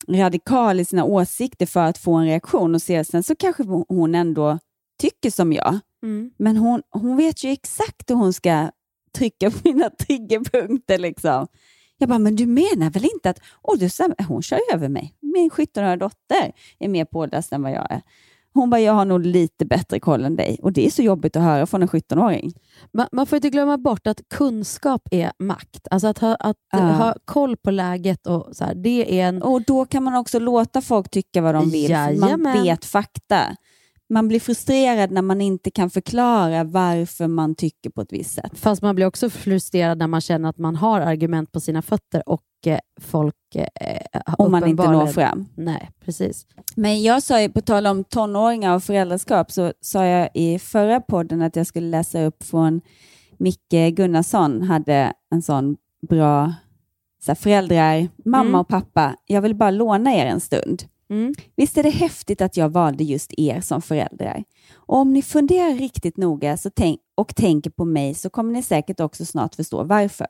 radikal 0.07 0.79
i 0.79 0.85
sina 0.85 1.03
åsikter 1.03 1.65
för 1.65 1.79
att 1.79 1.97
få 1.97 2.13
en 2.13 2.25
reaktion 2.25 2.75
och 2.75 2.81
se, 2.81 3.03
sen 3.03 3.23
så 3.23 3.35
kanske 3.35 3.63
hon 3.87 4.15
ändå 4.15 4.59
tycker 5.01 5.31
som 5.31 5.53
jag. 5.53 5.79
Mm. 6.03 6.31
Men 6.37 6.57
hon, 6.57 6.81
hon 6.89 7.17
vet 7.17 7.43
ju 7.43 7.49
exakt 7.51 8.09
hur 8.09 8.15
hon 8.15 8.33
ska 8.33 8.71
trycka 9.17 9.51
på 9.51 9.57
mina 9.63 9.89
triggerpunkter. 9.89 10.97
Liksom. 10.97 11.47
Jag 11.97 12.09
bara, 12.09 12.19
men 12.19 12.35
du 12.35 12.45
menar 12.45 12.89
väl 12.89 13.05
inte 13.13 13.29
att... 13.29 13.39
Och 13.61 13.77
du 13.77 13.89
hon 14.27 14.41
kör 14.41 14.59
över 14.73 14.89
mig. 14.89 15.13
Min 15.19 15.49
17-åriga 15.49 15.97
dotter 15.97 16.51
är 16.79 16.87
mer 16.87 17.05
påläst 17.05 17.53
än 17.53 17.63
vad 17.63 17.71
jag 17.71 17.91
är. 17.91 18.01
Hon 18.53 18.69
bara, 18.69 18.81
jag 18.81 18.93
har 18.93 19.05
nog 19.05 19.25
lite 19.25 19.65
bättre 19.65 19.99
koll 19.99 20.25
än 20.25 20.35
dig. 20.35 20.59
Och 20.61 20.73
det 20.73 20.85
är 20.85 20.89
så 20.89 21.01
jobbigt 21.01 21.35
att 21.35 21.43
höra 21.43 21.65
från 21.65 21.81
en 21.81 21.87
17-åring. 21.87 22.53
Man, 22.93 23.07
man 23.11 23.25
får 23.25 23.35
inte 23.35 23.49
glömma 23.49 23.77
bort 23.77 24.07
att 24.07 24.21
kunskap 24.29 25.01
är 25.11 25.31
makt. 25.39 25.87
Alltså 25.91 26.07
att 26.07 26.17
ha, 26.17 26.35
att 26.35 26.57
Ja. 26.71 26.77
ha 26.79 27.15
koll 27.25 27.57
på 27.57 27.71
läget 27.71 28.27
och 28.27 28.49
så 28.53 28.63
här, 28.63 28.75
det 28.75 29.19
är 29.21 29.27
en... 29.27 29.41
Och 29.41 29.61
då 29.61 29.85
kan 29.85 30.03
man 30.03 30.15
också 30.15 30.39
låta 30.39 30.81
folk 30.81 31.09
tycka 31.09 31.41
vad 31.41 31.55
de 31.55 31.69
vill. 31.69 31.87
för 31.87 31.93
Man 32.19 32.29
Jajamän. 32.29 32.63
vet 32.63 32.85
fakta. 32.85 33.41
Man 34.11 34.27
blir 34.27 34.39
frustrerad 34.39 35.11
när 35.11 35.21
man 35.21 35.41
inte 35.41 35.71
kan 35.71 35.89
förklara 35.89 36.63
varför 36.63 37.27
man 37.27 37.55
tycker 37.55 37.89
på 37.89 38.01
ett 38.01 38.13
visst 38.13 38.33
sätt. 38.33 38.51
Fast 38.59 38.81
man 38.81 38.95
blir 38.95 39.05
också 39.05 39.29
frustrerad 39.29 39.97
när 39.97 40.07
man 40.07 40.21
känner 40.21 40.49
att 40.49 40.57
man 40.57 40.75
har 40.75 41.01
argument 41.01 41.51
på 41.51 41.59
sina 41.59 41.81
fötter 41.81 42.29
och 42.29 42.43
eh, 42.65 42.79
folk... 43.01 43.35
Eh, 43.55 44.21
Om 44.37 44.51
man 44.51 44.67
inte 44.67 44.91
når 44.91 45.07
fram. 45.07 45.45
Nej, 45.55 45.89
precis. 46.05 46.45
Men 46.75 47.01
jag 47.03 47.23
sa 47.23 47.41
ju, 47.41 47.49
på 47.49 47.61
tal 47.61 47.87
om 47.87 48.03
tonåringar 48.03 48.75
och 48.75 48.83
föräldraskap, 48.83 49.51
så 49.51 49.73
sa 49.81 50.05
jag 50.05 50.29
i 50.33 50.59
förra 50.59 51.01
podden 51.01 51.41
att 51.41 51.55
jag 51.55 51.67
skulle 51.67 51.87
läsa 51.87 52.23
upp 52.23 52.43
från 52.43 52.81
Micke 53.37 53.93
Gunnarsson, 53.95 54.61
hade 54.61 55.13
en 55.31 55.41
sån 55.41 55.77
bra 56.09 56.53
så 57.25 57.31
här, 57.31 57.35
föräldrar, 57.35 58.07
mamma 58.25 58.49
Mm. 58.49 58.55
och 58.59 58.67
pappa, 58.67 59.15
jag 59.25 59.41
vill 59.41 59.55
bara 59.55 59.71
låna 59.71 60.13
er 60.15 60.25
en 60.25 60.39
stund. 60.41 60.83
Mm. 61.11 61.33
Visst 61.55 61.77
är 61.77 61.83
det 61.83 61.89
häftigt 61.89 62.41
att 62.41 62.57
jag 62.57 62.69
valde 62.69 63.03
just 63.03 63.33
er 63.37 63.61
som 63.61 63.81
föräldrar? 63.81 64.43
Och 64.73 64.97
om 64.97 65.13
ni 65.13 65.21
funderar 65.21 65.73
riktigt 65.73 66.17
noga 66.17 66.57
så 66.57 66.69
tänk, 66.69 66.99
och 67.15 67.35
tänker 67.35 67.69
på 67.69 67.85
mig 67.85 68.13
så 68.13 68.29
kommer 68.29 68.53
ni 68.53 68.63
säkert 68.63 68.99
också 68.99 69.25
snart 69.25 69.55
förstå 69.55 69.83
varför. 69.83 70.27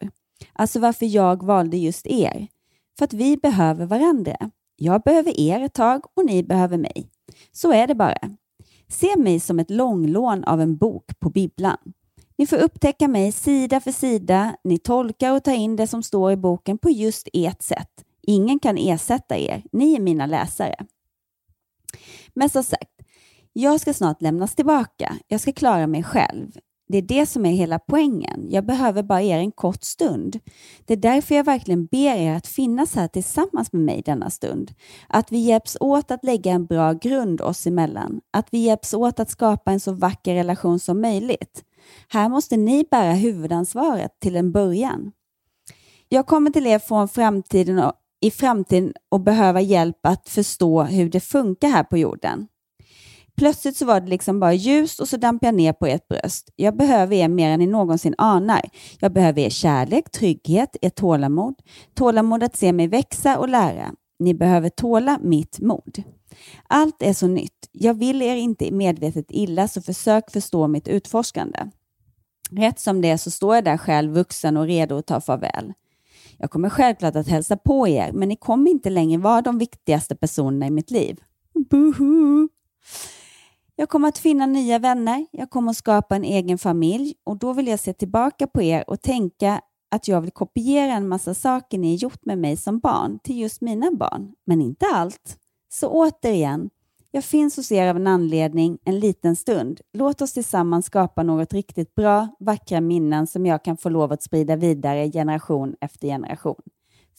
Alltså 0.53 0.79
varför 0.79 1.05
jag 1.05 1.43
valde 1.43 1.77
just 1.77 2.07
er. 2.07 2.47
För 2.97 3.05
att 3.05 3.13
vi 3.13 3.37
behöver 3.37 3.85
varandra. 3.85 4.37
Jag 4.75 5.01
behöver 5.01 5.39
er 5.39 5.59
ett 5.59 5.73
tag 5.73 6.05
och 6.13 6.25
ni 6.25 6.43
behöver 6.43 6.77
mig. 6.77 7.09
Så 7.51 7.71
är 7.73 7.87
det 7.87 7.95
bara. 7.95 8.37
Se 8.89 9.15
mig 9.17 9.39
som 9.39 9.59
ett 9.59 9.69
långlån 9.69 10.43
av 10.43 10.61
en 10.61 10.77
bok 10.77 11.19
på 11.19 11.29
bibblan. 11.29 11.77
Ni 12.37 12.47
får 12.47 12.57
upptäcka 12.57 13.07
mig 13.07 13.31
sida 13.31 13.79
för 13.79 13.91
sida. 13.91 14.55
Ni 14.63 14.77
tolkar 14.77 15.31
och 15.35 15.43
tar 15.43 15.53
in 15.53 15.75
det 15.75 15.87
som 15.87 16.03
står 16.03 16.31
i 16.31 16.37
boken 16.37 16.77
på 16.77 16.89
just 16.89 17.27
ert 17.33 17.61
sätt. 17.61 18.05
Ingen 18.21 18.59
kan 18.59 18.77
ersätta 18.77 19.37
er. 19.37 19.63
Ni 19.71 19.95
är 19.95 19.99
mina 19.99 20.25
läsare. 20.25 20.75
Men 22.33 22.49
som 22.49 22.63
sagt, 22.63 22.91
jag 23.53 23.81
ska 23.81 23.93
snart 23.93 24.21
lämnas 24.21 24.55
tillbaka. 24.55 25.17
Jag 25.27 25.41
ska 25.41 25.51
klara 25.53 25.87
mig 25.87 26.03
själv. 26.03 26.51
Det 26.91 26.97
är 26.97 27.01
det 27.01 27.25
som 27.25 27.45
är 27.45 27.51
hela 27.51 27.79
poängen. 27.79 28.47
Jag 28.49 28.65
behöver 28.65 29.03
bara 29.03 29.21
er 29.21 29.37
en 29.37 29.51
kort 29.51 29.83
stund. 29.83 30.39
Det 30.85 30.93
är 30.93 30.97
därför 30.97 31.35
jag 31.35 31.43
verkligen 31.43 31.85
ber 31.85 32.15
er 32.15 32.35
att 32.35 32.47
finnas 32.47 32.95
här 32.95 33.07
tillsammans 33.07 33.73
med 33.73 33.81
mig 33.81 34.01
denna 34.05 34.29
stund. 34.29 34.71
Att 35.09 35.31
vi 35.31 35.37
hjälps 35.37 35.77
åt 35.79 36.11
att 36.11 36.23
lägga 36.23 36.51
en 36.51 36.65
bra 36.65 36.93
grund 36.93 37.41
oss 37.41 37.67
emellan. 37.67 38.21
Att 38.31 38.47
vi 38.51 38.57
hjälps 38.57 38.93
åt 38.93 39.19
att 39.19 39.29
skapa 39.29 39.71
en 39.71 39.79
så 39.79 39.93
vacker 39.93 40.35
relation 40.35 40.79
som 40.79 41.01
möjligt. 41.01 41.63
Här 42.07 42.29
måste 42.29 42.57
ni 42.57 42.85
bära 42.91 43.13
huvudansvaret 43.13 44.19
till 44.19 44.35
en 44.35 44.51
början. 44.51 45.11
Jag 46.09 46.27
kommer 46.27 46.51
till 46.51 46.67
er 46.67 46.79
från 46.79 47.07
framtiden 47.07 47.79
och, 47.79 47.93
i 48.21 48.31
framtiden 48.31 48.93
och 49.09 49.21
behöva 49.21 49.61
hjälp 49.61 50.05
att 50.05 50.29
förstå 50.29 50.83
hur 50.83 51.09
det 51.09 51.19
funkar 51.19 51.69
här 51.69 51.83
på 51.83 51.97
jorden. 51.97 52.47
Plötsligt 53.37 53.77
så 53.77 53.85
var 53.85 54.01
det 54.01 54.07
liksom 54.07 54.39
bara 54.39 54.53
ljust 54.53 54.99
och 54.99 55.07
så 55.07 55.17
damp 55.17 55.43
jag 55.43 55.55
ner 55.55 55.73
på 55.73 55.85
ert 55.85 56.07
bröst. 56.07 56.49
Jag 56.55 56.77
behöver 56.77 57.15
er 57.15 57.27
mer 57.27 57.49
än 57.49 57.59
ni 57.59 57.67
någonsin 57.67 58.15
anar. 58.17 58.61
Jag 58.99 59.13
behöver 59.13 59.41
er 59.41 59.49
kärlek, 59.49 60.11
trygghet, 60.11 60.75
ert 60.81 60.95
tålamod. 60.95 61.55
Tålamod 61.93 62.43
att 62.43 62.55
se 62.55 62.73
mig 62.73 62.87
växa 62.87 63.37
och 63.37 63.49
lära. 63.49 63.91
Ni 64.19 64.33
behöver 64.33 64.69
tåla 64.69 65.19
mitt 65.21 65.59
mod. 65.59 66.03
Allt 66.67 67.01
är 67.01 67.13
så 67.13 67.27
nytt. 67.27 67.69
Jag 67.71 67.93
vill 67.93 68.21
er 68.21 68.35
inte 68.35 68.71
medvetet 68.71 69.25
illa, 69.29 69.67
så 69.67 69.81
försök 69.81 70.31
förstå 70.31 70.67
mitt 70.67 70.87
utforskande. 70.87 71.59
Rätt 72.51 72.79
som 72.79 73.01
det 73.01 73.09
är 73.09 73.17
så 73.17 73.31
står 73.31 73.55
jag 73.55 73.63
där 73.63 73.77
själv, 73.77 74.13
vuxen 74.13 74.57
och 74.57 74.65
redo 74.65 74.97
att 74.97 75.07
ta 75.07 75.21
farväl. 75.21 75.73
Jag 76.37 76.51
kommer 76.51 76.69
självklart 76.69 77.15
att 77.15 77.27
hälsa 77.27 77.57
på 77.57 77.87
er, 77.87 78.11
men 78.11 78.29
ni 78.29 78.35
kommer 78.35 78.71
inte 78.71 78.89
längre 78.89 79.21
vara 79.21 79.41
de 79.41 79.57
viktigaste 79.57 80.15
personerna 80.15 80.67
i 80.67 80.71
mitt 80.71 80.91
liv. 80.91 81.19
Buhu. 81.69 82.47
Jag 83.75 83.89
kommer 83.89 84.07
att 84.07 84.17
finna 84.17 84.45
nya 84.45 84.79
vänner, 84.79 85.25
jag 85.31 85.49
kommer 85.49 85.71
att 85.71 85.77
skapa 85.77 86.15
en 86.15 86.23
egen 86.23 86.57
familj 86.57 87.13
och 87.23 87.37
då 87.39 87.53
vill 87.53 87.67
jag 87.67 87.79
se 87.79 87.93
tillbaka 87.93 88.47
på 88.47 88.61
er 88.61 88.83
och 88.87 89.01
tänka 89.01 89.61
att 89.91 90.07
jag 90.07 90.21
vill 90.21 90.31
kopiera 90.31 90.93
en 90.93 91.07
massa 91.07 91.33
saker 91.33 91.77
ni 91.77 91.95
gjort 91.95 92.25
med 92.25 92.37
mig 92.37 92.57
som 92.57 92.79
barn 92.79 93.19
till 93.23 93.39
just 93.39 93.61
mina 93.61 93.91
barn, 93.91 94.33
men 94.45 94.61
inte 94.61 94.85
allt. 94.93 95.37
Så 95.69 95.89
återigen, 95.89 96.69
jag 97.11 97.23
finns 97.23 97.57
hos 97.57 97.71
er 97.71 97.87
av 97.87 97.95
en 97.95 98.07
anledning, 98.07 98.77
en 98.85 98.99
liten 98.99 99.35
stund. 99.35 99.81
Låt 99.93 100.21
oss 100.21 100.33
tillsammans 100.33 100.85
skapa 100.85 101.23
något 101.23 101.53
riktigt 101.53 101.95
bra, 101.95 102.27
vackra 102.39 102.81
minnen 102.81 103.27
som 103.27 103.45
jag 103.45 103.63
kan 103.63 103.77
få 103.77 103.89
lov 103.89 104.11
att 104.11 104.23
sprida 104.23 104.55
vidare 104.55 105.11
generation 105.11 105.75
efter 105.81 106.07
generation. 106.07 106.61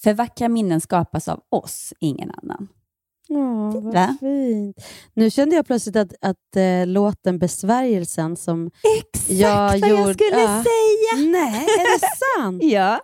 För 0.02 0.14
vackra 0.14 0.48
minnen 0.48 0.80
skapas 0.80 1.28
av 1.28 1.40
oss, 1.48 1.92
ingen 2.00 2.30
annan. 2.42 2.68
Åh, 3.28 3.72
vad 3.82 3.94
va? 3.94 4.16
fint. 4.20 4.76
Nu 5.14 5.30
kände 5.30 5.56
jag 5.56 5.66
plötsligt 5.66 5.96
att, 5.96 6.12
att 6.20 6.56
eh, 6.56 6.86
låten 6.86 7.38
Besvärjelsen 7.38 8.36
som 8.36 8.70
Exakt 8.98 9.30
jag 9.30 9.68
vad 9.80 9.88
jag 9.88 10.14
skulle 10.14 10.30
Ja. 10.40 10.64
säga! 10.64 11.30
Nej, 11.30 11.64
är 11.64 12.00
det 12.00 12.06
sant? 12.40 12.62
ja. 12.72 13.00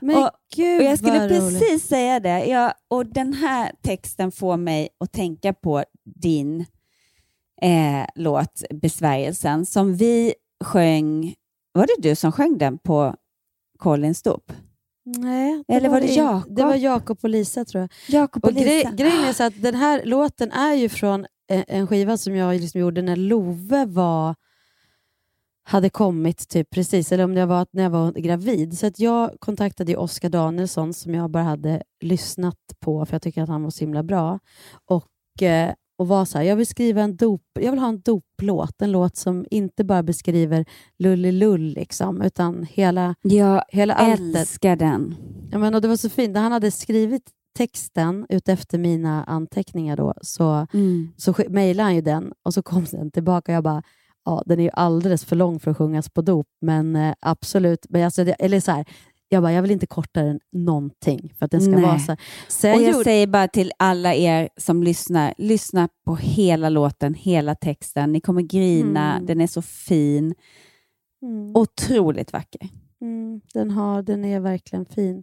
Men 0.00 0.16
och, 0.24 0.30
gud 0.56 0.78
och 0.80 0.84
jag 0.86 0.98
skulle 0.98 1.18
vad 1.18 1.30
roligt. 1.30 1.60
precis 1.60 1.86
säga 1.88 2.20
det. 2.20 2.44
Ja, 2.46 2.74
och 2.88 3.06
den 3.06 3.32
här 3.32 3.72
texten 3.82 4.32
får 4.32 4.56
mig 4.56 4.88
att 5.00 5.12
tänka 5.12 5.52
på 5.52 5.84
din 6.04 6.60
eh, 7.62 8.06
låt 8.14 8.62
Besvärjelsen 8.70 9.66
som 9.66 9.96
vi 9.96 10.34
sjöng. 10.64 11.34
Var 11.72 11.86
det 11.86 12.08
du 12.08 12.14
som 12.16 12.32
sjöng 12.32 12.58
den 12.58 12.78
på 12.78 13.14
Collins 13.78 14.22
dop? 14.22 14.52
Nej, 15.04 15.64
Eller 15.68 15.88
var 15.88 16.00
det 16.00 16.08
in- 16.08 16.14
Jakob? 16.14 16.56
Det 16.56 16.64
var 16.64 16.74
Jakob 16.74 17.18
och 17.22 17.28
Lisa 17.28 17.64
tror 17.64 17.80
jag. 17.80 17.90
Jakob 18.20 18.44
och 18.44 18.50
Och 18.50 18.56
grej, 18.56 18.76
Lisa. 18.78 18.90
grejen 18.90 19.24
är 19.24 19.32
så 19.32 19.44
att 19.44 19.62
den 19.62 19.74
här 19.74 20.02
låten 20.04 20.52
är 20.52 20.74
ju 20.74 20.88
från 20.88 21.26
eh, 21.50 21.64
en 21.68 21.86
skiva 21.86 22.16
som 22.16 22.36
jag 22.36 22.60
liksom 22.60 22.80
gjorde 22.80 23.02
när 23.02 23.16
Love 23.16 23.84
var 23.86 24.34
hade 25.62 25.90
kommit 25.90 26.48
typ 26.48 26.70
precis, 26.70 27.12
eller 27.12 27.24
om 27.24 27.34
det 27.34 27.46
var 27.46 27.66
när 27.72 27.82
jag 27.82 27.90
var 27.90 28.12
gravid. 28.12 28.78
Så 28.78 28.86
att 28.86 28.98
jag 29.00 29.30
kontaktade 29.38 29.92
ju 29.92 29.98
Oskar 29.98 30.28
Danielsson 30.28 30.94
som 30.94 31.14
jag 31.14 31.30
bara 31.30 31.42
hade 31.44 31.82
lyssnat 32.00 32.56
på 32.80 33.06
för 33.06 33.14
jag 33.14 33.22
tycker 33.22 33.42
att 33.42 33.48
han 33.48 33.62
var 33.62 33.70
så 33.70 33.80
himla 33.80 34.02
bra. 34.02 34.38
Och, 34.90 35.42
eh, 35.42 35.72
och 35.98 36.08
var 36.08 36.24
så 36.24 36.38
här, 36.38 36.44
jag 36.44 36.56
vill 36.56 36.66
skriva 36.66 37.02
en 37.02 37.16
dop, 37.16 37.42
jag 37.60 37.70
vill 37.70 37.80
ha 37.80 37.88
en 37.88 38.00
doplåt. 38.00 38.82
En 38.82 38.92
låt 38.92 39.16
som 39.16 39.46
inte 39.50 39.84
bara 39.84 40.02
beskriver 40.02 40.64
lullilull 40.98 41.62
liksom, 41.62 42.22
utan 42.22 42.66
hela, 42.70 43.14
Jag 43.22 43.62
hela 43.68 43.94
alltet. 43.94 44.36
älskar 44.40 44.76
den. 44.76 45.14
Ja, 45.52 45.58
men, 45.58 45.74
och 45.74 45.80
det 45.80 45.88
var 45.88 45.96
så 45.96 46.08
fint. 46.08 46.34
När 46.34 46.40
han 46.40 46.52
hade 46.52 46.70
skrivit 46.70 47.22
texten 47.58 48.26
utefter 48.28 48.78
mina 48.78 49.24
anteckningar 49.24 49.96
då, 49.96 50.14
så, 50.22 50.66
Mm. 50.72 51.08
så 51.16 51.34
mejlade 51.48 51.84
han 51.84 51.94
ju 51.94 52.00
den 52.00 52.32
och 52.42 52.54
så 52.54 52.62
kom 52.62 52.84
den 52.90 53.10
tillbaka 53.10 53.52
och 53.52 53.56
jag 53.56 53.64
bara, 53.64 53.82
ja, 54.30 54.42
den 54.46 54.58
är 54.58 54.62
ju 54.64 54.70
alldeles 54.72 55.24
för 55.24 55.36
lång 55.36 55.60
för 55.60 55.70
att 55.70 55.76
sjungas 55.76 56.08
på 56.10 56.22
dop, 56.22 56.46
men 56.60 56.96
eh, 56.96 57.14
absolut. 57.20 57.86
Men 57.88 58.04
alltså, 58.04 58.24
det, 58.24 58.32
eller 58.32 58.60
så 58.60 58.70
här, 58.72 58.84
jag 59.28 59.42
bara, 59.42 59.52
jag 59.52 59.62
vill 59.62 59.70
inte 59.70 59.86
korta 59.86 60.22
den 60.22 60.40
någonting 60.52 61.32
för 61.38 61.44
att 61.44 61.50
den 61.50 61.60
ska 61.60 61.70
Nej. 61.70 61.82
vara 61.82 61.98
så 61.98 62.12
och 62.12 62.18
jag 62.82 62.82
gjorde- 62.92 63.04
säger 63.04 63.26
bara 63.26 63.48
till 63.48 63.72
alla 63.76 64.14
er 64.14 64.48
som 64.56 64.82
lyssnar, 64.82 65.34
lyssna 65.38 65.88
på 66.06 66.16
hela 66.16 66.68
låten, 66.68 67.14
hela 67.14 67.54
texten. 67.54 68.12
Ni 68.12 68.20
kommer 68.20 68.42
grina, 68.42 69.12
Mm. 69.14 69.26
den 69.26 69.40
är 69.40 69.46
så 69.46 69.62
fin. 69.62 70.34
Mm. 71.22 71.56
Otroligt 71.56 72.32
vacker. 72.32 72.68
Mm, 73.00 73.40
den, 73.54 73.70
har, 73.70 74.02
den 74.02 74.24
är 74.24 74.40
verkligen 74.40 74.86
fin. 74.86 75.22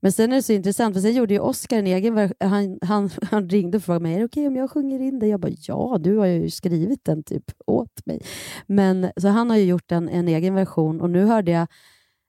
Men 0.00 0.12
sen 0.12 0.32
är 0.32 0.36
det 0.36 0.42
så 0.42 0.52
intressant, 0.52 0.94
för 0.94 1.00
sen 1.00 1.14
gjorde 1.14 1.34
ju 1.34 1.40
Oscar 1.40 1.78
en 1.78 1.86
egen 1.86 2.32
han, 2.40 2.78
han, 2.82 3.10
han 3.30 3.48
ringde 3.48 3.76
och 3.76 3.84
frågade 3.84 4.02
mig, 4.02 4.14
är 4.14 4.18
det 4.18 4.24
okej 4.24 4.46
om 4.46 4.56
jag 4.56 4.70
sjunger 4.70 5.00
in 5.00 5.18
det? 5.18 5.26
Jag 5.26 5.40
bara, 5.40 5.52
ja, 5.60 5.98
du 6.00 6.16
har 6.16 6.26
ju 6.26 6.50
skrivit 6.50 7.04
den 7.04 7.22
typ 7.22 7.44
åt 7.66 8.06
mig. 8.06 8.20
Men, 8.66 9.10
så 9.16 9.28
han 9.28 9.50
har 9.50 9.56
ju 9.56 9.64
gjort 9.64 9.92
en, 9.92 10.08
en 10.08 10.28
egen 10.28 10.54
version 10.54 11.00
och 11.00 11.10
nu 11.10 11.24
hörde 11.24 11.50
jag, 11.50 11.66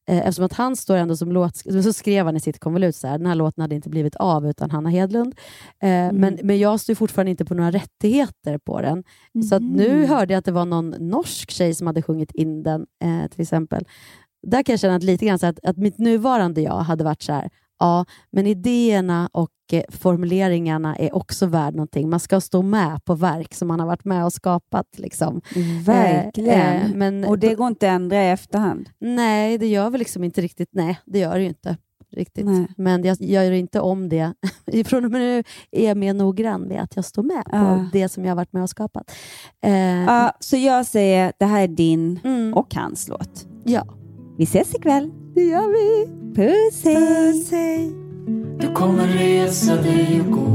eh, 0.10 0.18
eftersom 0.18 0.46
att 0.46 0.54
han 0.54 0.76
står 0.76 0.96
ändå 0.96 1.18
som 1.18 1.32
låt, 1.32 1.58
så 1.58 1.94
skrev 1.94 2.26
han 2.26 2.36
i 2.36 2.40
sitt 2.40 2.60
konvolut 2.60 2.96
så 2.96 3.08
här, 3.08 3.18
den 3.18 3.28
här 3.28 3.36
låten 3.36 3.62
hade 3.62 3.76
inte 3.76 3.90
blivit 3.90 4.16
av 4.16 4.48
utan 4.48 4.72
Hanna 4.72 4.90
Hedlund. 4.90 5.36
Eh, 5.84 6.12
men, 6.12 6.40
men 6.44 6.60
jag 6.60 6.80
står 6.80 6.96
fortfarande 6.96 7.32
inte 7.32 7.46
på 7.46 7.54
några 7.54 7.72
rättigheter 7.72 8.58
på 8.58 8.82
den. 8.82 9.04
Så 9.50 9.56
att 9.56 9.62
nu 9.62 10.06
hörde 10.06 10.34
jag 10.34 10.40
att 10.40 10.46
det 10.46 10.52
var 10.52 10.66
någon 10.66 10.90
norsk 10.90 11.52
tjej 11.52 11.74
som 11.74 11.88
hade 11.88 12.02
sjungit 12.02 12.32
in 12.32 12.64
den 12.64 12.86
eh, 13.04 13.30
till 13.30 13.42
exempel. 13.42 13.86
Där 14.48 14.64
kan 14.64 14.74
jag 14.74 14.80
känna 14.80 14.96
att 14.96 15.04
lite 15.04 15.26
grann 15.26 15.40
att, 15.42 15.60
att 15.64 15.78
mitt 15.78 15.98
nuvarande 15.98 16.62
jag 16.62 16.78
hade 16.80 17.04
varit 17.04 17.22
så 17.22 17.34
här, 17.34 17.50
ja, 17.80 18.06
men 18.32 18.48
idéerna 18.48 19.30
och 19.32 19.50
eh, 19.72 19.84
formuleringarna 19.90 20.96
är 20.96 21.16
också 21.16 21.46
värd 21.46 21.76
någonting. 21.76 22.10
Man 22.10 22.20
ska 22.20 22.42
stå 22.42 22.62
med 22.62 23.06
på 23.06 23.16
verk 23.16 23.54
som 23.54 23.68
man 23.68 23.80
har 23.80 23.88
varit 23.88 24.06
med 24.06 24.26
och 24.26 24.34
skapat. 24.34 24.86
Liksom. 24.98 25.42
Verkligen. 25.86 26.50
Eh, 26.60 26.86
eh, 26.86 26.96
men, 26.96 27.26
och 27.26 27.40
det 27.40 27.56
går 27.56 27.68
inte 27.68 27.88
att 27.88 27.96
ändra 27.96 28.24
i 28.24 28.30
efterhand. 28.30 28.90
Nej, 29.00 29.58
det 29.58 29.68
gör 29.68 29.90
väl 29.90 30.00
liksom 30.00 30.24
inte 30.24 30.42
riktigt. 30.42 30.70
Nej, 30.72 31.00
det 31.06 31.20
gör 31.20 31.36
det 31.36 31.42
ju 31.42 31.48
inte. 31.48 31.78
riktigt. 32.12 32.46
Nej. 32.46 32.68
Men 32.78 33.04
jag 33.04 33.18
gör 33.46 33.52
inte 33.52 33.80
om 33.80 34.10
det. 34.10 34.34
Från 34.86 35.06
och 35.06 35.12
med 35.12 35.22
nu 35.22 35.44
är 35.72 35.88
jag 35.88 35.98
mer 35.98 36.14
noggrann 36.14 36.62
med 36.62 36.82
att 36.82 36.96
jag 36.96 37.06
står 37.06 37.24
med 37.24 37.44
på 37.46 37.52
Ja. 37.58 37.86
det 37.94 38.10
som 38.10 38.24
jag 38.26 38.32
har 38.32 38.36
varit 38.36 38.54
med 38.54 38.64
och 38.64 38.70
skapat. 38.70 39.12
Eh, 39.64 39.74
Ja, 40.04 40.32
så 40.40 40.58
jag 40.58 40.86
säger 40.86 41.34
det 41.40 41.46
här 41.46 41.62
är 41.62 41.68
din 41.68 42.20
och 42.56 42.76
hans 42.76 43.08
låt. 43.08 43.48
Ja. 43.64 43.88
Vi 44.40 44.46
ses 44.46 44.76
ikväll. 44.76 45.12
Det 45.36 45.44
gör 45.44 45.68
vi. 45.68 46.08
Puss 46.36 46.84
hej. 46.84 46.96
Puss, 46.96 47.52
hej. 47.52 47.92
Du 48.60 48.74
kommer 48.74 49.08
resa 49.08 49.76
dig 49.76 50.22
och 50.22 50.32
gå 50.32 50.50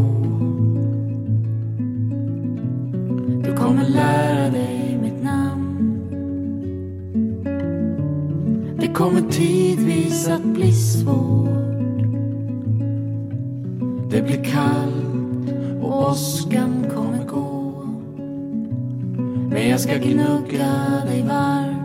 Du 3.44 3.56
kommer 3.56 3.88
lära 3.88 4.50
dig 4.50 4.98
mitt 5.02 5.22
namn 5.22 6.00
Det 8.80 8.88
kommer 8.88 9.20
tidvis 9.30 10.28
att 10.28 10.44
bli 10.44 10.72
svårt 10.72 11.48
Det 14.10 14.22
blir 14.22 14.44
kallt 14.44 15.82
och 15.82 16.10
åskan 16.10 16.86
kommer 16.94 17.24
gå 17.26 17.84
Men 19.50 19.68
jag 19.68 19.80
ska 19.80 19.96
gnugga 19.96 21.02
dig 21.06 21.22
varm 21.22 21.83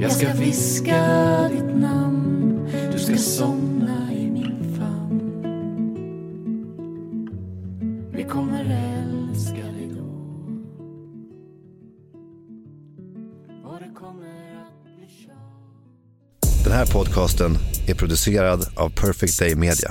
jag 0.00 0.12
ska 0.12 0.32
viska 0.32 1.48
ditt 1.52 1.76
namn. 1.76 2.68
Du 2.92 2.98
ska 2.98 3.16
somna 3.16 4.12
i 4.12 4.30
min 4.30 4.76
famn. 4.78 5.20
Vi 8.12 8.24
kommer 8.24 8.60
älska 8.60 9.54
dig 9.54 9.90
då. 9.96 10.04
Och 13.68 13.78
det 13.80 13.90
kommer 13.94 14.56
att 14.62 14.84
bli 14.84 15.08
tjat 15.08 16.64
Den 16.64 16.72
här 16.72 16.86
podcasten 16.86 17.56
är 17.88 17.94
producerad 17.94 18.66
av 18.76 18.90
Perfect 18.90 19.38
Day 19.38 19.54
Media. 19.54 19.90